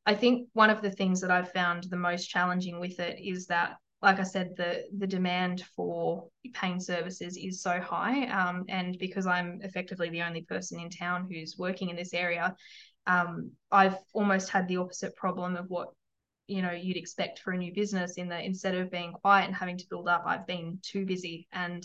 I 0.07 0.15
think 0.15 0.49
one 0.53 0.71
of 0.71 0.83
the 0.83 0.91
things 0.91 1.21
that 1.21 1.31
I've 1.31 1.53
found 1.53 1.85
the 1.85 1.97
most 1.97 2.29
challenging 2.29 2.81
with 2.81 2.99
it 3.01 3.21
is 3.21 3.47
that 3.47 3.77
like 4.03 4.19
I 4.19 4.25
said, 4.25 4.57
the 4.57 4.85
the 4.99 5.07
demand 5.07 5.63
for 5.77 6.29
pain 6.55 6.81
services 6.81 7.37
is 7.37 7.63
so 7.63 7.81
high, 7.81 8.27
um, 8.27 8.65
and 8.69 8.99
because 8.99 9.27
I'm 9.29 9.61
effectively 9.63 10.11
the 10.11 10.23
only 10.23 10.43
person 10.43 10.81
in 10.81 10.91
town 10.91 11.29
who's 11.31 11.55
working 11.57 11.89
in 11.89 11.95
this 11.95 12.13
area, 12.13 12.57
um, 13.07 13.53
I've 13.71 13.97
almost 14.13 14.51
had 14.51 14.69
the 14.69 14.79
opposite 14.79 15.17
problem 15.17 15.57
of 15.57 15.67
what 15.69 15.89
you 16.47 16.63
know 16.63 16.73
you'd 16.73 16.97
expect 16.97 17.41
for 17.41 17.53
a 17.53 17.59
new 17.59 17.73
business. 17.75 18.17
In 18.17 18.29
that 18.29 18.45
instead 18.45 18.75
of 18.75 18.91
being 18.91 19.13
quiet 19.13 19.47
and 19.47 19.55
having 19.55 19.79
to 19.79 19.89
build 19.89 20.09
up, 20.09 20.25
I've 20.27 20.47
been 20.47 20.79
too 20.83 21.07
busy, 21.07 21.49
and 21.53 21.85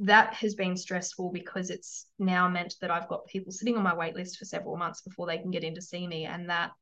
that 0.00 0.34
has 0.34 0.54
been 0.54 0.76
stressful 0.76 1.30
because 1.32 1.70
it's 1.70 2.06
now 2.18 2.48
meant 2.48 2.74
that 2.80 2.90
I've 2.90 3.08
got 3.08 3.26
people 3.26 3.52
sitting 3.52 3.76
on 3.76 3.82
my 3.82 3.94
wait 3.94 4.14
list 4.14 4.38
for 4.38 4.44
several 4.44 4.76
months 4.76 5.02
before 5.02 5.26
they 5.26 5.38
can 5.38 5.50
get 5.50 5.64
in 5.64 5.74
to 5.74 5.82
see 5.82 6.06
me, 6.06 6.24
and 6.26 6.50
that 6.50 6.72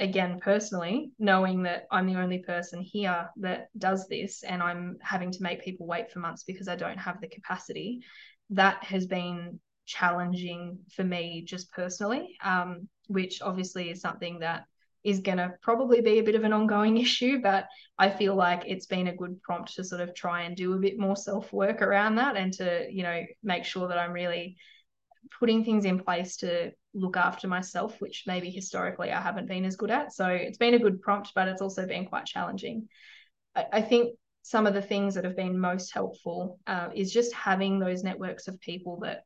again 0.00 0.38
personally 0.40 1.10
knowing 1.18 1.62
that 1.64 1.86
i'm 1.90 2.06
the 2.06 2.18
only 2.20 2.38
person 2.38 2.80
here 2.80 3.28
that 3.36 3.68
does 3.76 4.06
this 4.06 4.44
and 4.44 4.62
i'm 4.62 4.96
having 5.02 5.30
to 5.30 5.42
make 5.42 5.64
people 5.64 5.86
wait 5.86 6.10
for 6.10 6.20
months 6.20 6.44
because 6.44 6.68
i 6.68 6.76
don't 6.76 6.98
have 6.98 7.20
the 7.20 7.28
capacity 7.28 8.00
that 8.50 8.82
has 8.84 9.06
been 9.06 9.58
challenging 9.86 10.78
for 10.94 11.02
me 11.02 11.42
just 11.46 11.72
personally 11.72 12.36
um, 12.44 12.88
which 13.08 13.42
obviously 13.42 13.90
is 13.90 14.00
something 14.00 14.38
that 14.38 14.64
is 15.04 15.20
going 15.20 15.38
to 15.38 15.52
probably 15.62 16.00
be 16.00 16.18
a 16.18 16.24
bit 16.24 16.34
of 16.34 16.44
an 16.44 16.52
ongoing 16.52 16.96
issue 17.06 17.40
but 17.42 17.66
i 17.98 18.08
feel 18.08 18.34
like 18.34 18.62
it's 18.66 18.86
been 18.86 19.08
a 19.08 19.16
good 19.16 19.40
prompt 19.42 19.74
to 19.74 19.84
sort 19.84 20.00
of 20.00 20.14
try 20.14 20.42
and 20.42 20.56
do 20.56 20.74
a 20.74 20.78
bit 20.78 20.98
more 20.98 21.16
self 21.16 21.52
work 21.52 21.82
around 21.82 22.16
that 22.16 22.36
and 22.36 22.52
to 22.52 22.86
you 22.90 23.02
know 23.02 23.22
make 23.42 23.64
sure 23.64 23.88
that 23.88 23.98
i'm 23.98 24.12
really 24.12 24.56
putting 25.38 25.64
things 25.64 25.84
in 25.84 25.98
place 25.98 26.36
to 26.36 26.72
look 26.94 27.16
after 27.16 27.48
myself, 27.48 28.00
which 28.00 28.24
maybe 28.26 28.50
historically 28.50 29.10
I 29.10 29.20
haven't 29.20 29.48
been 29.48 29.64
as 29.64 29.76
good 29.76 29.90
at. 29.90 30.12
So 30.12 30.26
it's 30.26 30.58
been 30.58 30.74
a 30.74 30.78
good 30.78 31.00
prompt, 31.00 31.32
but 31.34 31.48
it's 31.48 31.62
also 31.62 31.86
been 31.86 32.06
quite 32.06 32.26
challenging. 32.26 32.88
I, 33.54 33.66
I 33.74 33.82
think 33.82 34.16
some 34.42 34.66
of 34.66 34.74
the 34.74 34.82
things 34.82 35.14
that 35.14 35.24
have 35.24 35.36
been 35.36 35.58
most 35.58 35.92
helpful 35.92 36.58
uh, 36.66 36.88
is 36.94 37.12
just 37.12 37.34
having 37.34 37.78
those 37.78 38.02
networks 38.02 38.48
of 38.48 38.60
people 38.60 39.00
that 39.00 39.24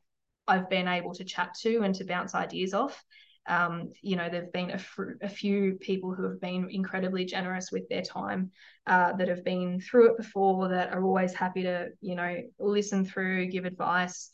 I've 0.49 0.69
been 0.69 0.89
able 0.89 1.15
to 1.15 1.25
chat 1.25 1.55
to 1.63 1.83
and 1.83 1.95
to 1.97 2.05
bounce 2.05 2.35
ideas 2.35 2.75
off. 2.75 3.03
Um, 3.47 3.93
you 4.03 4.17
know, 4.17 4.29
there've 4.29 4.53
been 4.53 4.71
a, 4.71 4.79
fr- 4.79 5.19
a, 5.21 5.29
few 5.29 5.75
people 5.81 6.15
who 6.15 6.23
have 6.25 6.41
been 6.41 6.69
incredibly 6.71 7.25
generous 7.25 7.71
with 7.73 7.89
their 7.89 8.03
time, 8.03 8.53
uh, 8.87 9.15
that 9.15 9.29
have 9.29 9.45
been 9.45 9.81
through 9.81 10.13
it 10.13 10.17
before, 10.17 10.69
that 10.69 10.93
are 10.93 11.03
always 11.03 11.35
happy 11.35 11.65
to, 11.65 11.89
you 12.01 12.15
know, 12.15 12.37
listen 12.61 13.05
through, 13.05 13.47
give 13.47 13.65
advice. 13.65 14.31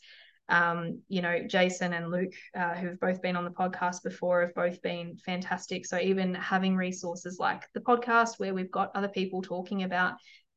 Um, 0.47 1.01
you 1.07 1.21
know, 1.21 1.41
Jason 1.47 1.93
and 1.93 2.11
Luke, 2.11 2.33
uh, 2.55 2.73
who've 2.75 2.99
both 2.99 3.21
been 3.21 3.35
on 3.35 3.45
the 3.45 3.51
podcast 3.51 4.03
before, 4.03 4.41
have 4.41 4.55
both 4.55 4.81
been 4.81 5.17
fantastic. 5.17 5.85
So 5.85 5.99
even 5.99 6.33
having 6.35 6.75
resources 6.75 7.37
like 7.39 7.63
the 7.73 7.81
podcast, 7.81 8.39
where 8.39 8.53
we've 8.53 8.71
got 8.71 8.91
other 8.95 9.09
people 9.09 9.41
talking 9.41 9.83
about 9.83 10.15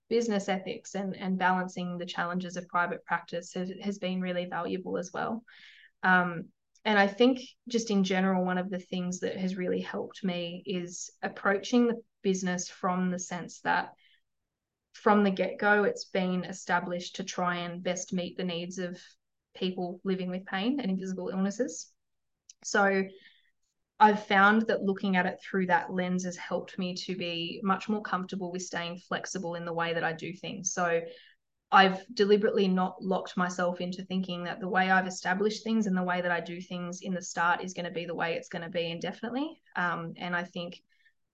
business 0.08 0.48
ethics 0.50 0.94
and 0.94 1.16
and 1.16 1.38
balancing 1.38 1.96
the 1.96 2.04
challenges 2.04 2.58
of 2.58 2.68
private 2.68 3.02
practice 3.06 3.54
has, 3.54 3.72
has 3.80 3.98
been 3.98 4.20
really 4.20 4.44
valuable 4.44 4.98
as 4.98 5.10
well. 5.12 5.42
Um, 6.02 6.46
and 6.84 6.98
I 6.98 7.06
think 7.06 7.40
just 7.68 7.90
in 7.90 8.04
general, 8.04 8.44
one 8.44 8.58
of 8.58 8.70
the 8.70 8.78
things 8.78 9.20
that 9.20 9.36
has 9.36 9.56
really 9.56 9.80
helped 9.80 10.24
me 10.24 10.62
is 10.66 11.10
approaching 11.22 11.86
the 11.86 12.02
business 12.22 12.68
from 12.68 13.10
the 13.10 13.18
sense 13.18 13.60
that 13.60 13.92
from 14.92 15.24
the 15.24 15.30
get 15.30 15.58
go, 15.58 15.84
it's 15.84 16.04
been 16.06 16.44
established 16.44 17.16
to 17.16 17.24
try 17.24 17.56
and 17.56 17.82
best 17.82 18.12
meet 18.12 18.36
the 18.36 18.44
needs 18.44 18.78
of 18.78 19.00
people 19.54 20.00
living 20.04 20.30
with 20.30 20.44
pain 20.46 20.80
and 20.80 20.90
invisible 20.90 21.30
illnesses. 21.32 21.92
So 22.64 23.04
I've 24.00 24.26
found 24.26 24.62
that 24.62 24.82
looking 24.82 25.16
at 25.16 25.26
it 25.26 25.38
through 25.40 25.66
that 25.66 25.92
lens 25.92 26.24
has 26.24 26.36
helped 26.36 26.78
me 26.78 26.94
to 27.06 27.16
be 27.16 27.60
much 27.62 27.88
more 27.88 28.02
comfortable 28.02 28.50
with 28.50 28.62
staying 28.62 28.98
flexible 28.98 29.54
in 29.54 29.64
the 29.64 29.72
way 29.72 29.94
that 29.94 30.04
I 30.04 30.12
do 30.12 30.32
things. 30.32 30.72
So 30.72 31.00
I've 31.72 32.04
deliberately 32.14 32.68
not 32.68 33.02
locked 33.02 33.36
myself 33.36 33.80
into 33.80 34.04
thinking 34.04 34.44
that 34.44 34.60
the 34.60 34.68
way 34.68 34.90
I've 34.90 35.06
established 35.06 35.64
things 35.64 35.86
and 35.86 35.96
the 35.96 36.02
way 36.02 36.20
that 36.20 36.30
I 36.30 36.40
do 36.40 36.60
things 36.60 37.00
in 37.00 37.14
the 37.14 37.22
start 37.22 37.64
is 37.64 37.72
going 37.72 37.86
to 37.86 37.90
be 37.90 38.04
the 38.04 38.14
way 38.14 38.34
it's 38.34 38.48
going 38.48 38.62
to 38.62 38.68
be 38.68 38.90
indefinitely. 38.90 39.60
Um, 39.74 40.12
and 40.18 40.36
I 40.36 40.44
think 40.44 40.82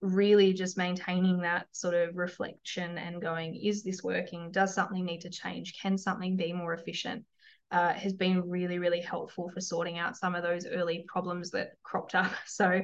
really 0.01 0.53
just 0.53 0.79
maintaining 0.79 1.41
that 1.41 1.67
sort 1.73 1.95
of 1.95 2.17
reflection 2.17 2.99
and 2.99 3.21
going, 3.21 3.57
is 3.57 3.83
this 3.83 4.03
working? 4.03 4.53
Does 4.53 4.73
something 4.73 5.05
need 5.05 5.23
to 5.23 5.31
change? 5.31 5.75
Can 5.83 5.99
something 5.99 6.37
be 6.37 6.53
more 6.53 6.73
efficient? 6.73 7.25
uh, 7.71 7.93
has 7.93 8.13
been 8.13 8.49
really, 8.49 8.79
really 8.79 9.01
helpful 9.01 9.51
for 9.51 9.61
sorting 9.61 9.99
out 9.99 10.17
some 10.17 10.35
of 10.35 10.43
those 10.43 10.67
early 10.67 11.05
problems 11.07 11.51
that 11.51 11.73
cropped 11.83 12.15
up. 12.15 12.33
So, 12.47 12.83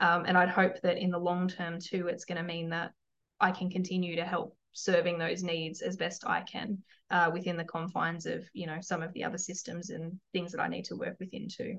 um, 0.00 0.24
and 0.26 0.36
I'd 0.36 0.48
hope 0.48 0.80
that 0.82 0.98
in 0.98 1.10
the 1.10 1.18
long 1.18 1.48
term 1.48 1.78
too, 1.78 2.08
it's 2.08 2.24
going 2.24 2.38
to 2.38 2.42
mean 2.42 2.70
that 2.70 2.92
I 3.38 3.52
can 3.52 3.70
continue 3.70 4.16
to 4.16 4.24
help 4.24 4.56
serving 4.72 5.18
those 5.18 5.42
needs 5.42 5.82
as 5.82 5.96
best 5.96 6.24
I 6.26 6.42
can 6.42 6.78
uh, 7.10 7.30
within 7.32 7.56
the 7.56 7.64
confines 7.64 8.26
of, 8.26 8.44
you 8.52 8.66
know, 8.66 8.78
some 8.80 9.02
of 9.02 9.12
the 9.12 9.24
other 9.24 9.38
systems 9.38 9.90
and 9.90 10.18
things 10.32 10.52
that 10.52 10.60
I 10.60 10.68
need 10.68 10.86
to 10.86 10.96
work 10.96 11.16
within 11.20 11.48
too. 11.48 11.78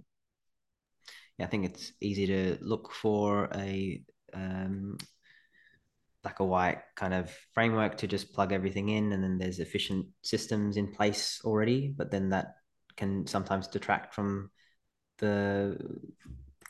Yeah, 1.38 1.46
I 1.46 1.50
think 1.50 1.66
it's 1.66 1.92
easy 2.00 2.28
to 2.28 2.58
look 2.62 2.92
for 2.92 3.50
a 3.56 4.02
um, 4.34 4.98
black 6.24 6.40
or 6.40 6.48
white 6.48 6.80
kind 6.96 7.14
of 7.14 7.30
framework 7.54 7.98
to 7.98 8.08
just 8.08 8.34
plug 8.34 8.52
everything 8.52 8.90
in 8.90 9.12
and 9.12 9.24
then 9.24 9.38
there's 9.38 9.60
efficient 9.60 10.08
systems 10.22 10.78
in 10.78 10.92
place 10.92 11.42
already 11.44 11.94
but 11.96 12.10
then 12.10 12.30
that 12.30 12.56
can 12.96 13.28
sometimes 13.28 13.68
detract 13.68 14.16
from 14.16 14.50
the 15.20 15.78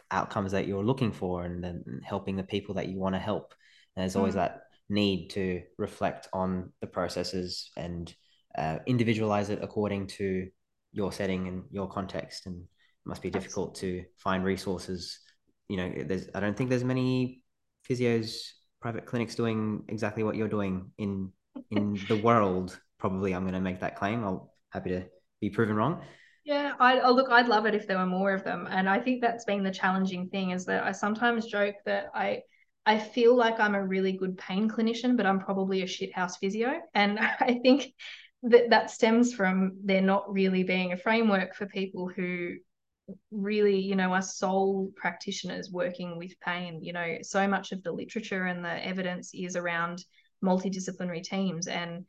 outcomes 0.09 0.51
that 0.51 0.67
you're 0.67 0.83
looking 0.83 1.11
for 1.11 1.43
and 1.43 1.63
then 1.63 2.01
helping 2.03 2.35
the 2.35 2.43
people 2.43 2.75
that 2.75 2.87
you 2.87 2.97
want 2.97 3.13
to 3.13 3.19
help 3.19 3.53
and 3.95 4.01
there's 4.01 4.15
always 4.15 4.33
mm. 4.33 4.37
that 4.37 4.62
need 4.93 5.29
to 5.29 5.61
reflect 5.77 6.27
on 6.33 6.71
the 6.81 6.87
processes 6.87 7.71
and 7.75 8.13
uh, 8.57 8.77
individualize 8.85 9.49
it 9.49 9.59
according 9.61 10.07
to 10.07 10.47
your 10.91 11.11
setting 11.11 11.47
and 11.47 11.63
your 11.71 11.87
context 11.87 12.45
and 12.45 12.55
it 12.61 13.07
must 13.07 13.21
be 13.21 13.29
difficult 13.29 13.75
to 13.75 14.03
find 14.17 14.43
resources 14.43 15.19
you 15.67 15.77
know 15.77 15.91
there's 16.05 16.29
i 16.35 16.39
don't 16.39 16.55
think 16.55 16.69
there's 16.69 16.83
many 16.83 17.41
physios 17.89 18.35
private 18.83 19.05
clinics 19.05 19.33
doing 19.33 19.81
exactly 19.87 20.23
what 20.23 20.35
you're 20.35 20.49
doing 20.49 20.91
in 20.97 21.31
in 21.71 21.97
the 22.09 22.17
world. 22.17 22.77
Probably, 22.99 23.33
I'm 23.33 23.43
going 23.43 23.53
to 23.53 23.61
make 23.61 23.79
that 23.79 23.95
claim. 23.95 24.23
I'll 24.23 24.53
happy 24.71 24.89
to 24.91 25.05
be 25.41 25.49
proven 25.49 25.75
wrong. 25.75 26.03
Yeah, 26.45 26.73
I 26.79 26.99
oh, 26.99 27.13
look. 27.13 27.31
I'd 27.31 27.47
love 27.47 27.65
it 27.65 27.73
if 27.73 27.87
there 27.87 27.97
were 27.97 28.05
more 28.05 28.33
of 28.33 28.43
them, 28.43 28.67
and 28.69 28.89
I 28.89 28.99
think 28.99 29.21
that's 29.21 29.45
been 29.45 29.63
the 29.63 29.71
challenging 29.71 30.29
thing 30.29 30.51
is 30.51 30.65
that 30.65 30.83
I 30.83 30.91
sometimes 30.91 31.45
joke 31.45 31.75
that 31.85 32.07
I 32.13 32.41
I 32.85 32.99
feel 32.99 33.35
like 33.35 33.59
I'm 33.59 33.75
a 33.75 33.85
really 33.85 34.13
good 34.13 34.37
pain 34.37 34.69
clinician, 34.69 35.15
but 35.15 35.25
I'm 35.25 35.39
probably 35.39 35.81
a 35.81 35.87
shithouse 35.87 36.37
physio, 36.39 36.73
and 36.93 37.19
I 37.39 37.59
think 37.63 37.93
that 38.43 38.69
that 38.71 38.91
stems 38.91 39.33
from 39.33 39.77
there 39.83 40.01
not 40.01 40.31
really 40.31 40.63
being 40.63 40.91
a 40.91 40.97
framework 40.97 41.55
for 41.55 41.65
people 41.65 42.09
who 42.09 42.55
really, 43.31 43.79
you 43.79 43.95
know, 43.95 44.13
are 44.13 44.21
sole 44.21 44.91
practitioners 44.95 45.69
working 45.71 46.17
with 46.17 46.39
pain. 46.39 46.83
You 46.83 46.93
know, 46.93 47.17
so 47.21 47.47
much 47.47 47.71
of 47.71 47.83
the 47.83 47.91
literature 47.91 48.45
and 48.45 48.63
the 48.63 48.85
evidence 48.85 49.31
is 49.33 49.55
around 49.55 50.03
multidisciplinary 50.43 51.23
teams. 51.23 51.67
And 51.67 52.05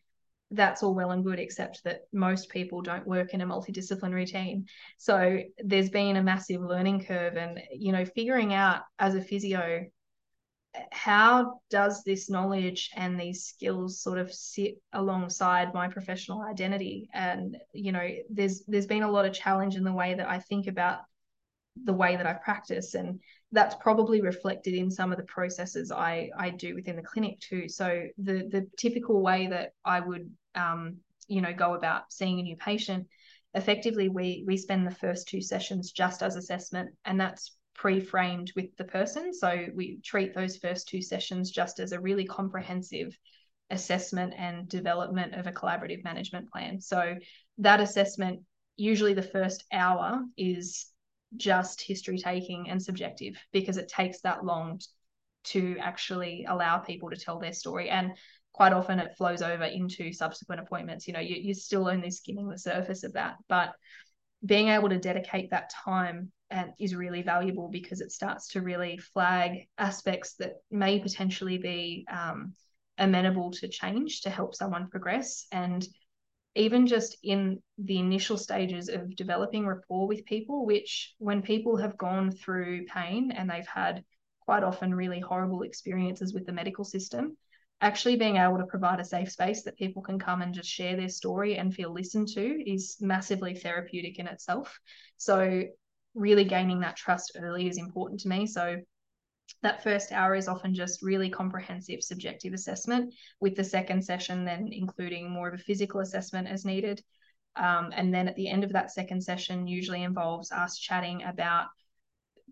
that's 0.51 0.83
all 0.83 0.95
well 0.95 1.11
and 1.11 1.25
good, 1.25 1.39
except 1.39 1.83
that 1.85 2.03
most 2.13 2.49
people 2.49 2.83
don't 2.83 3.07
work 3.07 3.35
in 3.35 3.41
a 3.41 3.47
multidisciplinary 3.47 4.27
team. 4.27 4.67
So 4.99 5.41
there's 5.59 5.91
been 5.91 6.17
a 6.17 6.23
massive 6.23 6.61
learning 6.61 7.05
curve. 7.05 7.37
And, 7.37 7.61
you 7.73 7.93
know, 7.93 8.05
figuring 8.05 8.55
out 8.55 8.83
as 8.99 9.15
a 9.15 9.23
physio 9.23 9.85
how 10.91 11.61
does 11.71 12.03
this 12.03 12.29
knowledge 12.29 12.91
and 12.97 13.19
these 13.19 13.45
skills 13.45 14.01
sort 14.01 14.19
of 14.19 14.33
sit 14.33 14.75
alongside 14.93 15.75
my 15.75 15.89
professional 15.89 16.43
identity? 16.43 17.09
And 17.15 17.57
you 17.73 17.93
know 17.93 18.09
there's 18.31 18.65
there's 18.67 18.87
been 18.87 19.03
a 19.03 19.11
lot 19.11 19.25
of 19.25 19.33
challenge 19.33 19.77
in 19.77 19.85
the 19.85 19.93
way 19.93 20.15
that 20.15 20.29
i 20.29 20.39
think 20.39 20.67
about 20.67 21.01
the 21.85 21.93
way 21.93 22.17
that 22.17 22.27
i 22.27 22.33
practice 22.33 22.95
and 22.95 23.21
that's 23.53 23.75
probably 23.77 24.21
reflected 24.21 24.75
in 24.75 24.91
some 24.91 25.13
of 25.13 25.19
the 25.19 25.25
processes 25.25 25.93
i 25.93 26.29
i 26.39 26.51
do 26.51 26.75
within 26.75 26.97
the 26.97 27.03
clinic 27.03 27.39
too. 27.41 27.69
So 27.69 28.07
the 28.19 28.49
the 28.51 28.67
typical 28.77 29.23
way 29.23 29.49
that 29.49 29.73
i 29.85 30.01
would 30.01 30.31
um, 30.55 30.99
you 31.29 31.41
know 31.41 31.53
go 31.53 31.75
about 31.75 32.13
seeing 32.13 32.41
a 32.41 32.43
new 32.43 32.57
patient 32.57 33.07
effectively 33.55 34.09
we 34.09 34.45
we 34.47 34.57
spend 34.57 34.87
the 34.87 34.95
first 34.95 35.29
two 35.29 35.41
sessions 35.41 35.93
just 35.93 36.23
as 36.23 36.37
assessment 36.37 36.91
and 37.05 37.21
that's 37.21 37.57
pre-framed 37.75 38.53
with 38.57 38.75
the 38.77 38.85
person. 38.85 39.33
So 39.35 39.67
we 39.75 40.01
treat 40.05 40.35
those 40.35 40.57
first 40.57 40.89
two 40.89 41.03
sessions 41.03 41.51
just 41.51 41.81
as 41.81 41.93
a 41.93 42.01
really 42.01 42.25
comprehensive 42.25 43.17
assessment 43.71 44.35
and 44.37 44.69
development 44.69 45.35
of 45.35 45.47
a 45.47 45.53
collaborative 45.53 46.05
management 46.05 46.51
plan. 46.51 46.81
So 46.81 47.17
that 47.59 47.81
assessment, 47.81 48.41
usually 48.77 49.15
the 49.15 49.23
first 49.23 49.65
hour 49.73 50.23
is 50.37 50.87
just 51.37 51.83
history 51.83 52.19
taking 52.19 52.71
and 52.71 52.81
subjective 52.81 53.35
because 53.53 53.77
it 53.77 53.89
takes 53.89 54.21
that 54.21 54.45
long 54.45 54.81
to 55.45 55.77
actually 55.81 56.47
allow 56.49 56.79
people 56.79 57.11
to 57.11 57.17
tell 57.17 57.39
their 57.39 57.53
story. 57.53 57.91
And 57.91 58.13
quite 58.53 58.73
often 58.73 59.01
it 59.01 59.17
flows 59.17 59.43
over 59.43 59.65
into 59.65 60.13
subsequent 60.13 60.61
appointments. 60.61 61.07
You 61.07 61.15
know, 61.15 61.21
you, 61.21 61.37
you're 61.37 61.55
still 61.55 61.89
only 61.89 62.11
skimming 62.11 62.49
the 62.49 62.59
surface 62.59 63.03
of 63.03 63.15
that. 63.15 63.37
But 63.49 63.73
being 64.45 64.69
able 64.69 64.91
to 64.91 64.99
dedicate 64.99 65.51
that 65.51 65.71
time 65.85 66.31
and 66.55 66.73
is 66.79 66.95
really 66.95 67.21
valuable 67.21 67.69
because 67.69 68.01
it 68.01 68.13
starts 68.13 68.49
to 68.49 68.63
really 68.63 68.97
flag 68.97 69.67
aspects 69.77 70.35
that 70.35 70.53
may 70.71 71.01
potentially 71.01 71.59
be 71.59 72.07
um, 72.11 72.55
amenable 72.97 73.51
to 73.51 73.67
change 73.67 74.21
to 74.21 74.31
help 74.31 74.55
someone 74.55 74.89
progress 74.89 75.47
and 75.51 75.87
even 76.55 76.87
just 76.87 77.17
in 77.25 77.61
the 77.79 77.99
initial 77.99 78.39
stages 78.39 78.89
of 78.89 79.17
developing 79.17 79.67
rapport 79.67 80.07
with 80.07 80.25
people, 80.27 80.65
which 80.65 81.13
when 81.19 81.43
people 81.43 81.77
have 81.77 81.99
gone 81.99 82.31
through 82.31 82.87
pain 82.87 83.33
and 83.33 83.51
they've 83.51 83.67
had 83.67 84.05
quite 84.41 84.63
often 84.63 84.95
really 84.95 85.19
horrible 85.19 85.63
experiences 85.63 86.33
with 86.33 86.47
the 86.47 86.53
medical 86.53 86.85
system, 86.85 87.37
actually 87.81 88.15
being 88.15 88.37
able 88.37 88.59
to 88.59 88.67
provide 88.67 89.01
a 89.01 89.05
safe 89.05 89.33
space 89.33 89.65
that 89.65 89.77
people 89.77 90.01
can 90.01 90.21
come 90.21 90.43
and 90.43 90.55
just 90.55 90.69
share 90.69 90.95
their 90.97 91.09
story 91.09 91.57
and 91.57 91.75
feel 91.75 91.93
listened 91.93 92.29
to 92.29 92.73
is 92.73 92.97
massively 93.01 93.55
therapeutic 93.57 94.21
in 94.21 94.29
itself. 94.29 94.79
So, 95.17 95.65
really 96.15 96.45
gaining 96.45 96.81
that 96.81 96.97
trust 96.97 97.33
early 97.41 97.69
is 97.69 97.79
important 97.79 98.21
to 98.21 98.29
me. 98.29 98.47
So, 98.47 98.81
that 99.63 99.83
first 99.83 100.13
hour 100.13 100.35
is 100.35 100.49
often 100.49 100.75
just 100.75 101.03
really 101.03 101.29
comprehensive 101.29 102.03
subjective 102.03 102.53
assessment, 102.55 103.15
with 103.41 103.57
the 103.57 103.65
second 103.65 104.03
session 104.03 104.45
then 104.45 104.71
including 104.73 105.31
more 105.31 105.49
of 105.49 105.55
a 105.55 105.63
physical 105.63 106.01
assessment 106.01 106.49
as 106.49 106.65
needed. 106.65 107.03
Um, 107.57 107.91
and 107.95 108.13
then 108.13 108.27
at 108.27 108.37
the 108.37 108.49
end 108.49 108.65
of 108.65 108.73
that 108.73 108.91
second 108.91 109.23
session, 109.23 109.67
usually 109.67 110.03
involves 110.03 110.51
us 110.51 110.79
chatting 110.79 111.23
about 111.23 111.67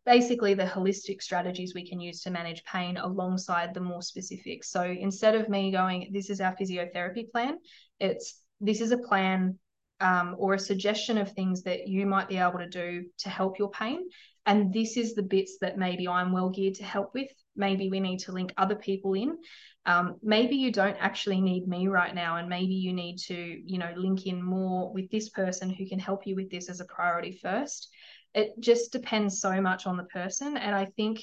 basically 0.05 0.55
the 0.55 0.65
holistic 0.65 1.23
strategies 1.23 1.75
we 1.75 1.89
can 1.89 2.01
use 2.01 2.23
to 2.23 2.31
manage 2.31 2.65
pain 2.65 2.97
alongside 2.97 3.73
the 3.73 3.81
more 3.81 4.03
specific. 4.03 4.65
So 4.65 4.83
instead 4.83 5.35
of 5.35 5.49
me 5.49 5.71
going, 5.71 6.11
this 6.13 6.31
is 6.31 6.41
our 6.41 6.57
physiotherapy 6.57 7.31
plan, 7.31 7.59
it's 8.01 8.41
this 8.61 8.81
is 8.81 8.93
a 8.93 8.99
plan 8.99 9.59
um, 10.03 10.35
or 10.37 10.55
a 10.55 10.59
suggestion 10.59 11.17
of 11.17 11.33
things 11.33 11.63
that 11.63 11.87
you 11.87 12.05
might 12.05 12.29
be 12.29 12.37
able 12.37 12.59
to 12.59 12.69
do 12.69 13.05
to 13.19 13.29
help 13.29 13.59
your 13.59 13.71
pain. 13.71 14.01
And 14.45 14.73
this 14.73 14.97
is 14.97 15.15
the 15.15 15.23
bits 15.23 15.59
that 15.61 15.79
maybe 15.79 16.09
I'm 16.09 16.33
well 16.33 16.51
geared 16.51 16.75
to 16.75 16.85
help 16.85 17.15
with. 17.15 17.29
Maybe 17.55 17.89
we 17.89 18.01
need 18.01 18.19
to 18.21 18.33
link 18.33 18.53
other 18.57 18.75
people 18.75 19.15
in. 19.15 19.39
Um, 19.87 20.17
maybe 20.23 20.57
you 20.57 20.73
don't 20.73 20.97
actually 20.99 21.41
need 21.41 21.69
me 21.69 21.87
right 21.89 22.15
now, 22.15 22.37
and 22.37 22.49
maybe 22.49 22.75
you 22.75 22.93
need 22.93 23.19
to, 23.29 23.35
you 23.35 23.79
know, 23.79 23.93
link 23.97 24.27
in 24.27 24.43
more 24.43 24.93
with 24.93 25.11
this 25.11 25.29
person 25.31 25.71
who 25.71 25.89
can 25.89 25.99
help 25.99 26.27
you 26.27 26.35
with 26.35 26.51
this 26.51 26.69
as 26.69 26.81
a 26.81 26.85
priority 26.85 27.39
first. 27.41 27.89
It 28.35 28.53
just 28.59 28.93
depends 28.93 29.41
so 29.41 29.61
much 29.61 29.87
on 29.87 29.97
the 29.97 30.05
person, 30.05 30.57
and 30.57 30.75
I 30.75 30.87
think 30.97 31.21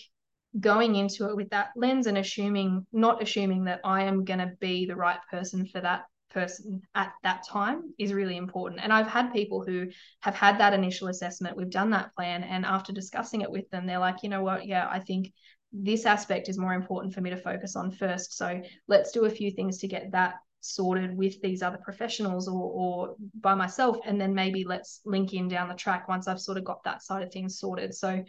going 0.59 0.95
into 0.95 1.29
it 1.29 1.35
with 1.35 1.49
that 1.49 1.69
lens 1.75 2.07
and 2.07 2.17
assuming, 2.17 2.85
not 2.91 3.21
assuming 3.21 3.65
that 3.65 3.81
I 3.83 4.03
am 4.03 4.25
going 4.25 4.39
to 4.39 4.53
be 4.59 4.85
the 4.85 4.95
right 4.95 5.19
person 5.29 5.67
for 5.67 5.81
that 5.81 6.03
person 6.29 6.81
at 6.95 7.11
that 7.23 7.45
time 7.47 7.93
is 7.97 8.13
really 8.13 8.37
important. 8.37 8.81
And 8.83 8.93
I've 8.93 9.07
had 9.07 9.33
people 9.33 9.63
who 9.63 9.87
have 10.21 10.35
had 10.35 10.59
that 10.59 10.73
initial 10.73 11.07
assessment, 11.07 11.57
we've 11.57 11.69
done 11.69 11.89
that 11.91 12.15
plan, 12.15 12.43
and 12.43 12.65
after 12.65 12.93
discussing 12.93 13.41
it 13.41 13.51
with 13.51 13.69
them, 13.69 13.85
they're 13.85 13.99
like, 13.99 14.23
you 14.23 14.29
know 14.29 14.43
what, 14.43 14.65
yeah, 14.65 14.87
I 14.89 14.99
think 14.99 15.33
this 15.71 16.05
aspect 16.05 16.49
is 16.49 16.57
more 16.57 16.73
important 16.73 17.13
for 17.13 17.21
me 17.21 17.29
to 17.29 17.37
focus 17.37 17.75
on 17.75 17.91
first. 17.91 18.37
So 18.37 18.61
let's 18.87 19.11
do 19.11 19.25
a 19.25 19.29
few 19.29 19.51
things 19.51 19.77
to 19.79 19.87
get 19.87 20.11
that 20.11 20.35
sorted 20.61 21.15
with 21.15 21.41
these 21.41 21.61
other 21.61 21.77
professionals 21.77 22.47
or, 22.47 22.71
or 22.73 23.15
by 23.39 23.55
myself. 23.55 23.97
And 24.05 24.19
then 24.19 24.33
maybe 24.33 24.63
let's 24.63 25.01
link 25.05 25.33
in 25.33 25.47
down 25.47 25.69
the 25.69 25.75
track 25.75 26.07
once 26.07 26.27
I've 26.27 26.41
sort 26.41 26.57
of 26.57 26.63
got 26.63 26.83
that 26.83 27.03
side 27.03 27.23
of 27.23 27.31
things 27.31 27.59
sorted. 27.59 27.93
So 27.93 28.23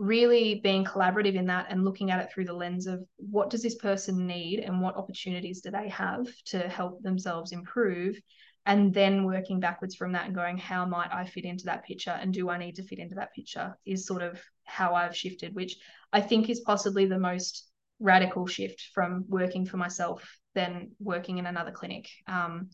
really 0.00 0.60
being 0.64 0.82
collaborative 0.82 1.34
in 1.34 1.44
that 1.44 1.66
and 1.68 1.84
looking 1.84 2.10
at 2.10 2.20
it 2.20 2.30
through 2.32 2.46
the 2.46 2.54
lens 2.54 2.86
of 2.86 3.04
what 3.18 3.50
does 3.50 3.62
this 3.62 3.74
person 3.74 4.26
need 4.26 4.58
and 4.58 4.80
what 4.80 4.96
opportunities 4.96 5.60
do 5.60 5.70
they 5.70 5.90
have 5.90 6.26
to 6.46 6.58
help 6.70 7.02
themselves 7.02 7.52
improve? 7.52 8.18
And 8.64 8.94
then 8.94 9.24
working 9.24 9.60
backwards 9.60 9.94
from 9.94 10.12
that 10.12 10.24
and 10.24 10.34
going 10.34 10.56
how 10.56 10.86
might 10.86 11.12
i 11.12 11.26
fit 11.26 11.44
into 11.44 11.66
that 11.66 11.84
picture? 11.84 12.12
And 12.18 12.32
do 12.32 12.48
i 12.48 12.56
need 12.56 12.76
to 12.76 12.82
fit 12.82 12.98
into 12.98 13.14
that 13.16 13.34
picture? 13.34 13.76
Is 13.84 14.06
sort 14.06 14.22
of 14.22 14.40
how 14.64 14.94
i've 14.94 15.16
shifted 15.16 15.54
which 15.54 15.76
i 16.12 16.20
think 16.20 16.48
is 16.48 16.60
possibly 16.60 17.04
the 17.04 17.18
most 17.18 17.68
radical 17.98 18.46
shift 18.46 18.88
from 18.94 19.26
working 19.28 19.66
for 19.66 19.76
myself 19.76 20.38
than 20.54 20.92
working 20.98 21.36
in 21.36 21.44
another 21.44 21.72
clinic. 21.72 22.08
Um, 22.26 22.70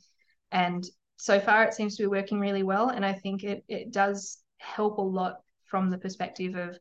and 0.53 0.87
so 1.17 1.41
far 1.41 1.65
it 1.65 1.75
seems 1.75 1.97
to 1.97 2.05
be 2.05 2.07
working 2.07 2.39
really 2.39 2.63
well. 2.63 2.91
And 2.91 3.05
i 3.05 3.15
think 3.15 3.43
it, 3.43 3.65
it 3.67 3.93
does 3.93 4.39
help 4.59 4.99
a 4.99 5.03
lot 5.03 5.39
from 5.65 5.91
the 5.91 5.99
perspective 5.99 6.55
of 6.55 6.79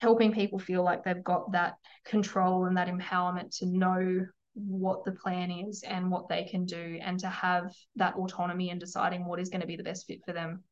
helping 0.00 0.32
people 0.32 0.58
feel 0.58 0.82
like 0.82 1.04
they've 1.04 1.24
got 1.24 1.52
that 1.52 1.74
control 2.04 2.66
and 2.66 2.76
that 2.76 2.88
empowerment 2.88 3.56
to 3.58 3.66
know 3.66 4.26
what 4.54 5.04
the 5.04 5.12
plan 5.12 5.50
is 5.50 5.82
and 5.86 6.10
what 6.10 6.28
they 6.28 6.44
can 6.44 6.64
do 6.64 6.98
and 7.02 7.18
to 7.20 7.28
have 7.28 7.74
that 7.96 8.14
autonomy 8.14 8.70
in 8.70 8.78
deciding 8.78 9.26
what 9.26 9.38
is 9.38 9.50
going 9.50 9.60
to 9.60 9.66
be 9.66 9.76
the 9.76 9.82
best 9.82 10.06
fit 10.06 10.20
for 10.24 10.32
them. 10.32 10.64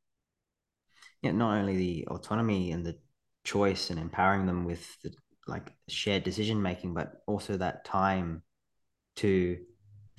Yeah 1.22 1.32
not 1.32 1.56
only 1.58 1.76
the 1.76 2.06
autonomy 2.08 2.72
and 2.72 2.84
the 2.84 2.96
choice 3.44 3.90
and 3.90 3.98
empowering 3.98 4.46
them 4.46 4.64
with 4.64 4.86
the 5.02 5.12
like 5.46 5.74
shared 5.88 6.24
decision 6.24 6.60
making 6.60 6.94
but 6.94 7.22
also 7.26 7.56
that 7.56 7.84
time 7.84 8.42
to 9.16 9.58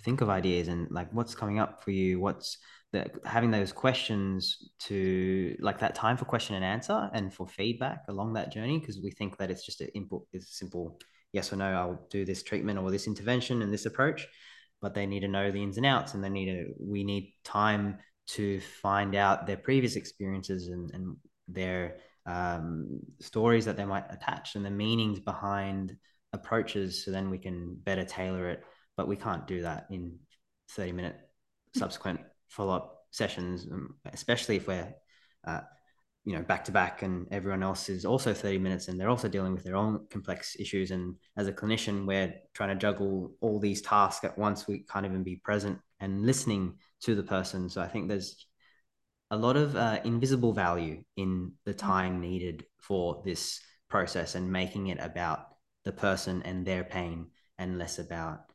think 0.01 0.21
of 0.21 0.29
ideas 0.29 0.67
and 0.67 0.89
like 0.91 1.11
what's 1.11 1.33
coming 1.33 1.57
up 1.57 1.83
for 1.83 1.89
you 1.89 2.19
what's 2.19 2.59
the, 2.95 3.11
having 3.25 3.51
those 3.51 3.71
questions 3.73 4.69
to 4.79 5.55
like 5.59 5.79
that 5.79 5.95
time 5.95 6.15
for 6.17 6.25
question 6.25 6.55
and 6.55 6.63
answer 6.63 7.09
and 7.13 7.33
for 7.33 7.45
feedback 7.47 8.03
along 8.07 8.33
that 8.33 8.51
journey 8.51 8.79
because 8.79 8.99
we 9.03 9.11
think 9.11 9.37
that 9.37 9.51
it's 9.51 9.65
just 9.65 9.81
an 9.81 9.89
input 9.93 10.23
is 10.31 10.47
simple 10.57 10.97
yes 11.33 11.51
or 11.51 11.57
no 11.57 11.65
i'll 11.65 12.07
do 12.09 12.23
this 12.23 12.41
treatment 12.41 12.79
or 12.79 12.89
this 12.89 13.07
intervention 13.07 13.61
and 13.61 13.73
this 13.73 13.85
approach 13.85 14.27
but 14.81 14.93
they 14.93 15.05
need 15.05 15.19
to 15.19 15.27
know 15.27 15.51
the 15.51 15.61
ins 15.61 15.77
and 15.77 15.85
outs 15.85 16.13
and 16.13 16.23
they 16.23 16.29
need 16.29 16.45
to 16.45 16.73
we 16.79 17.03
need 17.03 17.33
time 17.43 17.97
to 18.27 18.59
find 18.59 19.13
out 19.13 19.45
their 19.45 19.57
previous 19.57 19.95
experiences 19.95 20.67
and, 20.69 20.89
and 20.91 21.17
their 21.47 21.97
um, 22.25 22.99
stories 23.19 23.65
that 23.65 23.77
they 23.77 23.85
might 23.85 24.05
attach 24.09 24.55
and 24.55 24.65
the 24.65 24.71
meanings 24.71 25.19
behind 25.19 25.95
approaches 26.33 27.03
so 27.03 27.11
then 27.11 27.29
we 27.29 27.37
can 27.37 27.75
better 27.83 28.05
tailor 28.05 28.49
it 28.49 28.63
but 28.95 29.07
we 29.07 29.15
can't 29.15 29.47
do 29.47 29.61
that 29.61 29.85
in 29.91 30.17
30 30.71 30.93
minute 30.93 31.17
subsequent 31.75 32.21
follow-up 32.49 33.05
sessions 33.11 33.67
um, 33.71 33.95
especially 34.13 34.57
if 34.57 34.67
we're 34.67 34.93
uh, 35.47 35.61
you 36.25 36.33
know 36.33 36.41
back 36.41 36.65
to 36.65 36.71
back 36.71 37.03
and 37.03 37.27
everyone 37.31 37.63
else 37.63 37.87
is 37.87 38.03
also 38.03 38.33
30 38.33 38.57
minutes 38.57 38.87
and 38.87 38.99
they're 38.99 39.09
also 39.09 39.29
dealing 39.29 39.53
with 39.53 39.63
their 39.63 39.75
own 39.75 40.05
complex 40.09 40.55
issues. 40.59 40.91
And 40.91 41.15
as 41.37 41.47
a 41.47 41.53
clinician 41.53 42.05
we're 42.05 42.33
trying 42.53 42.69
to 42.69 42.75
juggle 42.75 43.31
all 43.41 43.59
these 43.59 43.81
tasks 43.81 44.25
at 44.25 44.37
once. 44.37 44.67
We 44.67 44.79
can't 44.79 45.05
even 45.05 45.23
be 45.23 45.35
present 45.35 45.79
and 45.99 46.25
listening 46.25 46.73
to 47.01 47.15
the 47.15 47.23
person. 47.23 47.69
So 47.69 47.81
i 47.81 47.87
think 47.87 48.09
there's 48.09 48.47
a 49.31 49.37
lot 49.37 49.55
of 49.55 49.75
uh, 49.75 49.99
invisible 50.03 50.53
value 50.53 51.03
in 51.15 51.53
the 51.65 51.73
mm. 51.73 51.77
time 51.77 52.19
needed 52.19 52.65
for 52.79 53.21
this 53.25 53.61
process 53.89 54.35
and 54.35 54.51
making 54.51 54.87
it 54.87 54.99
about 54.99 55.47
the 55.83 55.91
person 55.91 56.41
and 56.43 56.65
their 56.65 56.83
pain 56.83 57.27
and 57.57 57.77
less 57.77 57.99
about 57.99 58.51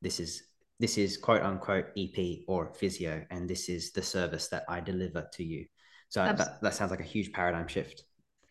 this 0.00 0.20
is 0.20 0.42
this 0.80 0.96
is 0.96 1.18
quote 1.18 1.42
unquote 1.42 1.86
EP 1.96 2.38
or 2.48 2.72
physio, 2.74 3.24
and 3.30 3.48
this 3.48 3.68
is 3.68 3.92
the 3.92 4.02
service 4.02 4.48
that 4.48 4.64
I 4.68 4.80
deliver 4.80 5.28
to 5.34 5.44
you. 5.44 5.66
So 6.08 6.24
that, 6.24 6.60
that 6.60 6.74
sounds 6.74 6.90
like 6.90 7.00
a 7.00 7.04
huge 7.04 7.32
paradigm 7.32 7.68
shift. 7.68 8.02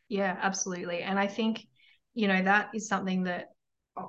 Yeah, 0.08 0.38
absolutely. 0.42 1.02
And 1.02 1.20
I 1.20 1.28
think, 1.28 1.68
you 2.14 2.28
know, 2.28 2.42
that 2.42 2.70
is 2.74 2.88
something 2.88 3.24
that 3.24 3.48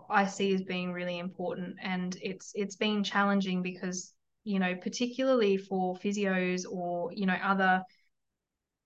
I 0.08 0.26
see 0.26 0.54
as 0.54 0.62
being 0.62 0.92
really 0.92 1.18
important. 1.18 1.76
And 1.82 2.16
it's 2.22 2.52
it's 2.54 2.76
been 2.76 3.02
challenging 3.02 3.62
because, 3.62 4.12
you 4.44 4.58
know, 4.58 4.76
particularly 4.76 5.56
for 5.56 5.96
physios 5.96 6.64
or, 6.70 7.12
you 7.12 7.26
know, 7.26 7.38
other 7.42 7.82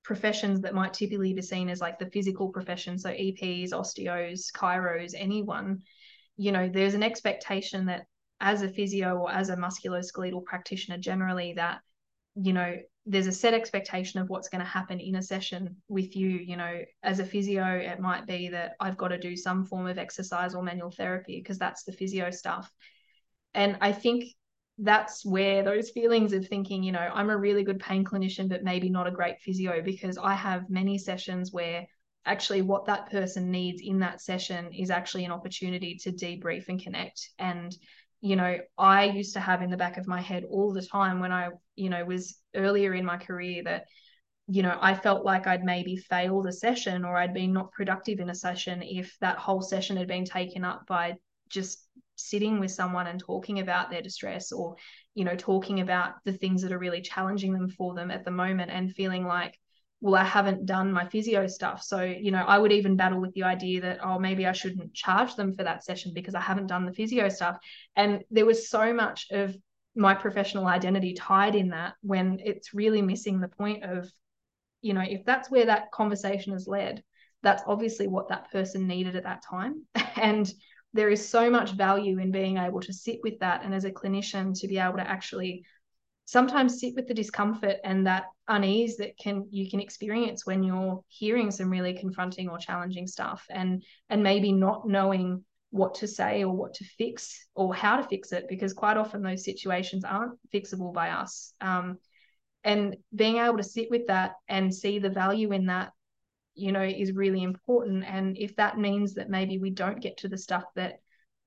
professions 0.05 0.61
that 0.61 0.75
might 0.75 0.95
typically 0.95 1.35
be 1.35 1.43
seen 1.43 1.69
as 1.69 1.81
like 1.81 1.99
the 1.99 2.11
physical 2.11 2.51
profession, 2.51 2.99
so 2.99 3.11
EPs, 3.11 3.71
osteos, 3.73 4.53
chiros, 4.53 5.13
anyone, 5.17 5.83
you 6.37 6.53
know, 6.53 6.69
there's 6.69 6.95
an 6.95 7.03
expectation 7.03 7.87
that 7.87 8.07
as 8.45 8.61
a 8.61 8.69
physio 8.69 9.17
or 9.17 9.33
as 9.33 9.49
a 9.49 9.57
musculoskeletal 9.57 10.45
practitioner 10.45 10.99
generally 10.99 11.55
that 11.55 11.81
you 12.37 12.53
know 12.53 12.77
there's 13.07 13.27
a 13.27 13.33
set 13.33 13.55
expectation 13.55 14.21
of 14.21 14.29
what's 14.29 14.51
going 14.51 14.61
to 14.61 14.71
happen 14.71 15.01
in 15.01 15.15
a 15.17 15.23
session 15.23 15.77
with 15.89 16.15
you 16.15 16.29
you 16.29 16.57
know 16.57 16.83
as 17.03 17.21
a 17.21 17.25
physio 17.25 17.65
it 17.65 17.99
might 18.01 18.27
be 18.27 18.49
that 18.49 18.73
i've 18.81 18.99
got 18.99 19.09
to 19.09 19.19
do 19.19 19.35
some 19.35 19.65
form 19.65 19.87
of 19.87 19.97
exercise 19.97 20.55
or 20.55 20.63
manual 20.63 20.91
therapy 20.91 21.41
because 21.41 21.59
that's 21.59 21.85
the 21.85 21.93
physio 21.93 22.31
stuff. 22.31 22.71
And 23.55 23.79
i 23.81 23.93
think 23.93 24.25
that's 24.79 25.25
where 25.25 25.63
those 25.63 25.91
feelings 25.91 26.33
of 26.35 26.47
thinking 26.47 26.83
you 26.83 26.93
know 26.93 27.09
i'm 27.15 27.31
a 27.31 27.37
really 27.37 27.63
good 27.63 27.79
pain 27.79 28.05
clinician 28.05 28.49
but 28.49 28.65
maybe 28.65 28.91
not 28.91 29.07
a 29.07 29.13
great 29.19 29.41
physio 29.41 29.81
because 29.81 30.19
i 30.19 30.35
have 30.35 30.69
many 30.69 30.99
sessions 30.99 31.53
where 31.53 31.87
actually 32.27 32.63
what 32.63 32.87
that 32.87 33.11
person 33.11 33.51
needs 33.51 33.81
in 33.83 33.99
that 34.01 34.21
session 34.21 34.73
is 34.73 34.91
actually 34.91 35.25
an 35.25 35.33
opportunity 35.33 35.97
to 35.97 36.13
debrief 36.13 36.69
and 36.69 36.83
connect. 36.83 37.31
And 37.39 37.75
you 38.25 38.37
know 38.37 38.57
i 38.79 39.05
used 39.05 39.35
to 39.35 39.41
have 39.41 39.61
in 39.61 39.71
the 39.71 39.77
back 39.77 39.99
of 39.99 40.07
my 40.07 40.21
head 40.21 40.45
all 40.51 40.73
the 40.73 40.81
time 40.87 41.21
when 41.21 41.31
i 41.31 41.51
you 41.77 41.91
know 41.91 42.03
was 42.07 42.39
earlier 42.57 42.95
in 42.95 43.05
my 43.05 43.19
career 43.19 43.63
that 43.63 43.85
you 44.49 44.63
know 44.63 44.79
i 44.81 44.95
felt 44.95 45.27
like 45.27 45.47
i'd 45.47 45.63
maybe 45.63 45.95
failed 45.97 46.47
a 46.47 46.53
session 46.53 47.05
or 47.05 47.19
i'd 47.19 47.35
been 47.35 47.53
not 47.53 47.71
productive 47.73 48.21
in 48.21 48.31
a 48.31 48.35
session 48.35 48.83
if 48.83 49.15
that 49.21 49.37
whole 49.37 49.61
session 49.61 49.95
had 49.99 50.09
been 50.09 50.25
taken 50.25 50.65
up 50.65 50.87
by 50.87 51.15
just 51.51 51.87
sitting 52.17 52.61
with 52.61 52.71
someone 52.71 53.07
and 53.07 53.21
talking 53.21 53.61
about 53.61 53.91
their 53.91 54.01
distress 54.01 54.53
or 54.53 54.75
you 55.15 55.25
know 55.25 55.37
talking 55.37 55.81
about 55.81 56.15
the 56.25 56.33
things 56.33 56.63
that 56.63 56.73
are 56.73 56.79
really 56.79 57.03
challenging 57.03 57.53
them 57.53 57.69
for 57.69 57.95
them 57.95 58.11
at 58.11 58.25
the 58.25 58.31
moment 58.31 58.71
and 58.71 58.95
feeling 58.95 59.27
like 59.27 59.59
well, 60.05 60.21
I 60.21 60.25
haven't 60.25 60.67
done 60.67 60.93
my 60.93 61.09
physio 61.09 61.47
stuff. 61.47 61.83
So, 61.83 62.03
you 62.03 62.31
know, 62.31 62.45
I 62.47 62.59
would 62.59 62.73
even 62.73 62.95
battle 62.95 63.23
with 63.23 63.33
the 63.33 63.45
idea 63.45 63.81
that, 63.81 64.01
oh, 64.05 64.19
maybe 64.19 64.47
I 64.47 64.53
shouldn't 64.53 64.93
charge 64.93 65.35
them 65.35 65.55
for 65.55 65.65
that 65.65 65.83
session 65.83 66.13
because 66.13 66.35
I 66.35 66.43
haven't 66.43 66.67
done 66.67 66.85
the 66.85 66.93
physio 66.93 67.31
stuff. 67.31 67.57
And 67.97 68.23
there 68.31 68.45
was 68.45 68.69
so 68.69 68.93
much 68.93 69.29
of 69.31 69.57
my 69.97 70.13
professional 70.13 70.67
identity 70.67 71.15
tied 71.15 71.55
in 71.55 71.71
that 71.71 71.95
when 72.03 72.39
it's 72.45 72.75
really 72.75 73.01
missing 73.01 73.41
the 73.41 73.49
point 73.49 73.83
of, 73.83 74.07
you 74.83 74.93
know, 74.93 75.01
if 75.01 75.25
that's 75.25 75.51
where 75.51 75.65
that 75.65 75.91
conversation 75.91 76.53
has 76.53 76.69
led, 76.69 77.03
that's 77.43 77.63
obviously 77.67 78.07
what 78.07 78.29
that 78.29 78.51
person 78.53 78.87
needed 78.87 79.17
at 79.17 79.23
that 79.23 79.43
time. 79.49 79.87
and 80.17 80.53
there 80.93 81.09
is 81.09 81.27
so 81.27 81.49
much 81.49 81.71
value 81.71 82.19
in 82.19 82.31
being 82.31 82.59
able 82.59 82.81
to 82.81 82.93
sit 82.93 83.21
with 83.23 83.39
that 83.39 83.65
and 83.65 83.75
as 83.75 83.87
a 83.87 83.91
clinician 83.91 84.53
to 84.61 84.69
be 84.69 84.77
able 84.77 84.99
to 84.99 85.11
actually 85.11 85.65
sometimes 86.27 86.81
sit 86.81 86.95
with 86.95 87.07
the 87.07 87.15
discomfort 87.15 87.77
and 87.85 88.07
that 88.07 88.25
unease 88.49 88.97
that 88.97 89.17
can 89.19 89.47
you 89.51 89.71
can 89.71 89.81
experience 89.81 90.47
when 90.47 90.63
you're 90.63 91.03
hearing 91.09 91.51
some 91.51 91.71
really 91.71 91.95
confronting 91.95 92.49
or 92.49 92.59
challenging 92.59 93.07
stuff 93.07 93.45
and 93.51 93.83
and 94.11 94.23
maybe 94.23 94.53
not 94.53 94.87
knowing 94.87 95.45
what 95.75 95.97
to 95.97 96.07
say 96.07 96.45
or 96.45 96.55
what 96.55 96.73
to 96.73 96.85
fix 96.85 97.49
or 97.57 97.75
how 97.75 97.97
to 97.97 98.05
fix 98.05 98.31
it 98.31 98.47
because 98.49 98.73
quite 98.73 98.97
often 98.97 99.23
those 99.23 99.45
situations 99.45 100.05
aren't 100.05 100.39
fixable 100.55 100.95
by 100.95 101.11
us. 101.11 101.53
Um, 101.61 101.99
and 102.63 102.97
being 103.13 103.39
able 103.39 103.57
to 103.57 103.65
sit 103.65 103.91
with 103.91 104.07
that 104.07 104.35
and 104.49 104.73
see 104.73 105.01
the 105.01 105.11
value 105.11 105.53
in 105.53 105.67
that 105.67 105.91
you 106.55 106.71
know 106.71 106.83
is 106.83 107.13
really 107.13 107.43
important. 107.43 108.05
And 108.05 108.39
if 108.39 108.55
that 108.57 108.79
means 108.79 109.15
that 109.15 109.29
maybe 109.29 109.59
we 109.59 109.71
don't 109.71 110.01
get 110.01 110.19
to 110.19 110.29
the 110.29 110.39
stuff 110.39 110.63
that 110.77 111.01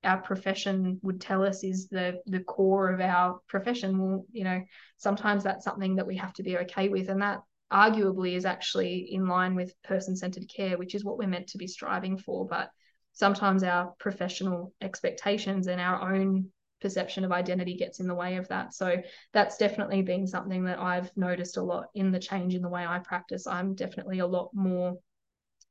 our 0.08 0.18
profession 0.18 0.98
would 1.02 1.20
tell 1.20 1.44
us 1.44 1.62
is 1.62 1.88
the 1.88 2.20
the 2.26 2.40
core 2.40 2.90
of 2.90 3.00
our 3.00 3.40
profession. 3.48 3.98
Well 3.98 4.24
you 4.32 4.44
know 4.44 4.62
sometimes 4.96 5.44
that's 5.44 5.64
something 5.64 5.96
that 5.96 6.06
we 6.06 6.16
have 6.16 6.32
to 6.34 6.42
be 6.42 6.58
okay 6.58 6.88
with 6.88 7.08
and 7.08 7.22
that 7.22 7.42
arguably 7.72 8.34
is 8.34 8.46
actually 8.46 9.12
in 9.12 9.26
line 9.26 9.54
with 9.54 9.80
person-centered 9.82 10.48
care 10.48 10.78
which 10.78 10.94
is 10.94 11.04
what 11.04 11.18
we're 11.18 11.28
meant 11.28 11.48
to 11.48 11.58
be 11.58 11.66
striving 11.66 12.16
for. 12.18 12.46
But 12.46 12.70
sometimes 13.12 13.62
our 13.62 13.94
professional 13.98 14.72
expectations 14.80 15.66
and 15.66 15.80
our 15.80 16.14
own 16.14 16.50
perception 16.80 17.24
of 17.24 17.32
identity 17.32 17.76
gets 17.76 18.00
in 18.00 18.06
the 18.06 18.14
way 18.14 18.36
of 18.36 18.46
that. 18.48 18.72
So 18.72 19.02
that's 19.32 19.58
definitely 19.58 20.02
been 20.02 20.26
something 20.26 20.64
that 20.64 20.78
i've 20.78 21.10
noticed 21.16 21.56
a 21.56 21.62
lot 21.62 21.86
in 21.94 22.12
the 22.12 22.20
change 22.20 22.54
in 22.54 22.62
the 22.62 22.68
way 22.68 22.86
i 22.86 22.98
practice. 23.00 23.46
I'm 23.46 23.74
definitely 23.74 24.20
a 24.20 24.26
lot 24.26 24.50
more 24.54 24.96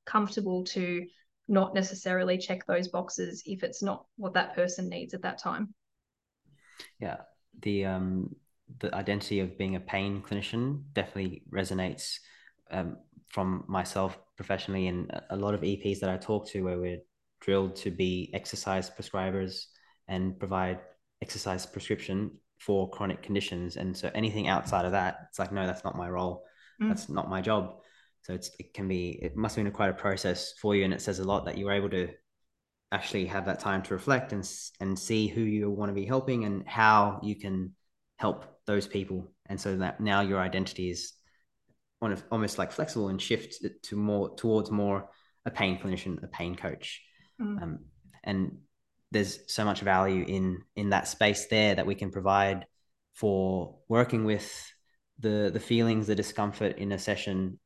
comfortable 0.06 0.64
to 0.66 1.06
not 1.48 1.74
necessarily 1.74 2.38
check 2.38 2.66
those 2.66 2.88
boxes 2.88 3.44
if 3.46 3.64
it's 3.64 3.82
not 3.82 4.06
what 4.18 4.34
that 4.34 4.56
person 4.56 4.90
needs 4.90 5.14
at 5.14 5.22
that 5.22 5.38
time. 5.38 5.74
Yeah, 7.00 7.18
the 7.62 7.86
um, 7.86 8.36
the 8.80 8.94
identity 8.94 9.40
of 9.40 9.58
being 9.58 9.76
a 9.76 9.80
pain 9.80 10.22
clinician 10.22 10.84
definitely 10.94 11.44
resonates 11.52 12.18
um, 12.72 12.98
from 13.30 13.64
myself 13.68 14.18
professionally 14.36 14.88
and 14.88 15.12
a 15.30 15.36
lot 15.36 15.54
of 15.54 15.62
EPs 15.62 16.00
that 16.00 16.10
I 16.10 16.18
talk 16.18 16.48
to 16.50 16.64
where 16.64 16.80
we're 16.80 17.00
drilled 17.40 17.76
to 17.78 17.92
be 17.92 18.30
exercise 18.34 18.90
prescribers 18.90 19.66
and 20.08 20.38
provide 20.38 20.80
exercise 21.22 21.66
prescription 21.66 22.32
for 22.60 22.90
chronic 22.90 23.22
conditions. 23.22 23.78
And 23.78 23.96
so 23.96 24.10
anything 24.14 24.48
outside 24.48 24.86
of 24.86 24.92
that, 24.92 25.28
it's 25.30 25.40
like, 25.40 25.52
no, 25.52 25.66
that's 25.66 25.84
not 25.84 25.96
my 25.96 26.10
role. 26.10 26.44
Mm. 26.82 26.90
That's 26.90 27.10
not 27.10 27.30
my 27.30 27.42
job. 27.42 27.78
So 28.28 28.34
it's, 28.34 28.52
it 28.60 28.74
can 28.74 28.90
be, 28.90 29.12
it 29.22 29.38
must 29.38 29.56
have 29.56 29.64
been 29.64 29.72
quite 29.72 29.90
a 29.90 29.94
process 29.94 30.52
for 30.60 30.76
you. 30.76 30.84
And 30.84 30.94
it 30.94 31.02
says 31.02 31.20
a 31.20 31.24
lot 31.24 31.46
that 31.46 31.58
you 31.58 31.66
were 31.66 31.72
able 31.72 31.90
to 31.92 32.10
actually 32.92 33.26
have 33.28 33.46
that 33.46 33.62
time 33.62 33.82
to 33.84 33.94
reflect 33.94 34.34
and, 34.34 34.46
and 34.82 35.00
see 35.00 35.28
who 35.28 35.40
you 35.40 35.70
want 35.70 35.90
to 35.90 35.94
be 35.94 36.06
helping 36.06 36.44
and 36.44 36.68
how 36.68 37.22
you 37.24 37.38
can 37.38 37.74
help 38.18 38.44
those 38.66 38.86
people. 38.86 39.32
And 39.46 39.60
so 39.60 39.78
that 39.78 40.02
now 40.02 40.20
your 40.20 40.42
identity 40.42 40.90
is 40.90 41.14
on 42.02 42.22
almost 42.30 42.58
like 42.58 42.74
flexible 42.74 43.08
and 43.08 43.22
shift 43.22 43.66
to 43.84 43.96
more 43.96 44.36
towards 44.36 44.72
more 44.72 45.10
a 45.46 45.50
pain 45.50 45.80
clinician, 45.80 46.22
a 46.22 46.28
pain 46.28 46.58
coach. 46.58 47.02
Mm. 47.42 47.64
Um, 47.64 47.80
and 48.26 48.58
there's 49.12 49.40
so 49.48 49.64
much 49.64 49.80
value 49.80 50.26
in 50.28 50.64
in 50.76 50.90
that 50.90 51.08
space 51.08 51.46
there 51.46 51.76
that 51.76 51.86
we 51.86 51.96
can 51.96 52.12
provide 52.12 52.66
for 53.14 53.78
working 53.88 54.26
with 54.26 54.70
the 55.18 55.50
the 55.54 55.62
feelings 55.62 56.08
the 56.08 56.16
discomfort 56.16 56.78
in 56.78 56.92
a 56.92 57.00
session 57.00 57.58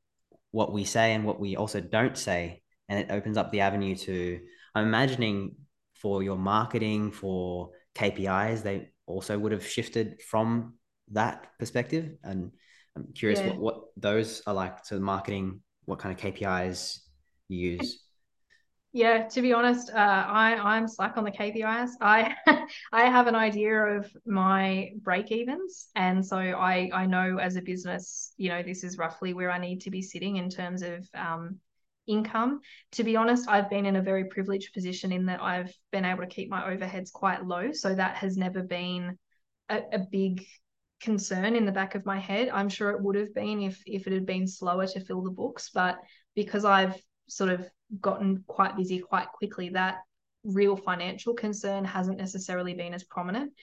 what 0.51 0.71
we 0.71 0.83
say 0.83 1.13
and 1.13 1.25
what 1.25 1.39
we 1.39 1.55
also 1.55 1.79
don't 1.79 2.17
say 2.17 2.61
and 2.89 2.99
it 2.99 3.11
opens 3.11 3.37
up 3.37 3.51
the 3.51 3.61
avenue 3.61 3.95
to 3.95 4.39
i'm 4.75 4.85
imagining 4.85 5.55
for 5.93 6.23
your 6.23 6.37
marketing 6.37 7.11
for 7.11 7.69
kpis 7.95 8.63
they 8.63 8.89
also 9.05 9.37
would 9.37 9.51
have 9.51 9.65
shifted 9.65 10.21
from 10.21 10.73
that 11.11 11.47
perspective 11.59 12.11
and 12.23 12.51
i'm 12.95 13.07
curious 13.13 13.39
yeah. 13.39 13.47
what, 13.47 13.59
what 13.59 13.81
those 13.97 14.41
are 14.47 14.53
like 14.53 14.83
to 14.83 14.99
marketing 14.99 15.61
what 15.85 15.99
kind 15.99 16.13
of 16.13 16.21
kpis 16.21 16.99
you 17.47 17.71
use 17.71 18.03
yeah, 18.93 19.27
to 19.29 19.41
be 19.41 19.53
honest, 19.53 19.89
uh, 19.89 19.95
I 19.95 20.55
I'm 20.55 20.87
slack 20.87 21.15
on 21.17 21.23
the 21.23 21.31
KPIs. 21.31 21.95
I 22.01 22.35
I 22.91 23.03
have 23.03 23.27
an 23.27 23.35
idea 23.35 23.73
of 23.73 24.11
my 24.25 24.91
break 24.97 25.31
evens, 25.31 25.87
and 25.95 26.25
so 26.25 26.37
I 26.37 26.89
I 26.93 27.05
know 27.05 27.37
as 27.39 27.55
a 27.55 27.61
business, 27.61 28.33
you 28.37 28.49
know, 28.49 28.61
this 28.61 28.83
is 28.83 28.97
roughly 28.97 29.33
where 29.33 29.49
I 29.49 29.59
need 29.59 29.81
to 29.81 29.91
be 29.91 30.01
sitting 30.01 30.35
in 30.35 30.49
terms 30.49 30.81
of 30.81 31.07
um, 31.13 31.59
income. 32.05 32.59
To 32.93 33.05
be 33.05 33.15
honest, 33.15 33.47
I've 33.47 33.69
been 33.69 33.85
in 33.85 33.95
a 33.95 34.01
very 34.01 34.25
privileged 34.25 34.73
position 34.73 35.13
in 35.13 35.25
that 35.27 35.41
I've 35.41 35.73
been 35.91 36.03
able 36.03 36.21
to 36.23 36.27
keep 36.27 36.49
my 36.49 36.63
overheads 36.63 37.13
quite 37.13 37.45
low, 37.45 37.71
so 37.71 37.95
that 37.95 38.17
has 38.17 38.35
never 38.35 38.61
been 38.61 39.17
a, 39.69 39.81
a 39.93 39.99
big 39.99 40.45
concern 40.99 41.55
in 41.55 41.65
the 41.65 41.71
back 41.71 41.95
of 41.95 42.05
my 42.05 42.19
head. 42.19 42.49
I'm 42.49 42.67
sure 42.69 42.89
it 42.91 43.01
would 43.01 43.15
have 43.15 43.33
been 43.33 43.61
if 43.61 43.81
if 43.85 44.05
it 44.05 44.11
had 44.11 44.25
been 44.25 44.47
slower 44.47 44.85
to 44.87 44.99
fill 44.99 45.21
the 45.23 45.31
books, 45.31 45.69
but 45.73 45.97
because 46.35 46.65
I've 46.65 47.01
sort 47.29 47.51
of 47.51 47.65
gotten 47.99 48.43
quite 48.47 48.77
busy 48.77 48.99
quite 48.99 49.27
quickly, 49.31 49.69
that 49.69 49.97
real 50.43 50.75
financial 50.75 51.33
concern 51.33 51.85
hasn't 51.85 52.17
necessarily 52.17 52.73
been 52.73 52.93
as 52.93 53.03
prominent. 53.03 53.53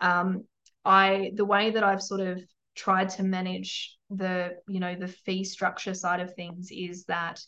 Um, 0.00 0.44
I 0.84 1.32
the 1.34 1.44
way 1.44 1.70
that 1.70 1.84
I've 1.84 2.02
sort 2.02 2.20
of 2.20 2.42
tried 2.74 3.08
to 3.08 3.22
manage 3.22 3.96
the 4.10 4.56
you 4.68 4.80
know 4.80 4.94
the 4.94 5.08
fee 5.08 5.44
structure 5.44 5.94
side 5.94 6.20
of 6.20 6.34
things 6.34 6.68
is 6.70 7.04
that 7.04 7.40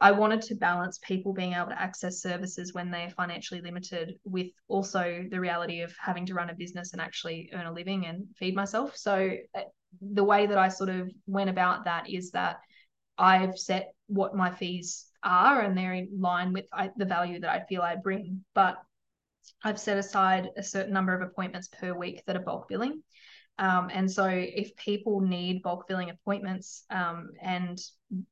I 0.00 0.12
wanted 0.12 0.42
to 0.42 0.54
balance 0.54 0.98
people 1.02 1.32
being 1.32 1.54
able 1.54 1.68
to 1.68 1.80
access 1.80 2.20
services 2.20 2.74
when 2.74 2.90
they're 2.90 3.10
financially 3.10 3.60
limited 3.60 4.14
with 4.24 4.48
also 4.68 5.24
the 5.30 5.40
reality 5.40 5.80
of 5.80 5.94
having 5.98 6.26
to 6.26 6.34
run 6.34 6.50
a 6.50 6.54
business 6.54 6.92
and 6.92 7.00
actually 7.00 7.50
earn 7.54 7.66
a 7.66 7.72
living 7.72 8.06
and 8.06 8.26
feed 8.36 8.54
myself. 8.54 8.96
So 8.96 9.34
uh, 9.54 9.60
the 10.00 10.24
way 10.24 10.46
that 10.46 10.58
I 10.58 10.68
sort 10.68 10.90
of 10.90 11.10
went 11.26 11.48
about 11.48 11.84
that 11.84 12.10
is 12.10 12.32
that 12.32 12.58
I've 13.16 13.56
set 13.56 13.94
what 14.08 14.34
my 14.34 14.50
fees 14.50 15.06
are 15.24 15.60
and 15.60 15.76
they're 15.76 15.94
in 15.94 16.08
line 16.18 16.52
with 16.52 16.66
I, 16.72 16.90
the 16.96 17.04
value 17.04 17.40
that 17.40 17.50
I 17.50 17.64
feel 17.66 17.82
I 17.82 17.96
bring. 17.96 18.44
But 18.54 18.76
I've 19.62 19.80
set 19.80 19.98
aside 19.98 20.50
a 20.56 20.62
certain 20.62 20.92
number 20.92 21.14
of 21.14 21.22
appointments 21.22 21.68
per 21.68 21.92
week 21.94 22.22
that 22.26 22.36
are 22.36 22.42
bulk 22.42 22.68
billing. 22.68 23.02
Um, 23.58 23.88
and 23.92 24.10
so 24.10 24.26
if 24.26 24.74
people 24.76 25.20
need 25.20 25.62
bulk 25.62 25.86
billing 25.86 26.10
appointments 26.10 26.84
um, 26.90 27.30
and 27.40 27.80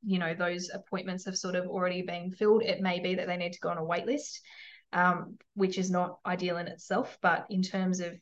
you 0.05 0.19
know 0.19 0.33
those 0.33 0.69
appointments 0.73 1.25
have 1.25 1.37
sort 1.37 1.55
of 1.55 1.65
already 1.65 2.01
been 2.01 2.31
filled, 2.31 2.63
it 2.63 2.81
may 2.81 2.99
be 2.99 3.15
that 3.15 3.27
they 3.27 3.37
need 3.37 3.53
to 3.53 3.59
go 3.59 3.69
on 3.69 3.77
a 3.77 3.83
wait 3.83 4.05
list, 4.05 4.41
um, 4.91 5.37
which 5.55 5.77
is 5.77 5.89
not 5.89 6.19
ideal 6.25 6.57
in 6.57 6.67
itself. 6.67 7.17
But 7.21 7.45
in 7.49 7.61
terms 7.61 7.99
of 7.99 8.13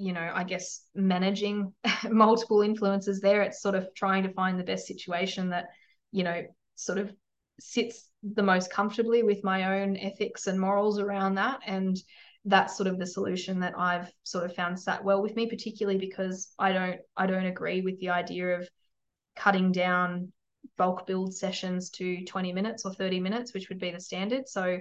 you 0.00 0.14
know, 0.14 0.32
I 0.34 0.44
guess 0.44 0.80
managing 0.94 1.74
multiple 2.10 2.62
influences 2.62 3.20
there, 3.20 3.42
it's 3.42 3.60
sort 3.60 3.74
of 3.74 3.86
trying 3.94 4.22
to 4.22 4.32
find 4.32 4.58
the 4.58 4.64
best 4.64 4.86
situation 4.86 5.50
that, 5.50 5.66
you 6.10 6.24
know, 6.24 6.42
sort 6.74 6.98
of 6.98 7.12
sits 7.60 8.08
the 8.22 8.42
most 8.42 8.70
comfortably 8.70 9.22
with 9.22 9.44
my 9.44 9.80
own 9.80 9.96
ethics 9.96 10.46
and 10.46 10.60
morals 10.60 10.98
around 10.98 11.36
that. 11.36 11.60
And 11.66 11.96
that's 12.44 12.76
sort 12.76 12.86
of 12.86 12.98
the 12.98 13.06
solution 13.06 13.60
that 13.60 13.78
I've 13.78 14.10
sort 14.22 14.44
of 14.44 14.54
found 14.54 14.78
sat 14.78 15.04
well 15.04 15.22
with 15.22 15.36
me 15.36 15.46
particularly 15.46 15.98
because 15.98 16.52
I 16.58 16.72
don't 16.72 17.00
I 17.16 17.26
don't 17.26 17.46
agree 17.46 17.82
with 17.82 17.98
the 18.00 18.10
idea 18.10 18.58
of 18.58 18.68
cutting 19.36 19.72
down 19.72 20.32
bulk 20.76 21.06
build 21.06 21.34
sessions 21.34 21.90
to 21.90 22.24
20 22.24 22.52
minutes 22.52 22.84
or 22.84 22.94
30 22.94 23.20
minutes 23.20 23.52
which 23.52 23.68
would 23.68 23.78
be 23.78 23.90
the 23.90 24.00
standard. 24.00 24.48
So 24.48 24.78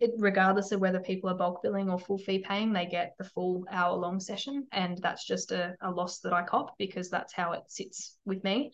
it, 0.00 0.10
regardless 0.18 0.72
of 0.72 0.80
whether 0.80 1.00
people 1.00 1.30
are 1.30 1.36
bulk 1.36 1.62
billing 1.62 1.88
or 1.88 1.98
full 1.98 2.18
fee 2.18 2.40
paying 2.40 2.72
they 2.72 2.86
get 2.86 3.14
the 3.18 3.24
full 3.24 3.64
hour 3.70 3.96
long 3.96 4.20
session. 4.20 4.66
And 4.72 4.98
that's 4.98 5.26
just 5.26 5.52
a, 5.52 5.74
a 5.80 5.90
loss 5.90 6.18
that 6.20 6.32
I 6.34 6.42
cop 6.42 6.76
because 6.76 7.08
that's 7.08 7.32
how 7.32 7.52
it 7.52 7.62
sits 7.68 8.18
with 8.26 8.44
me. 8.44 8.72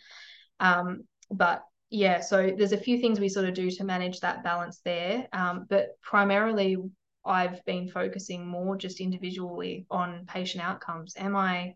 Um, 0.58 1.04
but 1.30 1.62
yeah, 1.90 2.20
so 2.20 2.52
there's 2.56 2.72
a 2.72 2.78
few 2.78 3.00
things 3.00 3.18
we 3.18 3.28
sort 3.28 3.46
of 3.46 3.54
do 3.54 3.70
to 3.70 3.84
manage 3.84 4.20
that 4.20 4.44
balance 4.44 4.80
there. 4.84 5.26
Um, 5.32 5.66
but 5.68 6.00
primarily, 6.02 6.76
I've 7.24 7.64
been 7.64 7.88
focusing 7.88 8.46
more 8.46 8.76
just 8.76 9.00
individually 9.00 9.86
on 9.90 10.26
patient 10.26 10.64
outcomes. 10.64 11.14
Am 11.16 11.34
I, 11.34 11.74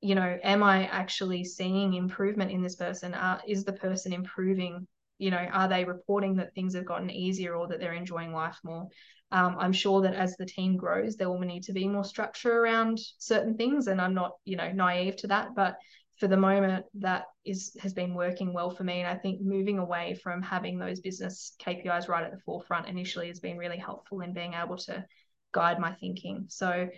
you 0.00 0.14
know, 0.14 0.38
am 0.42 0.62
I 0.62 0.86
actually 0.86 1.44
seeing 1.44 1.94
improvement 1.94 2.50
in 2.50 2.62
this 2.62 2.76
person? 2.76 3.14
Uh, 3.14 3.40
is 3.46 3.64
the 3.64 3.72
person 3.72 4.12
improving? 4.12 4.86
You 5.18 5.30
know, 5.30 5.38
are 5.52 5.68
they 5.68 5.84
reporting 5.84 6.36
that 6.36 6.54
things 6.54 6.74
have 6.74 6.84
gotten 6.84 7.10
easier 7.10 7.54
or 7.54 7.68
that 7.68 7.80
they're 7.80 7.92
enjoying 7.94 8.32
life 8.32 8.58
more? 8.64 8.88
Um, 9.32 9.56
I'm 9.58 9.72
sure 9.72 10.02
that 10.02 10.14
as 10.14 10.36
the 10.36 10.46
team 10.46 10.76
grows, 10.76 11.16
there 11.16 11.30
will 11.30 11.40
need 11.40 11.64
to 11.64 11.72
be 11.72 11.88
more 11.88 12.04
structure 12.04 12.52
around 12.52 12.98
certain 13.18 13.56
things, 13.56 13.86
and 13.86 14.00
I'm 14.00 14.14
not, 14.14 14.32
you 14.44 14.56
know, 14.56 14.70
naive 14.72 15.16
to 15.16 15.28
that. 15.28 15.54
But 15.54 15.76
for 16.18 16.28
the 16.28 16.36
moment, 16.36 16.86
that 16.94 17.24
is 17.44 17.76
has 17.80 17.92
been 17.92 18.14
working 18.14 18.52
well 18.52 18.70
for 18.70 18.84
me. 18.84 19.00
And 19.00 19.08
I 19.08 19.16
think 19.16 19.40
moving 19.40 19.78
away 19.78 20.18
from 20.22 20.42
having 20.42 20.78
those 20.78 21.00
business 21.00 21.54
KPIs 21.60 22.08
right 22.08 22.24
at 22.24 22.32
the 22.32 22.40
forefront 22.40 22.88
initially 22.88 23.28
has 23.28 23.40
been 23.40 23.58
really 23.58 23.76
helpful 23.76 24.20
in 24.20 24.32
being 24.32 24.54
able 24.54 24.76
to 24.78 25.04
guide 25.52 25.78
my 25.78 25.92
thinking. 25.92 26.46
So 26.48 26.88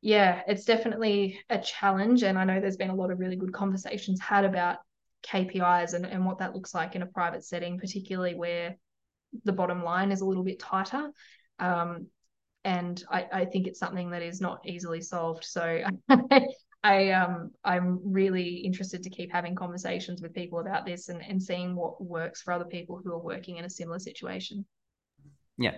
yeah, 0.00 0.42
it's 0.46 0.64
definitely 0.64 1.40
a 1.48 1.58
challenge. 1.58 2.22
And 2.22 2.38
I 2.38 2.44
know 2.44 2.60
there's 2.60 2.76
been 2.76 2.90
a 2.90 2.94
lot 2.94 3.10
of 3.10 3.18
really 3.18 3.36
good 3.36 3.52
conversations 3.52 4.20
had 4.20 4.44
about 4.44 4.78
KPIs 5.22 5.94
and, 5.94 6.04
and 6.04 6.24
what 6.26 6.38
that 6.38 6.54
looks 6.54 6.74
like 6.74 6.94
in 6.94 7.02
a 7.02 7.06
private 7.06 7.44
setting, 7.44 7.78
particularly 7.78 8.34
where 8.34 8.76
the 9.44 9.52
bottom 9.52 9.82
line 9.82 10.12
is 10.12 10.20
a 10.20 10.26
little 10.26 10.44
bit 10.44 10.58
tighter. 10.58 11.10
Um, 11.58 12.08
and 12.64 13.02
I, 13.10 13.26
I 13.32 13.44
think 13.44 13.66
it's 13.66 13.78
something 13.78 14.10
that 14.10 14.22
is 14.22 14.40
not 14.40 14.60
easily 14.66 15.00
solved. 15.00 15.44
So 15.44 15.82
I 16.84 17.10
um 17.10 17.52
I'm 17.64 18.00
really 18.02 18.56
interested 18.56 19.02
to 19.04 19.10
keep 19.10 19.30
having 19.30 19.54
conversations 19.54 20.20
with 20.20 20.34
people 20.34 20.58
about 20.58 20.84
this 20.84 21.08
and, 21.08 21.22
and 21.22 21.40
seeing 21.40 21.76
what 21.76 22.02
works 22.02 22.42
for 22.42 22.52
other 22.52 22.64
people 22.64 23.00
who 23.02 23.12
are 23.12 23.18
working 23.22 23.58
in 23.58 23.64
a 23.64 23.70
similar 23.70 24.00
situation. 24.00 24.64
Yeah, 25.58 25.76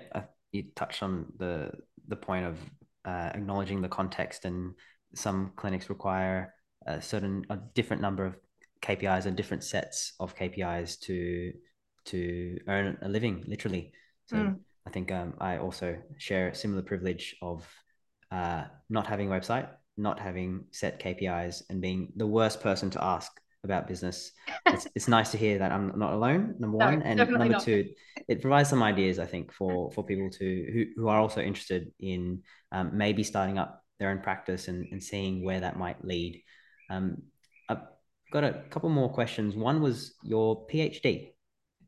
you 0.53 0.65
touched 0.77 1.03
on 1.03 1.27
the 1.37 1.73
the 2.09 2.17
point 2.17 2.47
of 2.47 2.59
uh, 3.05 3.31
acknowledging 3.35 3.83
the 3.83 3.89
context, 3.89 4.45
and 4.45 4.73
some 5.15 5.53
clinics 5.57 5.91
require 5.91 6.55
a 6.87 7.03
certain 7.03 7.45
a 7.51 7.59
different 7.75 8.01
number 8.01 8.25
of 8.25 8.37
KPIs 8.81 9.27
and 9.27 9.37
different 9.37 9.65
sets 9.65 10.13
of 10.21 10.37
KPIs 10.37 11.01
to 11.01 11.53
to 12.07 12.59
earn 12.69 12.99
a 13.03 13.09
living, 13.09 13.45
literally. 13.47 13.93
So 14.27 14.37
mm. 14.37 14.59
I 14.87 14.91
think 14.91 15.11
um, 15.11 15.35
I 15.41 15.59
also 15.59 15.97
share 16.19 16.49
a 16.49 16.55
similar 16.55 16.83
privilege 16.83 17.37
of 17.43 17.67
uh, 18.31 18.65
not 18.89 19.07
having 19.07 19.31
a 19.31 19.35
website, 19.35 19.69
not 19.97 20.19
having 20.19 20.65
set 20.71 21.01
KPIs, 21.01 21.63
and 21.71 21.81
being 21.81 22.13
the 22.17 22.27
worst 22.27 22.61
person 22.61 22.91
to 22.91 23.05
ask 23.05 23.31
about 23.65 23.89
business. 23.89 24.33
It's, 24.67 24.87
it's 24.95 25.09
nice 25.09 25.31
to 25.33 25.39
hear 25.39 25.59
that 25.59 25.73
I'm 25.73 25.99
not 25.99 26.13
alone. 26.13 26.55
Number 26.59 26.79
no, 26.79 26.87
one, 26.87 27.03
and 27.03 27.19
number 27.19 27.49
not. 27.49 27.63
two, 27.63 27.89
it 28.29 28.41
provides 28.41 28.69
some 28.69 28.83
ideas 28.83 29.19
I 29.19 29.27
think 29.27 29.53
for 29.53 29.91
for 29.93 30.05
people 30.05 30.31
to 30.31 30.71
who 30.73 30.85
who 31.01 31.09
are 31.09 31.19
also 31.19 31.41
interested 31.41 31.91
in 31.99 32.43
um, 32.71 32.97
maybe 32.97 33.25
starting 33.25 33.59
up 33.59 33.83
their 33.99 34.11
own 34.11 34.21
practice 34.21 34.69
and, 34.69 34.87
and 34.93 35.03
seeing 35.03 35.45
where 35.45 35.61
that 35.61 35.79
might 35.79 36.05
lead. 36.05 36.43
Um, 36.91 37.23
I've 37.69 37.83
got 38.31 38.45
a 38.45 38.63
couple 38.71 38.91
more 38.91 39.09
questions. 39.13 39.57
One 39.57 39.81
was 39.81 40.15
your 40.23 40.67
PhD. 40.67 41.33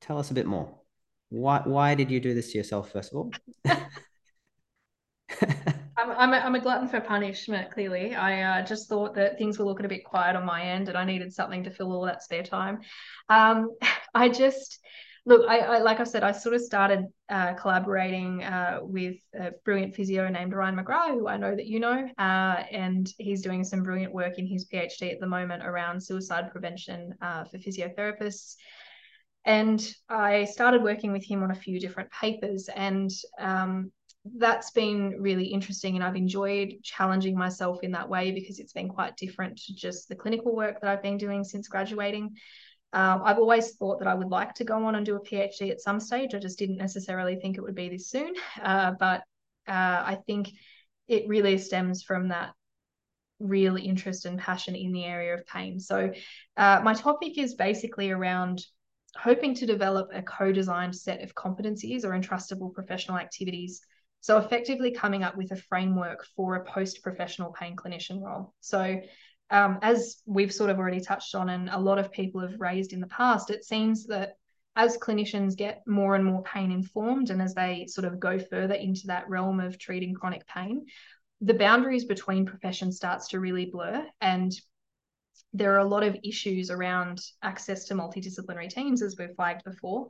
Tell 0.01 0.19
us 0.19 0.31
a 0.31 0.35
bit 0.35 0.47
more. 0.47 0.81
Why 1.29 1.61
why 1.65 1.95
did 1.95 2.11
you 2.11 2.21
do 2.21 2.35
this 2.35 2.53
to 2.53 2.59
yourself 2.59 2.91
first 2.93 3.13
of 3.13 3.19
all? 3.19 3.31
I'm, 6.17 6.33
a, 6.33 6.37
I'm 6.37 6.55
a 6.55 6.61
glutton 6.61 6.89
for 6.89 7.01
punishment, 7.01 7.71
clearly. 7.71 8.15
I 8.15 8.43
uh, 8.43 8.65
just 8.65 8.89
thought 8.89 9.15
that 9.15 9.39
things 9.39 9.59
were 9.59 9.65
looking 9.65 9.87
a 9.87 9.89
bit 9.89 10.05
quiet 10.05 10.37
on 10.37 10.45
my 10.45 10.63
end 10.63 10.89
and 10.89 10.97
I 10.97 11.05
needed 11.05 11.33
something 11.33 11.65
to 11.65 11.71
fill 11.71 11.93
all 11.93 12.05
that 12.07 12.23
spare 12.23 12.43
time. 12.43 12.81
Um, 13.29 13.71
I 14.15 14.29
just, 14.29 14.79
look, 15.27 15.49
I, 15.49 15.59
I, 15.59 15.79
like 15.79 16.01
I 16.01 16.05
said, 16.05 16.23
I 16.23 16.33
sort 16.33 16.55
of 16.55 16.61
started 16.61 17.05
uh, 17.29 17.55
collaborating 17.55 18.45
uh, 18.45 18.79
with 18.83 19.17
a 19.39 19.53
brilliant 19.65 19.95
physio 19.95 20.29
named 20.29 20.55
Ryan 20.55 20.77
McGrath, 20.77 21.15
who 21.15 21.29
I 21.29 21.37
know 21.37 21.55
that 21.55 21.67
you 21.67 21.81
know, 21.81 22.09
uh, 22.19 22.63
and 22.71 23.09
he's 23.19 23.43
doing 23.43 23.65
some 23.65 23.83
brilliant 23.83 24.15
work 24.15 24.39
in 24.39 24.47
his 24.47 24.67
PhD 24.67 25.13
at 25.13 25.21
the 25.21 25.27
moment 25.27 25.65
around 25.67 26.03
suicide 26.03 26.51
prevention 26.51 27.15
uh, 27.21 27.45
for 27.45 27.59
physiotherapists. 27.59 28.55
And 29.45 29.87
I 30.09 30.45
started 30.45 30.83
working 30.83 31.13
with 31.13 31.25
him 31.25 31.43
on 31.45 31.53
a 31.53 31.55
few 31.55 31.79
different 31.79 32.11
papers, 32.11 32.69
and 32.75 33.11
um, 33.39 33.93
that's 34.37 34.71
been 34.71 35.17
really 35.21 35.47
interesting. 35.47 35.95
And 35.95 36.05
I've 36.05 36.17
enjoyed 36.17 36.75
challenging 36.83 37.37
myself 37.37 37.83
in 37.83 37.93
that 37.93 38.09
way 38.09 38.33
because 38.33 38.59
it's 38.59 38.73
been 38.73 38.89
quite 38.89 39.17
different 39.17 39.59
to 39.63 39.75
just 39.75 40.09
the 40.09 40.17
clinical 40.17 40.55
work 40.55 40.81
that 40.81 40.91
I've 40.91 41.03
been 41.03 41.19
doing 41.19 41.45
since 41.45 41.69
graduating. 41.69 42.35
Um, 42.93 43.23
I've 43.25 43.39
always 43.39 43.73
thought 43.73 43.99
that 43.99 44.09
I 44.09 44.15
would 44.15 44.31
like 44.31 44.55
to 44.55 44.65
go 44.65 44.85
on 44.85 44.95
and 44.95 45.05
do 45.05 45.17
a 45.17 45.21
PhD 45.21 45.71
at 45.71 45.81
some 45.81 46.01
stage. 46.01 46.35
I 46.35 46.39
just 46.39 46.59
didn't 46.59 46.79
necessarily 46.79 47.37
think 47.37 47.57
it 47.57 47.63
would 47.63 47.75
be 47.75 47.89
this 47.89 48.11
soon. 48.11 48.35
Uh, 48.63 48.93
but 48.99 49.21
uh, 49.69 50.03
I 50.07 50.19
think 50.27 50.51
it 51.09 51.29
really 51.29 51.59
stems 51.59 52.03
from 52.03 52.29
that 52.29 52.53
real 53.39 53.77
interest 53.77 54.25
and 54.25 54.39
passion 54.39 54.75
in 54.75 54.93
the 54.93 55.05
area 55.05 55.35
of 55.35 55.47
pain. 55.47 55.79
So, 55.79 56.13
uh, 56.57 56.81
my 56.83 56.95
topic 56.95 57.39
is 57.39 57.55
basically 57.55 58.11
around 58.11 58.65
hoping 59.17 59.55
to 59.55 59.67
develop 59.67 60.09
a 60.13 60.23
co 60.23 60.53
designed 60.53 60.95
set 60.95 61.23
of 61.23 61.35
competencies 61.35 62.05
or 62.05 62.11
entrustable 62.11 62.73
professional 62.73 63.19
activities. 63.19 63.81
So, 64.27 64.39
effectively 64.39 64.91
coming 64.91 65.23
up 65.23 65.37
with 65.37 65.53
a 65.53 65.57
framework 65.57 66.27
for 66.35 66.57
a 66.57 66.65
post 66.65 67.01
professional 67.01 67.53
pain 67.53 67.77
clinician 67.77 68.21
role. 68.21 68.53
So, 68.59 69.01
um, 69.51 69.79
as 69.83 70.21
we've 70.27 70.53
sort 70.53 70.69
of 70.69 70.81
already 70.81 70.99
touched 70.99 71.37
on, 71.37 71.49
and 71.49 71.69
a 71.69 71.79
lot 71.79 72.01
of 72.01 72.11
people 72.11 72.41
have 72.41 72.61
raised 72.61 72.93
in 72.93 72.99
the 72.99 73.07
past, 73.07 73.51
it 73.51 73.65
seems 73.65 74.05
that 74.07 74.33
as 74.75 74.99
clinicians 74.99 75.57
get 75.57 75.85
more 75.87 76.17
and 76.17 76.25
more 76.25 76.43
pain 76.43 76.73
informed 76.73 77.31
and 77.31 77.41
as 77.41 77.55
they 77.55 77.87
sort 77.87 78.05
of 78.05 78.19
go 78.19 78.37
further 78.37 78.75
into 78.75 79.07
that 79.07 79.29
realm 79.29 79.61
of 79.61 79.79
treating 79.79 80.13
chronic 80.13 80.45
pain, 80.49 80.87
the 81.41 81.55
boundaries 81.55 82.05
between 82.05 82.47
professions 82.47 82.97
starts 82.97 83.29
to 83.29 83.39
really 83.39 83.67
blur 83.67 84.05
and 84.21 84.53
there 85.53 85.73
are 85.73 85.87
a 85.87 85.89
lot 85.89 86.03
of 86.03 86.17
issues 86.25 86.73
around 86.73 87.21
access 87.45 87.85
to 87.85 87.95
multidisciplinary 87.95 88.69
teams, 88.69 89.03
as 89.03 89.15
we've 89.17 89.37
flagged 89.37 89.63
before. 89.63 90.09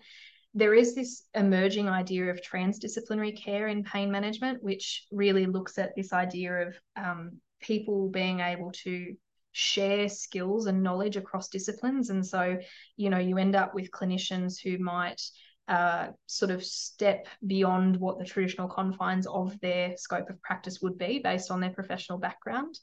There 0.57 0.75
is 0.75 0.95
this 0.95 1.25
emerging 1.35 1.91
idea 1.91 2.31
of 2.31 2.41
transdisciplinary 2.41 3.37
care 3.37 3.69
in 3.69 3.85
pain 3.85 4.11
management, 4.11 4.63
which 4.63 5.05
really 5.13 5.45
looks 5.45 5.77
at 5.77 5.95
this 5.95 6.15
idea 6.15 6.69
of 6.69 6.75
um, 6.97 7.33
people 7.61 8.09
being 8.09 8.41
able 8.41 8.73
to 8.85 9.15
share 9.53 10.09
skills 10.09 10.67
and 10.67 10.83
knowledge 10.83 11.17
across 11.17 11.49
disciplines. 11.49 12.11
And 12.11 12.27
so, 12.27 12.59
you 12.97 13.11
know, 13.11 13.19
you 13.19 13.39
end 13.39 13.55
up 13.55 13.75
with 13.75 13.91
clinicians 13.91 14.55
who 14.63 14.79
might 14.79 15.21
uh, 15.69 16.09
sort 16.27 16.51
of 16.51 16.65
step 16.65 17.27
beyond 17.47 17.97
what 17.97 18.19
the 18.19 18.25
traditional 18.25 18.69
confines 18.69 19.27
of 19.27 19.59
their 19.61 19.97
scope 19.97 20.31
of 20.31 20.41
practice 20.41 20.81
would 20.81 20.97
be 20.97 21.19
based 21.19 21.51
on 21.51 21.61
their 21.61 21.71
professional 21.71 22.19
background. 22.19 22.79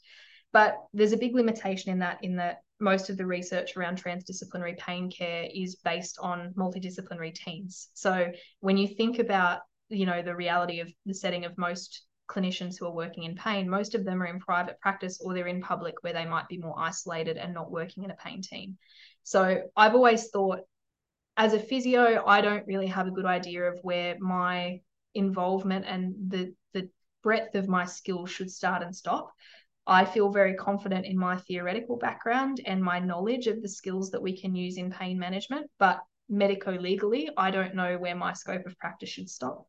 But 0.52 0.78
there's 0.94 1.14
a 1.14 1.18
big 1.18 1.34
limitation 1.34 1.92
in 1.92 2.00
that, 2.00 2.20
in 2.24 2.36
that 2.36 2.58
most 2.80 3.10
of 3.10 3.18
the 3.18 3.26
research 3.26 3.78
around 3.78 4.02
transdisciplinary 4.02 4.78
pain 4.78 5.10
care 5.10 5.48
is 5.54 5.76
based 5.76 6.18
on 6.22 6.54
multidisciplinary 6.58 7.34
teams. 7.34 7.90
So 7.94 8.32
when 8.60 8.78
you 8.78 8.88
think 8.88 9.20
about, 9.20 9.62
you 9.90 10.06
know, 10.06 10.22
the 10.22 10.36
reality 10.36 10.80
of 10.80 10.90
the 11.06 11.14
setting 11.14 11.46
of 11.46 11.58
most 11.58 12.04
clinicians 12.30 12.76
who 12.80 12.86
are 12.86 12.94
working 12.94 13.24
in 13.24 13.36
pain, 13.36 13.70
most 13.70 13.96
of 13.96 14.06
them 14.06 14.22
are 14.22 14.28
in 14.28 14.40
private 14.40 14.80
practice 14.80 15.20
or 15.22 15.34
they're 15.34 15.48
in 15.48 15.62
public 15.62 15.96
where 16.02 16.14
they 16.14 16.26
might 16.26 16.48
be 16.48 16.58
more 16.58 16.76
isolated 16.78 17.38
and 17.38 17.54
not 17.54 17.72
working 17.72 18.04
in 18.04 18.12
a 18.12 18.16
pain 18.16 18.42
team. 18.42 18.78
So 19.24 19.62
I've 19.76 19.96
always 19.96 20.30
thought 20.30 20.62
as 21.38 21.54
a 21.54 21.60
physio, 21.60 22.24
I 22.26 22.42
don't 22.42 22.68
really 22.68 22.88
have 22.88 23.08
a 23.08 23.12
good 23.12 23.26
idea 23.26 23.64
of 23.64 23.80
where 23.82 24.18
my 24.20 24.82
involvement 25.16 25.86
and 25.88 26.14
the 26.28 26.54
the 26.74 26.90
breadth 27.22 27.56
of 27.56 27.68
my 27.68 27.86
skills 27.86 28.30
should 28.30 28.52
start 28.52 28.84
and 28.84 28.96
stop. 28.96 29.32
I 29.86 30.06
feel 30.06 30.30
very 30.30 30.56
confident 30.56 31.06
in 31.06 31.18
my 31.18 31.38
theoretical 31.38 31.98
background 31.98 32.62
and 32.66 32.82
my 32.82 33.00
knowledge 33.00 33.48
of 33.48 33.62
the 33.62 33.68
skills 33.68 34.12
that 34.12 34.22
we 34.22 34.40
can 34.40 34.56
use 34.56 34.78
in 34.78 34.92
pain 34.92 35.20
management, 35.20 35.70
but 35.78 36.00
medico 36.30 36.72
legally, 36.72 37.30
I 37.36 37.52
don't 37.52 37.76
know 37.76 37.98
where 37.98 38.16
my 38.16 38.34
scope 38.34 38.66
of 38.66 38.78
practice 38.78 39.10
should 39.10 39.30
stop. 39.30 39.68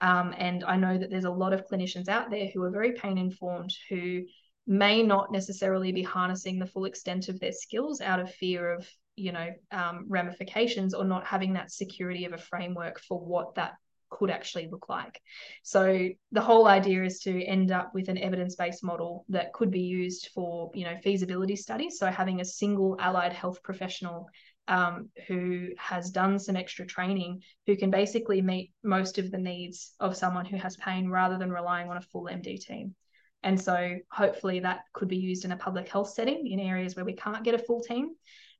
Um, 0.00 0.34
and 0.36 0.62
I 0.62 0.76
know 0.76 0.98
that 0.98 1.10
there's 1.10 1.24
a 1.24 1.30
lot 1.30 1.54
of 1.54 1.66
clinicians 1.66 2.08
out 2.08 2.30
there 2.30 2.48
who 2.52 2.62
are 2.62 2.70
very 2.70 2.92
pain 2.92 3.16
informed 3.16 3.74
who 3.88 4.24
may 4.66 5.02
not 5.02 5.32
necessarily 5.32 5.92
be 5.92 6.02
harnessing 6.02 6.58
the 6.58 6.66
full 6.66 6.84
extent 6.84 7.28
of 7.28 7.40
their 7.40 7.52
skills 7.52 8.00
out 8.00 8.20
of 8.20 8.34
fear 8.34 8.72
of 8.72 8.86
you 9.14 9.32
know 9.32 9.48
um, 9.70 10.04
ramifications 10.08 10.92
or 10.92 11.04
not 11.04 11.24
having 11.24 11.54
that 11.54 11.70
security 11.70 12.24
of 12.24 12.32
a 12.32 12.38
framework 12.38 13.00
for 13.00 13.18
what 13.18 13.54
that 13.54 13.74
could 14.10 14.30
actually 14.30 14.68
look 14.70 14.88
like. 14.88 15.20
So 15.62 16.08
the 16.32 16.40
whole 16.40 16.66
idea 16.66 17.04
is 17.04 17.20
to 17.20 17.44
end 17.44 17.70
up 17.70 17.92
with 17.94 18.08
an 18.08 18.18
evidence-based 18.18 18.84
model 18.84 19.24
that 19.28 19.52
could 19.52 19.70
be 19.70 19.80
used 19.80 20.30
for, 20.34 20.70
you 20.74 20.84
know, 20.84 20.96
feasibility 21.02 21.56
studies. 21.56 21.98
So 21.98 22.06
having 22.06 22.40
a 22.40 22.44
single 22.44 22.96
allied 23.00 23.32
health 23.32 23.62
professional 23.62 24.28
um, 24.68 25.10
who 25.28 25.68
has 25.78 26.10
done 26.10 26.38
some 26.38 26.56
extra 26.56 26.86
training, 26.86 27.42
who 27.66 27.76
can 27.76 27.90
basically 27.90 28.42
meet 28.42 28.72
most 28.82 29.18
of 29.18 29.30
the 29.30 29.38
needs 29.38 29.94
of 30.00 30.16
someone 30.16 30.44
who 30.44 30.56
has 30.56 30.76
pain 30.76 31.08
rather 31.08 31.38
than 31.38 31.52
relying 31.52 31.88
on 31.88 31.96
a 31.96 32.02
full 32.02 32.24
MD 32.24 32.58
team. 32.60 32.94
And 33.42 33.60
so 33.60 33.96
hopefully 34.10 34.60
that 34.60 34.80
could 34.92 35.08
be 35.08 35.18
used 35.18 35.44
in 35.44 35.52
a 35.52 35.56
public 35.56 35.88
health 35.88 36.10
setting 36.10 36.48
in 36.48 36.58
areas 36.58 36.96
where 36.96 37.04
we 37.04 37.14
can't 37.14 37.44
get 37.44 37.54
a 37.54 37.58
full 37.58 37.80
team. 37.80 38.10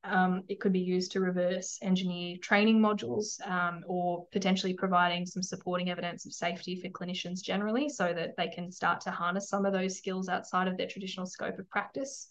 Um, 0.05 0.45
it 0.49 0.61
could 0.61 0.73
be 0.73 0.81
used 0.81 1.13
to 1.13 1.21
reverse 1.21 1.79
engineer 1.83 2.37
training 2.41 2.81
modules 2.81 3.41
um, 3.49 3.83
or 3.89 4.27
potentially 4.31 4.73
providing 4.73 5.27
some 5.27 5.43
supporting 5.43 5.91
evidence 5.91 6.27
of 6.27 6.33
safety 6.33 6.81
for 6.81 6.89
clinicians 6.89 7.43
generally 7.43 7.89
so 7.89 8.13
that 8.13 8.37
they 8.37 8.49
can 8.49 8.71
start 8.71 9.01
to 9.03 9.11
harness 9.11 9.49
some 9.49 9.67
of 9.67 9.73
those 9.73 9.99
skills 9.99 10.29
outside 10.29 10.69
of 10.69 10.77
their 10.77 10.87
traditional 10.87 11.27
scope 11.27 11.59
of 11.59 11.69
practice. 11.71 12.29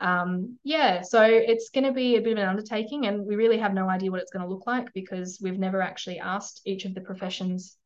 Um, 0.00 0.58
yeah, 0.64 1.02
so 1.02 1.22
it's 1.22 1.70
going 1.70 1.84
to 1.84 1.92
be 1.92 2.16
a 2.16 2.20
bit 2.20 2.32
of 2.32 2.38
an 2.38 2.48
undertaking, 2.48 3.06
and 3.06 3.24
we 3.24 3.36
really 3.36 3.58
have 3.58 3.74
no 3.74 3.88
idea 3.88 4.10
what 4.10 4.20
it's 4.20 4.32
going 4.32 4.44
to 4.44 4.50
look 4.50 4.66
like 4.66 4.92
because 4.92 5.38
we've 5.40 5.58
never 5.58 5.80
actually 5.80 6.18
asked 6.18 6.62
each 6.64 6.84
of 6.84 6.94
the 6.94 7.00
professions 7.00 7.76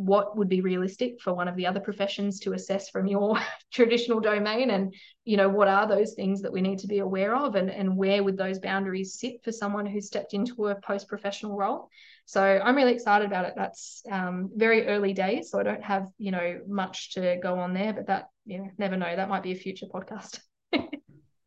what 0.00 0.34
would 0.34 0.48
be 0.48 0.62
realistic 0.62 1.20
for 1.20 1.34
one 1.34 1.46
of 1.46 1.56
the 1.56 1.66
other 1.66 1.78
professions 1.78 2.40
to 2.40 2.54
assess 2.54 2.88
from 2.88 3.06
your 3.06 3.38
traditional 3.72 4.18
domain 4.18 4.70
and 4.70 4.94
you 5.26 5.36
know 5.36 5.48
what 5.48 5.68
are 5.68 5.86
those 5.86 6.14
things 6.14 6.40
that 6.40 6.52
we 6.52 6.62
need 6.62 6.78
to 6.78 6.86
be 6.86 7.00
aware 7.00 7.36
of 7.36 7.54
and, 7.54 7.70
and 7.70 7.94
where 7.94 8.24
would 8.24 8.38
those 8.38 8.58
boundaries 8.58 9.18
sit 9.20 9.44
for 9.44 9.52
someone 9.52 9.84
who's 9.84 10.06
stepped 10.06 10.32
into 10.32 10.68
a 10.68 10.74
post-professional 10.80 11.54
role? 11.54 11.90
So 12.24 12.42
i'm 12.42 12.76
really 12.76 12.94
excited 12.94 13.26
about 13.26 13.44
it. 13.44 13.54
That's 13.56 14.02
um, 14.10 14.50
very 14.54 14.86
early 14.86 15.12
days 15.12 15.50
so 15.50 15.60
i 15.60 15.62
don't 15.62 15.84
have 15.84 16.08
you 16.16 16.30
know 16.30 16.60
much 16.66 17.12
to 17.14 17.38
go 17.42 17.58
on 17.58 17.74
there 17.74 17.92
but 17.92 18.06
that 18.06 18.30
you 18.46 18.58
know 18.58 18.70
never 18.78 18.96
know. 18.96 19.14
That 19.14 19.28
might 19.28 19.42
be 19.42 19.52
a 19.52 19.56
future 19.56 19.86
podcast. 19.86 20.40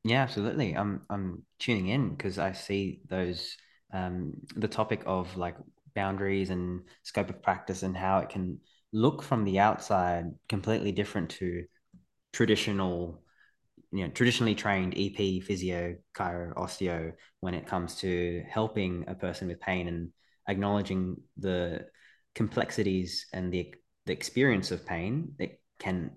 Yeah 0.06 0.22
absolutely. 0.22 0.76
I'm 0.76 1.01
i'm 1.10 1.43
tuning 1.60 1.88
in 1.88 2.10
because 2.10 2.38
i 2.38 2.51
see 2.51 2.99
those 3.08 3.56
um, 3.93 4.34
the 4.56 4.68
topic 4.68 5.04
of 5.06 5.38
like 5.38 5.56
boundaries 5.96 6.50
and 6.50 6.82
scope 7.04 7.30
of 7.30 7.41
practice 7.41 7.84
and 7.84 7.96
how 7.96 8.20
it 8.20 8.30
can 8.30 8.60
look 8.91 9.24
from 9.24 9.44
the 9.44 9.60
outside 9.60 10.26
completely 10.48 10.91
different 10.91 11.30
to 11.30 11.64
traditional 12.32 13.22
you 13.91 14.04
know 14.04 14.10
traditionally 14.12 14.56
trained 14.56 14.94
ep 14.98 15.44
physio 15.44 15.96
chiro 16.16 16.54
osteo 16.56 17.14
when 17.39 17.54
it 17.54 17.68
comes 17.68 17.96
to 17.96 18.44
helping 18.50 19.04
a 19.08 19.16
person 19.16 19.48
with 19.48 19.60
pain 19.60 19.88
and 19.88 20.10
acknowledging 20.48 21.16
the 21.38 21.86
complexities 22.36 23.28
and 23.34 23.52
the 23.52 23.74
the 24.06 24.14
experience 24.14 24.72
of 24.72 24.86
pain 24.86 25.34
it 25.39 25.62
can 25.80 26.12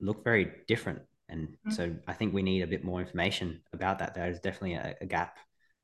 look 0.00 0.24
very 0.24 0.52
different. 0.66 1.00
And 1.28 1.48
mm-hmm. 1.48 1.70
so 1.70 1.94
i 2.08 2.12
think 2.12 2.34
we 2.34 2.42
need 2.42 2.62
a 2.62 2.66
bit 2.66 2.84
more 2.84 3.00
information 3.00 3.60
about 3.72 3.98
that. 3.98 4.14
There 4.14 4.28
is 4.28 4.40
definitely 4.40 4.74
a, 4.74 4.96
a 5.00 5.06
gap. 5.06 5.38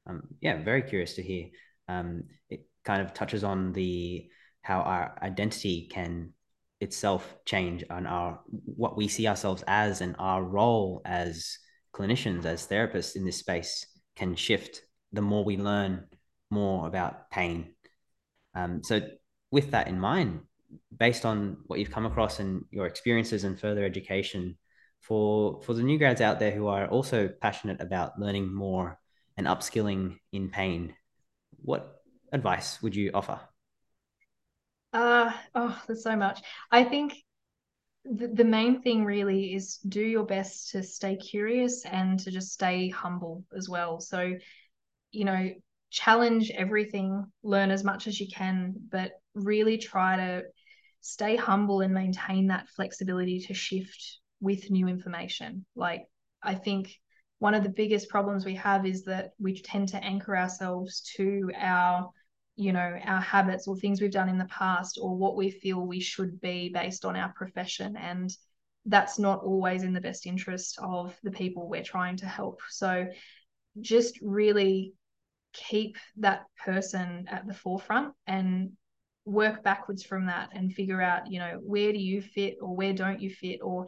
Um, 0.08 0.22
yeah 0.40 0.62
very 0.62 0.82
curious 0.82 1.14
to 1.14 1.22
hear 1.22 1.46
um, 1.88 2.24
it, 2.48 2.66
kind 2.86 3.02
of 3.02 3.12
touches 3.12 3.44
on 3.44 3.72
the 3.72 4.28
how 4.62 4.80
our 4.80 5.18
identity 5.22 5.88
can 5.92 6.32
itself 6.80 7.36
change 7.44 7.84
on 7.90 8.06
our 8.06 8.40
what 8.64 8.96
we 8.96 9.08
see 9.08 9.26
ourselves 9.26 9.64
as 9.66 10.00
and 10.00 10.14
our 10.18 10.42
role 10.42 11.02
as 11.04 11.58
clinicians 11.94 12.44
as 12.44 12.66
therapists 12.66 13.16
in 13.16 13.24
this 13.24 13.38
space 13.38 13.86
can 14.14 14.34
shift 14.34 14.82
the 15.12 15.22
more 15.22 15.44
we 15.44 15.56
learn 15.56 16.04
more 16.50 16.86
about 16.86 17.30
pain. 17.30 17.74
Um, 18.54 18.82
so 18.84 19.00
with 19.50 19.72
that 19.72 19.88
in 19.88 19.98
mind 19.98 20.40
based 20.96 21.24
on 21.24 21.58
what 21.66 21.78
you've 21.78 21.90
come 21.90 22.06
across 22.06 22.40
and 22.40 22.64
your 22.70 22.86
experiences 22.86 23.44
and 23.44 23.58
further 23.58 23.84
education 23.84 24.56
for 25.00 25.60
for 25.62 25.74
the 25.74 25.82
new 25.82 25.98
grads 25.98 26.20
out 26.20 26.38
there 26.38 26.50
who 26.50 26.66
are 26.66 26.86
also 26.88 27.28
passionate 27.40 27.80
about 27.80 28.18
learning 28.18 28.52
more 28.52 28.98
and 29.36 29.46
upskilling 29.46 30.18
in 30.32 30.50
pain 30.50 30.94
what 31.62 31.95
advice 32.32 32.82
would 32.82 32.94
you 32.94 33.10
offer? 33.14 33.40
Uh, 34.92 35.32
oh, 35.54 35.82
there's 35.86 36.02
so 36.02 36.16
much. 36.16 36.40
I 36.70 36.84
think 36.84 37.14
the, 38.04 38.28
the 38.28 38.44
main 38.44 38.82
thing 38.82 39.04
really 39.04 39.54
is 39.54 39.78
do 39.88 40.00
your 40.00 40.24
best 40.24 40.70
to 40.70 40.82
stay 40.82 41.16
curious 41.16 41.84
and 41.84 42.18
to 42.20 42.30
just 42.30 42.52
stay 42.52 42.88
humble 42.88 43.44
as 43.56 43.68
well. 43.68 44.00
So, 44.00 44.34
you 45.10 45.24
know, 45.24 45.50
challenge 45.90 46.50
everything, 46.50 47.24
learn 47.42 47.70
as 47.70 47.84
much 47.84 48.06
as 48.06 48.20
you 48.20 48.28
can, 48.28 48.74
but 48.90 49.12
really 49.34 49.78
try 49.78 50.16
to 50.16 50.42
stay 51.00 51.36
humble 51.36 51.80
and 51.80 51.92
maintain 51.92 52.48
that 52.48 52.68
flexibility 52.68 53.40
to 53.40 53.54
shift 53.54 54.18
with 54.40 54.70
new 54.70 54.88
information. 54.88 55.64
Like, 55.74 56.04
I 56.42 56.54
think 56.54 56.98
one 57.38 57.54
of 57.54 57.62
the 57.62 57.68
biggest 57.68 58.08
problems 58.08 58.44
we 58.44 58.54
have 58.54 58.86
is 58.86 59.04
that 59.04 59.30
we 59.38 59.60
tend 59.60 59.88
to 59.88 60.02
anchor 60.02 60.36
ourselves 60.36 61.02
to 61.16 61.50
our 61.58 62.10
you 62.56 62.72
know 62.72 62.98
our 63.04 63.20
habits 63.20 63.68
or 63.68 63.76
things 63.76 64.00
we've 64.00 64.10
done 64.10 64.30
in 64.30 64.38
the 64.38 64.46
past 64.46 64.98
or 65.00 65.14
what 65.14 65.36
we 65.36 65.50
feel 65.50 65.86
we 65.86 66.00
should 66.00 66.40
be 66.40 66.70
based 66.70 67.04
on 67.04 67.14
our 67.16 67.32
profession. 67.36 67.96
And 67.96 68.30
that's 68.86 69.18
not 69.18 69.40
always 69.40 69.82
in 69.82 69.92
the 69.92 70.00
best 70.00 70.26
interest 70.26 70.78
of 70.82 71.14
the 71.22 71.30
people 71.30 71.68
we're 71.68 71.82
trying 71.82 72.16
to 72.18 72.26
help. 72.26 72.60
So 72.70 73.06
just 73.80 74.18
really 74.22 74.94
keep 75.52 75.96
that 76.18 76.44
person 76.64 77.26
at 77.28 77.46
the 77.46 77.54
forefront 77.54 78.14
and 78.26 78.72
work 79.26 79.62
backwards 79.62 80.04
from 80.04 80.26
that 80.26 80.50
and 80.52 80.72
figure 80.72 81.02
out 81.02 81.30
you 81.30 81.38
know 81.40 81.58
where 81.62 81.92
do 81.92 81.98
you 81.98 82.22
fit 82.22 82.56
or 82.62 82.76
where 82.76 82.92
don't 82.92 83.20
you 83.20 83.28
fit 83.28 83.58
or 83.62 83.86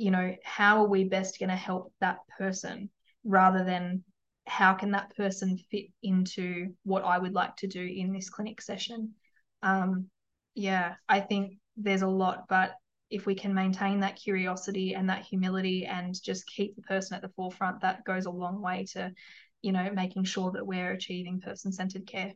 you 0.00 0.10
know 0.10 0.34
how 0.42 0.82
are 0.82 0.88
we 0.88 1.04
best 1.04 1.38
going 1.38 1.50
to 1.50 1.56
help 1.56 1.92
that 2.00 2.20
person 2.38 2.88
rather 3.22 3.64
than 3.64 4.02
how 4.46 4.72
can 4.72 4.92
that 4.92 5.14
person 5.14 5.58
fit 5.70 5.86
into 6.02 6.74
what 6.84 7.04
I 7.04 7.18
would 7.18 7.34
like 7.34 7.54
to 7.56 7.66
do 7.66 7.84
in 7.84 8.10
this 8.12 8.30
clinic 8.30 8.62
session? 8.62 9.14
Um, 9.62 10.06
yeah, 10.54 10.94
I 11.06 11.20
think 11.20 11.58
there's 11.76 12.00
a 12.00 12.08
lot, 12.08 12.46
but 12.48 12.72
if 13.10 13.26
we 13.26 13.34
can 13.34 13.52
maintain 13.52 14.00
that 14.00 14.16
curiosity 14.16 14.94
and 14.94 15.10
that 15.10 15.24
humility 15.24 15.84
and 15.84 16.14
just 16.20 16.46
keep 16.46 16.76
the 16.76 16.82
person 16.82 17.14
at 17.14 17.22
the 17.22 17.28
forefront, 17.36 17.82
that 17.82 18.04
goes 18.04 18.24
a 18.24 18.30
long 18.30 18.62
way 18.62 18.86
to, 18.92 19.12
you 19.60 19.72
know, 19.72 19.90
making 19.92 20.24
sure 20.24 20.50
that 20.52 20.66
we're 20.66 20.92
achieving 20.92 21.40
person-centered 21.40 22.06
care. 22.06 22.32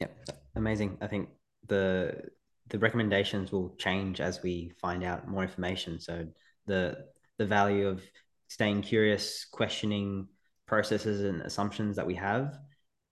Yeah, 0.00 0.08
amazing. 0.56 0.96
I 1.02 1.08
think 1.08 1.28
the 1.68 2.30
the 2.70 2.78
recommendations 2.78 3.52
will 3.52 3.74
change 3.76 4.20
as 4.20 4.42
we 4.42 4.72
find 4.80 5.04
out 5.04 5.28
more 5.28 5.42
information. 5.42 6.00
So 6.00 6.26
the 6.66 7.06
the 7.38 7.46
value 7.46 7.88
of 7.88 8.02
staying 8.48 8.82
curious, 8.82 9.46
questioning 9.50 10.28
processes 10.66 11.22
and 11.22 11.42
assumptions 11.42 11.96
that 11.96 12.06
we 12.06 12.14
have, 12.14 12.58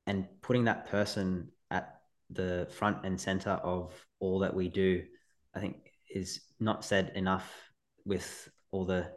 and 0.07 0.27
putting 0.43 0.65
that 0.65 0.89
person 0.89 1.49
at 1.71 2.01
the 2.31 2.69
front 2.71 3.05
and 3.05 3.21
center 3.21 3.51
of 3.51 3.93
all 4.21 4.41
that 4.41 4.55
we 4.55 4.69
do, 4.69 5.03
I 5.55 5.61
think 5.61 5.77
is 6.11 6.41
not 6.61 6.85
said 6.85 7.13
enough 7.15 7.51
with 8.05 8.49
all 8.71 8.85
the 8.85 9.11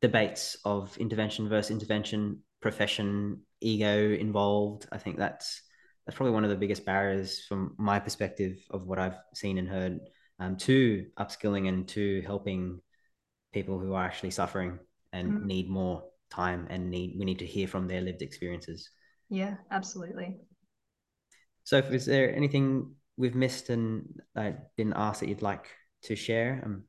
debates 0.00 0.56
of 0.64 0.96
intervention 0.98 1.48
versus 1.48 1.70
intervention, 1.70 2.42
profession, 2.60 3.40
ego 3.60 4.12
involved. 4.12 4.86
I 4.92 4.98
think 4.98 5.18
that's 5.18 5.62
that's 6.06 6.16
probably 6.16 6.32
one 6.32 6.44
of 6.44 6.50
the 6.50 6.56
biggest 6.56 6.84
barriers 6.84 7.44
from 7.48 7.74
my 7.78 7.98
perspective 7.98 8.58
of 8.70 8.86
what 8.86 8.98
I've 8.98 9.18
seen 9.34 9.58
and 9.58 9.68
heard 9.68 10.00
um, 10.38 10.56
to 10.56 11.06
upskilling 11.18 11.68
and 11.68 11.86
to 11.88 12.22
helping 12.22 12.80
people 13.52 13.78
who 13.78 13.94
are 13.94 14.04
actually 14.04 14.30
suffering 14.30 14.78
and 15.12 15.32
mm. 15.32 15.44
need 15.44 15.68
more 15.68 16.04
time 16.30 16.66
and 16.70 16.90
need 16.90 17.16
we 17.18 17.24
need 17.24 17.40
to 17.40 17.46
hear 17.46 17.66
from 17.66 17.88
their 17.88 18.00
lived 18.00 18.22
experiences 18.22 18.90
yeah 19.28 19.56
absolutely 19.72 20.36
so 21.64 21.78
is 21.78 22.06
there 22.06 22.34
anything 22.34 22.94
we've 23.16 23.34
missed 23.34 23.68
and 23.68 24.20
I 24.36 24.54
didn't 24.76 24.94
ask 24.96 25.20
that 25.20 25.28
you'd 25.28 25.42
like 25.42 25.66
to 26.04 26.14
share 26.14 26.62
um, 26.64 26.84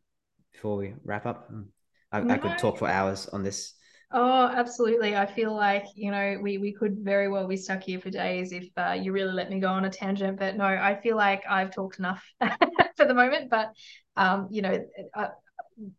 before 0.53 0.78
we 0.78 0.93
wrap 1.03 1.26
up 1.26 1.47
um, 1.49 1.70
I, 2.12 2.22
no. 2.22 2.34
I 2.36 2.38
could 2.38 2.57
talk 2.57 2.78
for 2.78 2.88
hours 2.88 3.28
on 3.28 3.43
this 3.43 3.74
Oh, 4.14 4.47
absolutely. 4.47 5.16
I 5.16 5.26
feel 5.26 5.55
like, 5.55 5.86
you 5.95 6.12
know, 6.12 6.38
we, 6.41 6.57
we 6.57 6.74
could 6.74 6.97
very 6.99 7.30
well 7.30 7.47
be 7.47 7.55
stuck 7.55 7.82
here 7.84 7.99
for 7.99 8.09
days 8.09 8.51
if 8.51 8.68
uh, 8.76 8.91
you 8.91 9.14
really 9.14 9.32
let 9.32 9.49
me 9.49 9.59
go 9.59 9.70
on 9.70 9.86
a 9.86 9.89
tangent. 9.89 10.38
But 10.38 10.57
no, 10.57 10.66
I 10.66 10.99
feel 11.01 11.16
like 11.16 11.43
I've 11.49 11.74
talked 11.74 11.97
enough 11.99 12.22
for 12.97 13.05
the 13.05 13.14
moment. 13.14 13.49
But, 13.49 13.72
um, 14.18 14.47
you 14.51 14.64
know, 14.64 14.84
uh, 15.14 15.30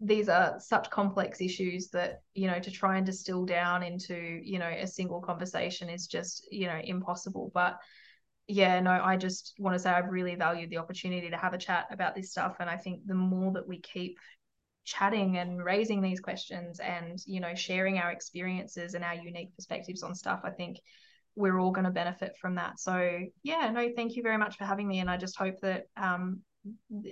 these 0.00 0.28
are 0.28 0.60
such 0.60 0.90
complex 0.90 1.40
issues 1.40 1.88
that 1.88 2.20
you 2.34 2.46
know 2.46 2.60
to 2.60 2.70
try 2.70 2.98
and 2.98 3.06
distill 3.06 3.44
down 3.44 3.82
into 3.82 4.14
you 4.14 4.58
know 4.58 4.68
a 4.68 4.86
single 4.86 5.20
conversation 5.20 5.88
is 5.88 6.06
just 6.06 6.46
you 6.52 6.66
know 6.66 6.78
impossible 6.84 7.50
but 7.54 7.78
yeah 8.46 8.78
no 8.80 8.90
i 8.92 9.16
just 9.16 9.54
want 9.58 9.74
to 9.74 9.78
say 9.78 9.90
i've 9.90 10.10
really 10.10 10.34
valued 10.36 10.70
the 10.70 10.76
opportunity 10.76 11.30
to 11.30 11.36
have 11.36 11.54
a 11.54 11.58
chat 11.58 11.86
about 11.90 12.14
this 12.14 12.30
stuff 12.30 12.56
and 12.60 12.70
i 12.70 12.76
think 12.76 13.00
the 13.06 13.14
more 13.14 13.52
that 13.52 13.66
we 13.66 13.80
keep 13.80 14.18
chatting 14.84 15.38
and 15.38 15.64
raising 15.64 16.02
these 16.02 16.20
questions 16.20 16.80
and 16.80 17.20
you 17.26 17.40
know 17.40 17.54
sharing 17.54 17.98
our 17.98 18.10
experiences 18.10 18.94
and 18.94 19.04
our 19.04 19.14
unique 19.14 19.54
perspectives 19.54 20.02
on 20.02 20.14
stuff 20.14 20.40
i 20.44 20.50
think 20.50 20.78
we're 21.36 21.58
all 21.58 21.70
going 21.70 21.84
to 21.84 21.90
benefit 21.90 22.36
from 22.40 22.56
that 22.56 22.78
so 22.78 23.20
yeah 23.42 23.70
no 23.70 23.88
thank 23.94 24.16
you 24.16 24.22
very 24.22 24.36
much 24.36 24.56
for 24.56 24.64
having 24.64 24.88
me 24.88 24.98
and 24.98 25.08
i 25.08 25.16
just 25.16 25.36
hope 25.36 25.60
that 25.60 25.84
um, 25.96 26.40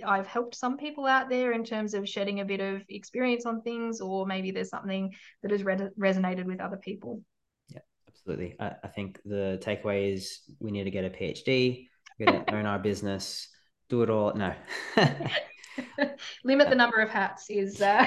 I've 0.05 0.27
helped 0.27 0.55
some 0.55 0.77
people 0.77 1.05
out 1.05 1.29
there 1.29 1.51
in 1.51 1.63
terms 1.63 1.93
of 1.93 2.07
shedding 2.07 2.39
a 2.39 2.45
bit 2.45 2.61
of 2.61 2.83
experience 2.87 3.45
on 3.45 3.61
things, 3.61 3.99
or 3.99 4.25
maybe 4.25 4.51
there's 4.51 4.69
something 4.69 5.13
that 5.41 5.51
has 5.51 5.63
re- 5.63 5.89
resonated 5.99 6.45
with 6.45 6.61
other 6.61 6.77
people. 6.77 7.21
Yeah, 7.69 7.79
absolutely. 8.07 8.55
I, 8.59 8.75
I, 8.83 8.87
think 8.87 9.19
the 9.25 9.59
takeaway 9.61 10.13
is 10.13 10.39
we 10.59 10.71
need 10.71 10.85
to 10.85 10.91
get 10.91 11.03
a 11.03 11.09
PhD, 11.09 11.87
we 12.17 12.25
to 12.25 12.45
own 12.55 12.65
our 12.65 12.79
business, 12.79 13.49
do 13.89 14.03
it 14.03 14.09
all. 14.09 14.33
No. 14.33 14.53
Limit 16.43 16.69
the 16.69 16.75
number 16.75 16.97
of 16.97 17.09
hats 17.09 17.49
is. 17.49 17.81
Uh... 17.81 18.05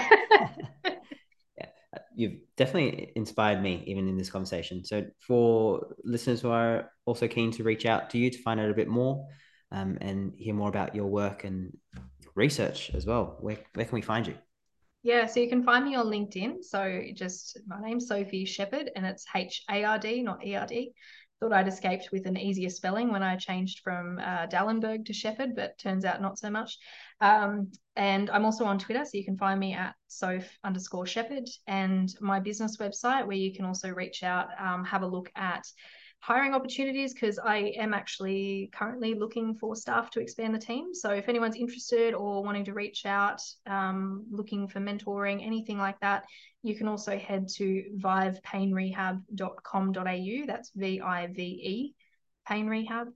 yeah, 1.59 1.67
you've 2.15 2.39
definitely 2.57 3.12
inspired 3.17 3.62
me 3.62 3.83
even 3.87 4.09
in 4.09 4.17
this 4.17 4.31
conversation. 4.31 4.85
So 4.85 5.05
for 5.21 5.95
listeners 6.05 6.41
who 6.41 6.51
are 6.51 6.91
also 7.07 7.29
keen 7.29 7.51
to 7.53 7.65
reach 7.65 7.87
out 7.87 8.11
to 8.11 8.19
you 8.19 8.31
to 8.31 8.43
find 8.43 8.61
out 8.61 8.71
a 8.71 8.75
bit 8.75 8.89
more 8.89 9.27
um, 9.73 9.99
and 10.01 10.33
hear 10.37 10.55
more 10.55 10.69
about 10.69 10.95
your 10.95 11.07
work 11.07 11.45
and 11.45 11.77
research 12.35 12.91
as 12.95 13.07
well, 13.07 13.37
where, 13.41 13.59
where 13.75 13.87
can 13.87 13.95
we 13.95 14.03
find 14.03 14.27
you? 14.27 14.35
Yeah, 15.03 15.27
so 15.27 15.39
you 15.39 15.51
can 15.51 15.62
find 15.62 15.85
me 15.85 15.97
on 15.97 16.07
LinkedIn. 16.07 16.65
So 16.65 17.03
just 17.15 17.59
my 17.67 17.79
name's 17.79 18.09
Sophie 18.09 18.47
Shephard 18.47 18.91
and 18.97 19.05
it's 19.05 19.27
H 19.37 19.62
A 19.71 19.85
R 19.85 19.99
D, 19.99 20.23
not 20.23 20.45
E 20.45 20.57
R 20.57 20.67
D. 20.67 20.95
thought 21.41 21.53
I'd 21.53 21.68
escaped 21.68 22.11
with 22.12 22.26
an 22.26 22.37
easier 22.37 22.70
spelling 22.70 23.11
when 23.11 23.22
I 23.22 23.37
changed 23.37 23.80
from 23.80 24.18
uh, 24.18 24.47
Dallenberg 24.47 25.07
to 25.07 25.12
Shephard, 25.12 25.55
but 25.55 25.78
turns 25.78 26.05
out 26.05 26.22
not 26.22 26.39
so 26.39 26.51
much. 26.51 26.78
Um, 27.20 27.70
and 27.97 28.30
I'm 28.30 28.45
also 28.45 28.64
on 28.64 28.78
Twitter, 28.78 29.05
so 29.05 29.18
you 29.18 29.24
can 29.24 29.37
find 29.37 29.59
me 29.59 29.74
at 29.74 29.95
soph 30.09 30.49
underscore 30.64 31.07
shephard 31.07 31.49
and 31.66 32.09
my 32.20 32.41
business 32.41 32.76
website 32.78 33.26
where 33.26 33.37
you 33.37 33.55
can 33.55 33.64
also 33.64 33.91
reach 33.91 34.22
out, 34.22 34.49
um, 34.59 34.85
have 34.85 35.03
a 35.03 35.07
look 35.07 35.30
at 35.37 35.64
hiring 36.25 36.55
opportunities 36.55 37.12
because 37.12 37.39
I 37.39 37.75
am 37.77 37.93
actually 37.93 38.70
currently 38.72 39.12
looking 39.12 39.55
for 39.55 39.77
staff 39.77 40.09
to 40.12 40.20
expand 40.20 40.55
the 40.55 40.59
team. 40.59 40.95
So 40.95 41.11
if 41.11 41.29
anyone's 41.29 41.57
interested 41.57 42.14
or 42.14 42.43
wanting 42.43 42.64
to 42.64 42.72
reach 42.72 43.05
out, 43.05 43.43
um, 43.66 44.25
looking 44.31 44.66
for 44.66 44.81
mentoring, 44.81 45.45
anything 45.45 45.77
like 45.77 46.01
that, 46.01 46.25
you 46.62 46.77
can 46.77 46.89
also 46.89 47.18
head 47.18 47.49
to 47.57 47.85
vivepainrehab.com.au. 47.99 50.47
That's 50.47 50.70
V 50.75 51.03
I 51.03 51.27
V 51.27 51.43
E, 51.43 51.95
pain 52.49 52.68
rehab. 52.68 53.09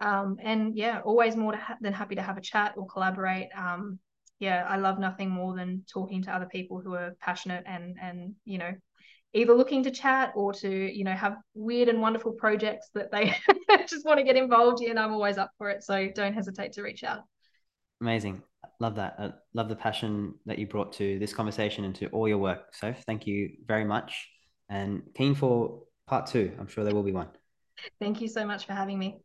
Um, 0.00 0.38
and 0.42 0.74
yeah, 0.74 1.02
always 1.04 1.36
more 1.36 1.54
ha- 1.54 1.76
than 1.82 1.92
happy 1.92 2.14
to 2.14 2.22
have 2.22 2.38
a 2.38 2.40
chat 2.40 2.72
or 2.78 2.86
collaborate. 2.86 3.48
Um, 3.54 3.98
yeah, 4.38 4.64
I 4.66 4.78
love 4.78 4.98
nothing 4.98 5.28
more 5.28 5.54
than 5.54 5.84
talking 5.92 6.22
to 6.22 6.34
other 6.34 6.46
people 6.46 6.80
who 6.80 6.94
are 6.94 7.14
passionate 7.20 7.64
and 7.66 7.98
and 8.00 8.36
you 8.46 8.56
know 8.56 8.72
either 9.34 9.52
looking 9.52 9.82
to 9.82 9.90
chat 9.90 10.32
or 10.34 10.52
to 10.52 10.68
you 10.68 11.04
know 11.04 11.12
have 11.12 11.36
weird 11.54 11.88
and 11.88 12.00
wonderful 12.00 12.32
projects 12.32 12.88
that 12.94 13.10
they 13.10 13.34
just 13.88 14.06
want 14.06 14.18
to 14.18 14.24
get 14.24 14.36
involved 14.36 14.82
in 14.82 14.96
i'm 14.96 15.12
always 15.12 15.36
up 15.36 15.50
for 15.58 15.68
it 15.68 15.82
so 15.82 16.08
don't 16.14 16.34
hesitate 16.34 16.72
to 16.72 16.82
reach 16.82 17.04
out. 17.04 17.20
Amazing. 18.00 18.42
Love 18.80 18.96
that. 18.96 19.14
I 19.18 19.32
love 19.54 19.68
the 19.68 19.76
passion 19.76 20.34
that 20.46 20.58
you 20.58 20.66
brought 20.66 20.92
to 20.94 21.18
this 21.18 21.32
conversation 21.32 21.84
and 21.84 21.94
to 21.96 22.06
all 22.08 22.28
your 22.28 22.38
work 22.38 22.74
so 22.74 22.94
thank 23.06 23.26
you 23.26 23.50
very 23.66 23.84
much. 23.84 24.28
And 24.68 25.02
keen 25.14 25.34
for 25.34 25.82
part 26.06 26.26
two. 26.26 26.52
I'm 26.58 26.68
sure 26.68 26.84
there 26.84 26.94
will 26.94 27.02
be 27.02 27.12
one. 27.12 27.28
Thank 28.00 28.20
you 28.20 28.28
so 28.28 28.46
much 28.46 28.66
for 28.66 28.72
having 28.72 28.98
me 28.98 29.20